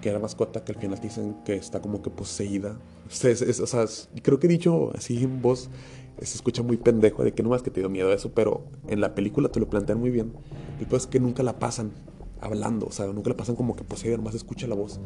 Que 0.00 0.10
era 0.10 0.18
mascota 0.18 0.64
que 0.64 0.72
al 0.72 0.78
final 0.78 1.00
dicen 1.00 1.36
que 1.44 1.54
está 1.54 1.80
como 1.80 2.02
que 2.02 2.10
poseída. 2.10 2.78
O 3.06 3.10
sea, 3.10 3.84
creo 4.22 4.38
que 4.38 4.46
he 4.46 4.50
dicho 4.50 4.92
así 4.96 5.22
en 5.22 5.42
voz. 5.42 5.70
Se 6.18 6.36
escucha 6.36 6.62
muy 6.62 6.76
pendejo 6.76 7.22
de 7.22 7.32
que 7.32 7.42
no 7.42 7.50
más 7.50 7.62
que 7.62 7.70
te 7.70 7.80
dio 7.80 7.88
miedo 7.88 8.10
a 8.10 8.14
eso, 8.14 8.32
pero 8.32 8.64
en 8.88 9.00
la 9.00 9.14
película 9.14 9.48
te 9.50 9.60
lo 9.60 9.70
plantean 9.70 10.00
muy 10.00 10.10
bien. 10.10 10.32
Y 10.80 10.84
pues 10.84 11.06
que 11.06 11.20
nunca 11.20 11.42
la 11.42 11.58
pasan 11.58 11.92
hablando, 12.40 12.86
o 12.86 12.92
sea, 12.92 13.06
nunca 13.06 13.30
la 13.30 13.36
pasan 13.36 13.56
como 13.56 13.76
que 13.76 13.84
poseída, 13.84 14.16
nomás 14.16 14.34
escucha 14.34 14.66
la 14.66 14.74
voz. 14.74 15.00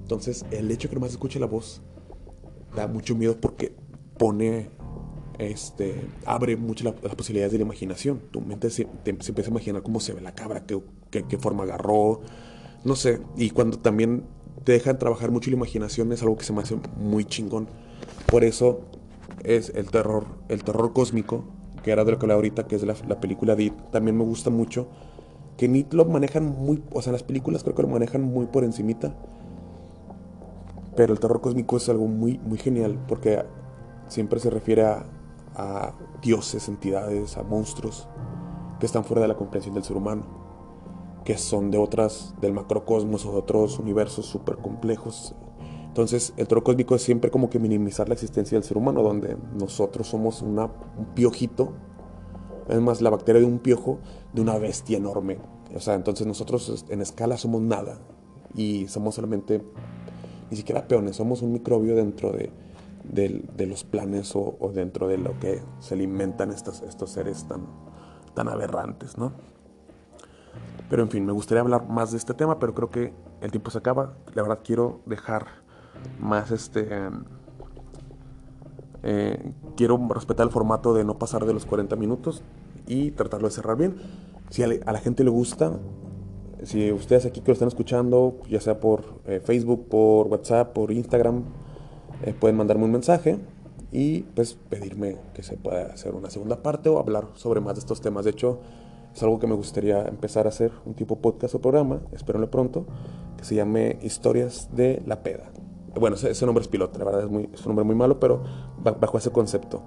Entonces, 0.00 0.44
el 0.50 0.70
hecho 0.70 0.88
de 0.88 0.90
que 0.90 0.94
nomás 0.96 1.10
escuche 1.10 1.38
la 1.38 1.46
voz 1.46 1.82
da 2.74 2.86
mucho 2.86 3.14
miedo 3.14 3.36
porque 3.40 3.74
pone 4.16 4.70
este, 5.38 5.94
abre 6.26 6.56
mucho 6.56 6.84
las 6.84 7.14
posibilidades 7.14 7.52
de 7.52 7.58
la 7.58 7.64
imaginación. 7.64 8.20
Tu 8.30 8.40
mente 8.40 8.70
se, 8.70 8.88
empieza 9.04 9.50
a 9.50 9.50
imaginar 9.50 9.82
cómo 9.82 10.00
se 10.00 10.12
ve 10.12 10.20
la 10.20 10.34
cabra, 10.34 10.64
qué, 10.66 11.38
forma 11.38 11.64
agarró, 11.64 12.20
no 12.84 12.96
sé. 12.96 13.20
Y 13.36 13.50
cuando 13.50 13.78
también 13.78 14.24
te 14.64 14.72
dejan 14.72 14.98
trabajar 14.98 15.30
mucho 15.30 15.50
la 15.50 15.56
imaginación 15.56 16.12
es 16.12 16.22
algo 16.22 16.36
que 16.36 16.44
se 16.44 16.52
me 16.52 16.62
hace 16.62 16.76
muy 16.98 17.24
chingón. 17.24 17.68
Por 18.26 18.44
eso 18.44 18.80
es 19.44 19.72
el 19.74 19.90
terror, 19.90 20.26
el 20.48 20.64
terror 20.64 20.92
cósmico, 20.92 21.44
que 21.82 21.92
era 21.92 22.04
de 22.04 22.12
lo 22.12 22.18
que 22.18 22.24
hablaba 22.24 22.38
ahorita, 22.38 22.66
que 22.66 22.76
es 22.76 22.82
la 22.82 23.20
película 23.20 23.54
de 23.54 23.72
también 23.92 24.16
me 24.16 24.24
gusta 24.24 24.50
mucho. 24.50 24.88
Que 25.58 25.68
Nit 25.68 25.92
lo 25.92 26.06
manejan 26.06 26.46
muy, 26.46 26.82
o 26.94 27.02
sea, 27.02 27.12
las 27.12 27.22
películas 27.22 27.62
creo 27.62 27.74
que 27.74 27.82
lo 27.82 27.88
manejan 27.88 28.22
muy 28.22 28.46
por 28.46 28.64
encimita. 28.64 29.14
Pero 30.96 31.12
el 31.12 31.20
terror 31.20 31.42
cósmico 31.42 31.76
es 31.76 31.88
algo 31.90 32.06
muy, 32.06 32.38
muy 32.38 32.56
genial, 32.56 32.98
porque 33.06 33.44
siempre 34.06 34.40
se 34.40 34.48
refiere 34.48 34.84
a, 34.84 35.04
a 35.54 35.92
dioses, 36.22 36.68
entidades, 36.68 37.36
a 37.36 37.42
monstruos 37.42 38.08
que 38.78 38.86
están 38.86 39.04
fuera 39.04 39.22
de 39.22 39.28
la 39.28 39.36
comprensión 39.36 39.74
del 39.74 39.84
ser 39.84 39.96
humano, 39.96 40.22
que 41.24 41.36
son 41.36 41.70
de 41.70 41.78
otras, 41.78 42.34
del 42.40 42.52
macrocosmos 42.52 43.26
o 43.26 43.32
de 43.32 43.38
otros 43.38 43.78
universos 43.78 44.26
súper 44.26 44.56
complejos. 44.56 45.34
Entonces, 45.88 46.32
el 46.36 46.46
terror 46.46 46.62
cósmico 46.62 46.94
es 46.94 47.02
siempre 47.02 47.30
como 47.30 47.50
que 47.50 47.58
minimizar 47.58 48.08
la 48.08 48.14
existencia 48.14 48.56
del 48.56 48.62
ser 48.62 48.76
humano, 48.76 49.02
donde 49.02 49.36
nosotros 49.58 50.06
somos 50.06 50.42
una, 50.42 50.66
un 50.96 51.06
piojito, 51.14 51.72
es 52.68 52.80
más, 52.80 53.00
la 53.00 53.10
bacteria 53.10 53.40
de 53.40 53.46
un 53.46 53.58
piojo 53.58 53.98
de 54.32 54.40
una 54.40 54.58
bestia 54.58 54.98
enorme. 54.98 55.38
O 55.74 55.80
sea, 55.80 55.94
entonces 55.94 56.26
nosotros 56.26 56.86
en 56.88 57.00
escala 57.00 57.36
somos 57.36 57.62
nada 57.62 57.98
y 58.54 58.88
somos 58.88 59.14
solamente, 59.14 59.62
ni 60.50 60.56
siquiera 60.56 60.88
peones, 60.88 61.16
somos 61.16 61.42
un 61.42 61.52
microbio 61.52 61.94
dentro 61.94 62.32
de, 62.32 62.50
de, 63.04 63.66
los 63.66 63.84
planes 63.84 64.32
o, 64.34 64.56
dentro 64.74 65.08
de 65.08 65.18
lo 65.18 65.38
que 65.38 65.62
se 65.80 65.94
alimentan 65.94 66.50
estos, 66.50 66.82
estos 66.82 67.10
seres 67.10 67.46
tan, 67.46 67.66
tan 68.34 68.48
aberrantes, 68.48 69.18
¿no? 69.18 69.32
Pero 70.88 71.02
en 71.02 71.10
fin, 71.10 71.26
me 71.26 71.32
gustaría 71.32 71.60
hablar 71.60 71.86
más 71.88 72.12
de 72.12 72.16
este 72.16 72.32
tema, 72.34 72.58
pero 72.58 72.74
creo 72.74 72.90
que 72.90 73.12
el 73.42 73.50
tiempo 73.50 73.70
se 73.70 73.78
acaba. 73.78 74.14
La 74.34 74.42
verdad 74.42 74.60
quiero 74.64 75.00
dejar 75.06 75.46
más 76.18 76.50
este... 76.50 76.88
Eh, 79.04 79.52
quiero 79.76 79.96
respetar 80.08 80.44
el 80.44 80.52
formato 80.52 80.92
de 80.92 81.04
no 81.04 81.18
pasar 81.18 81.44
de 81.44 81.54
los 81.54 81.66
40 81.66 81.94
minutos 81.94 82.42
y 82.88 83.12
tratarlo 83.12 83.48
de 83.48 83.54
cerrar 83.54 83.76
bien. 83.76 83.96
Si 84.50 84.62
a 84.62 84.66
la 84.66 84.98
gente 84.98 85.22
le 85.22 85.30
gusta, 85.30 85.78
si 86.64 86.90
ustedes 86.90 87.26
aquí 87.26 87.40
que 87.40 87.48
lo 87.48 87.52
están 87.52 87.68
escuchando, 87.68 88.38
ya 88.48 88.60
sea 88.60 88.80
por 88.80 89.04
eh, 89.26 89.40
Facebook, 89.44 89.86
por 89.88 90.26
WhatsApp, 90.26 90.72
por 90.72 90.90
Instagram, 90.90 91.44
eh, 92.24 92.34
pueden 92.38 92.56
mandarme 92.56 92.84
un 92.84 92.92
mensaje 92.92 93.38
y 93.92 94.22
pues 94.34 94.54
pedirme 94.54 95.16
que 95.34 95.42
se 95.42 95.56
pueda 95.56 95.92
hacer 95.92 96.14
una 96.14 96.30
segunda 96.30 96.62
parte 96.62 96.88
o 96.88 96.98
hablar 96.98 97.28
sobre 97.34 97.60
más 97.60 97.74
de 97.74 97.80
estos 97.80 98.00
temas. 98.00 98.24
De 98.24 98.32
hecho, 98.32 98.58
es 99.14 99.22
algo 99.22 99.38
que 99.38 99.46
me 99.46 99.54
gustaría 99.54 100.06
empezar 100.06 100.46
a 100.46 100.48
hacer, 100.48 100.72
un 100.84 100.94
tipo 100.94 101.16
podcast 101.16 101.54
o 101.54 101.60
programa, 101.60 102.00
espérenlo 102.12 102.50
pronto, 102.50 102.86
que 103.36 103.44
se 103.44 103.54
llame 103.54 103.98
Historias 104.02 104.68
de 104.74 105.02
la 105.06 105.22
Peda. 105.22 105.50
Bueno, 105.98 106.16
ese, 106.16 106.46
nombre 106.46 106.62
es 106.62 106.68
piloto, 106.68 106.98
la 106.98 107.04
verdad 107.04 107.22
es, 107.22 107.30
muy, 107.30 107.48
es 107.52 107.60
un 107.60 107.68
nombre 107.68 107.84
muy 107.84 107.94
malo, 107.94 108.20
pero 108.20 108.42
bajo 108.78 109.18
ese 109.18 109.30
concepto, 109.30 109.82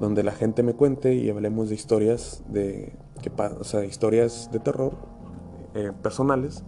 donde 0.00 0.22
la 0.22 0.32
gente 0.32 0.62
me 0.62 0.74
cuente 0.74 1.14
y 1.14 1.30
hablemos 1.30 1.68
de 1.68 1.74
historias 1.74 2.42
de, 2.48 2.94
que, 3.22 3.30
o 3.38 3.64
sea, 3.64 3.84
historias 3.84 4.50
de 4.52 4.60
terror 4.60 4.92
eh, 5.74 5.92
personales 6.02 6.64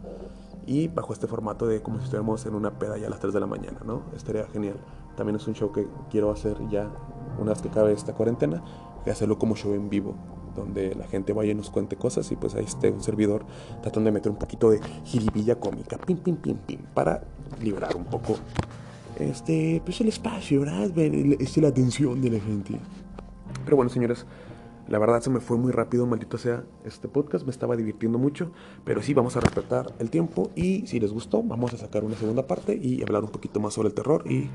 y 0.67 0.89
bajo 0.89 1.13
este 1.13 1.27
formato 1.27 1.67
de 1.67 1.83
como 1.83 1.99
si 1.99 2.05
estuviéramos 2.05 2.45
en 2.47 2.55
una 2.55 2.79
peda 2.79 2.99
ya 2.99 3.07
a 3.07 3.11
las 3.11 3.21
3 3.21 3.33
de 3.33 3.41
la 3.41 3.47
mañana, 3.47 3.81
¿no? 3.85 4.03
Estaría 4.15 4.47
genial. 4.49 4.77
También 5.17 5.37
es 5.37 5.47
un 5.47 5.55
show 5.55 5.73
que 5.73 5.87
quiero 6.11 6.31
hacer 6.31 6.57
ya 6.71 6.91
una 7.39 7.51
vez 7.53 7.63
que 7.63 7.69
acabe 7.69 7.93
esta 7.93 8.15
cuarentena, 8.15 8.63
de 9.05 9.11
hacerlo 9.11 9.39
como 9.39 9.57
show 9.57 9.75
en 9.75 9.89
vivo, 9.89 10.15
donde 10.55 10.95
la 10.95 11.07
gente 11.07 11.33
vaya 11.33 11.53
y 11.53 11.55
nos 11.55 11.71
cuente 11.71 11.97
cosas 11.97 12.31
y 12.33 12.37
pues 12.37 12.55
ahí 12.55 12.65
esté 12.65 12.91
un 12.91 13.03
servidor 13.03 13.45
tratando 13.83 14.09
de 14.09 14.13
meter 14.13 14.31
un 14.31 14.39
poquito 14.39 14.71
de 14.71 14.81
jiribilla 15.05 15.59
cómica, 15.59 15.97
pim, 15.99 16.19
pim, 16.19 16.37
pim, 16.37 16.57
pim, 16.59 16.81
para 16.95 17.23
liberar 17.61 17.97
un 17.97 18.05
poco 18.05 18.35
este, 19.19 19.81
pues 19.85 20.01
el 20.01 20.09
espacio, 20.09 20.61
¿verdad? 20.61 20.91
Este, 20.97 21.61
la 21.61 21.69
atención 21.69 22.21
de 22.21 22.31
la 22.31 22.41
gente. 22.41 22.79
Pero 23.65 23.77
bueno, 23.77 23.91
señores, 23.91 24.27
la 24.89 24.99
verdad 24.99 25.21
se 25.21 25.31
me 25.31 25.41
fue 25.41 25.57
muy 25.57 25.73
rápido, 25.73 26.07
maldito 26.07 26.39
sea, 26.39 26.65
este 26.85 27.09
podcast. 27.09 27.45
Me 27.45 27.51
estaba 27.51 27.77
divirtiendo 27.77 28.19
mucho. 28.19 28.51
Pero 28.85 29.03
sí, 29.03 29.15
vamos 29.15 29.37
a 29.37 29.41
respetar 29.41 29.93
el 29.99 30.11
tiempo. 30.11 30.51
Y 30.57 30.87
si 30.87 30.99
les 30.99 31.13
gustó, 31.13 31.43
vamos 31.43 31.73
a 31.75 31.77
sacar 31.77 32.05
una 32.05 32.17
segunda 32.17 32.47
parte 32.47 32.75
y 32.77 33.03
hablar 33.03 33.23
un 33.23 33.31
poquito 33.31 33.61
más 33.61 33.75
sobre 33.75 33.89
el 33.89 33.95
terror. 33.95 34.25
Y, 34.31 34.51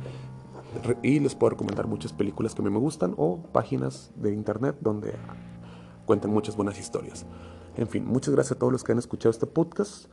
y 1.03 1.20
les 1.20 1.36
puedo 1.36 1.51
recomendar 1.51 1.88
muchas 1.88 2.12
películas 2.12 2.53
que 2.53 2.62
a 2.62 2.66
mí 2.66 2.72
me 2.72 2.80
gustan 2.80 3.14
o 3.18 3.43
páginas 3.53 4.12
de 4.16 4.34
internet 4.34 4.76
donde 4.82 5.14
cuentan 6.06 6.32
muchas 6.32 6.56
buenas 6.56 6.80
historias. 6.80 7.26
En 7.78 7.88
fin, 7.88 8.06
muchas 8.06 8.34
gracias 8.34 8.53
a 8.53 8.60
todos 8.60 8.72
los 8.72 8.84
que 8.84 8.91
han 8.91 8.99
escuchado 8.99 9.32
este 9.32 9.47
podcast. 9.47 10.08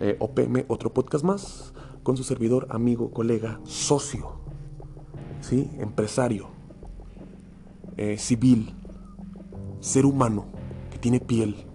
Eh, 0.00 0.16
OPM, 0.18 0.64
otro 0.68 0.92
podcast 0.92 1.24
más, 1.24 1.72
con 2.02 2.16
su 2.16 2.24
servidor, 2.24 2.66
amigo, 2.70 3.10
colega, 3.10 3.60
socio, 3.64 4.40
¿sí? 5.40 5.70
empresario, 5.78 6.48
eh, 7.96 8.18
civil, 8.18 8.74
ser 9.80 10.06
humano 10.06 10.46
que 10.90 10.98
tiene 10.98 11.20
piel 11.20 11.66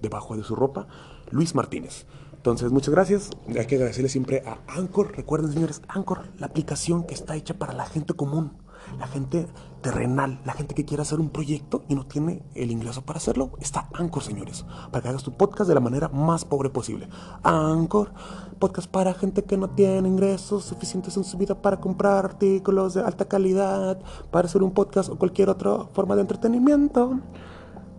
debajo 0.00 0.36
de 0.36 0.42
su 0.42 0.54
ropa, 0.54 0.86
Luis 1.30 1.54
Martínez. 1.54 2.06
Entonces, 2.34 2.70
muchas 2.70 2.94
gracias. 2.94 3.30
Hay 3.48 3.66
que 3.66 3.74
agradecerle 3.74 4.08
siempre 4.08 4.42
a 4.46 4.58
Anchor. 4.68 5.16
Recuerden, 5.16 5.52
señores, 5.52 5.82
Anchor, 5.88 6.28
la 6.38 6.46
aplicación 6.46 7.04
que 7.04 7.14
está 7.14 7.34
hecha 7.34 7.54
para 7.54 7.72
la 7.72 7.86
gente 7.86 8.14
común 8.14 8.52
la 8.98 9.06
gente 9.06 9.46
terrenal, 9.80 10.40
la 10.44 10.52
gente 10.52 10.74
que 10.74 10.84
quiere 10.84 11.02
hacer 11.02 11.20
un 11.20 11.30
proyecto 11.30 11.84
y 11.88 11.94
no 11.94 12.06
tiene 12.06 12.42
el 12.54 12.70
ingreso 12.70 13.02
para 13.02 13.18
hacerlo, 13.18 13.50
está 13.60 13.88
Anchor, 13.94 14.22
señores, 14.22 14.64
para 14.90 15.02
que 15.02 15.08
hagas 15.08 15.22
tu 15.22 15.36
podcast 15.36 15.68
de 15.68 15.74
la 15.74 15.80
manera 15.80 16.08
más 16.08 16.44
pobre 16.44 16.70
posible. 16.70 17.08
Anchor, 17.42 18.12
podcast 18.58 18.90
para 18.90 19.14
gente 19.14 19.44
que 19.44 19.56
no 19.56 19.70
tiene 19.70 20.08
ingresos 20.08 20.64
suficientes 20.64 21.16
en 21.16 21.24
su 21.24 21.38
vida 21.38 21.60
para 21.60 21.78
comprar 21.78 22.24
artículos 22.24 22.94
de 22.94 23.02
alta 23.02 23.26
calidad, 23.26 24.00
para 24.30 24.46
hacer 24.46 24.62
un 24.62 24.72
podcast 24.72 25.08
o 25.08 25.18
cualquier 25.18 25.50
otra 25.50 25.84
forma 25.92 26.14
de 26.16 26.22
entretenimiento. 26.22 27.20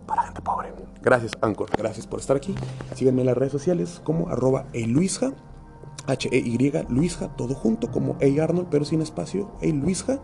Para 0.06 0.22
gente 0.22 0.40
pobre. 0.40 0.74
Gracias, 1.02 1.32
Anchor. 1.40 1.70
Gracias 1.76 2.06
por 2.06 2.20
estar 2.20 2.36
aquí. 2.36 2.54
Síganme 2.94 3.22
en 3.22 3.26
las 3.26 3.36
redes 3.36 3.52
sociales 3.52 4.00
como 4.04 4.28
arroba 4.28 4.66
eluisja, 4.72 5.32
H-E-Y, 6.06 6.72
Luisja, 6.88 7.28
todo 7.36 7.54
junto, 7.54 7.90
como 7.90 8.16
A. 8.20 8.42
Arnold, 8.42 8.68
pero 8.70 8.84
sin 8.84 9.02
espacio, 9.02 9.50
A. 9.62 9.66
Luisja. 9.66 10.18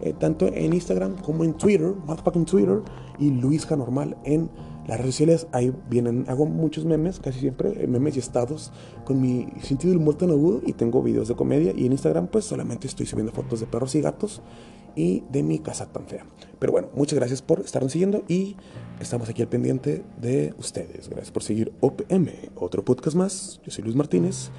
Eh, 0.00 0.14
tanto 0.18 0.46
en 0.46 0.72
Instagram 0.72 1.16
como 1.16 1.44
en 1.44 1.54
Twitter, 1.54 1.92
motherfucking 2.06 2.44
Twitter, 2.44 2.82
y 3.18 3.30
Luisja 3.30 3.76
normal 3.76 4.16
en 4.24 4.48
las 4.86 4.98
redes 4.98 5.14
sociales. 5.14 5.46
Ahí 5.52 5.72
vienen, 5.90 6.24
hago 6.28 6.46
muchos 6.46 6.84
memes, 6.84 7.18
casi 7.18 7.40
siempre, 7.40 7.82
eh, 7.82 7.86
memes 7.86 8.16
y 8.16 8.20
estados 8.20 8.72
con 9.04 9.20
mi 9.20 9.48
sentido 9.62 9.92
del 9.92 10.00
humor 10.00 10.16
tan 10.16 10.30
agudo 10.30 10.60
y 10.64 10.72
tengo 10.72 11.02
videos 11.02 11.28
de 11.28 11.34
comedia. 11.34 11.72
Y 11.76 11.86
en 11.86 11.92
Instagram, 11.92 12.28
pues 12.28 12.44
solamente 12.44 12.86
estoy 12.86 13.06
subiendo 13.06 13.32
fotos 13.32 13.60
de 13.60 13.66
perros 13.66 13.94
y 13.94 14.00
gatos 14.00 14.40
y 14.94 15.24
de 15.30 15.42
mi 15.42 15.58
casa 15.58 15.86
tan 15.86 16.06
fea. 16.06 16.24
Pero 16.58 16.72
bueno, 16.72 16.88
muchas 16.94 17.18
gracias 17.18 17.42
por 17.42 17.60
estarnos 17.60 17.92
siguiendo 17.92 18.24
y 18.28 18.56
estamos 19.00 19.28
aquí 19.28 19.42
al 19.42 19.48
pendiente 19.48 20.04
de 20.20 20.54
ustedes. 20.58 21.08
Gracias 21.08 21.30
por 21.30 21.42
seguir 21.42 21.72
OPM, 21.80 22.28
otro 22.56 22.84
podcast 22.84 23.16
más. 23.16 23.60
Yo 23.64 23.70
soy 23.70 23.84
Luis 23.84 23.96
Martínez 23.96 24.50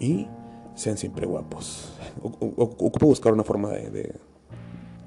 y 0.00 0.26
sean 0.74 0.98
siempre 0.98 1.26
guapos. 1.26 1.92
Ocupo 2.22 3.06
buscar 3.06 3.32
una 3.32 3.44
forma 3.44 3.70
de 3.70 3.90
de 3.90 4.14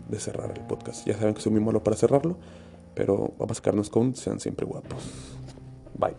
de 0.09 0.19
cerrar 0.19 0.51
el 0.55 0.65
podcast. 0.65 1.05
Ya 1.07 1.17
saben 1.17 1.33
que 1.33 1.41
soy 1.41 1.51
muy 1.51 1.61
malo 1.61 1.83
para 1.83 1.95
cerrarlo, 1.95 2.37
pero 2.95 3.33
vamos 3.39 3.59
a 3.59 3.61
quedarnos 3.61 3.89
con 3.89 4.15
sean 4.15 4.39
siempre 4.39 4.65
guapos. 4.65 5.03
Bye. 5.97 6.15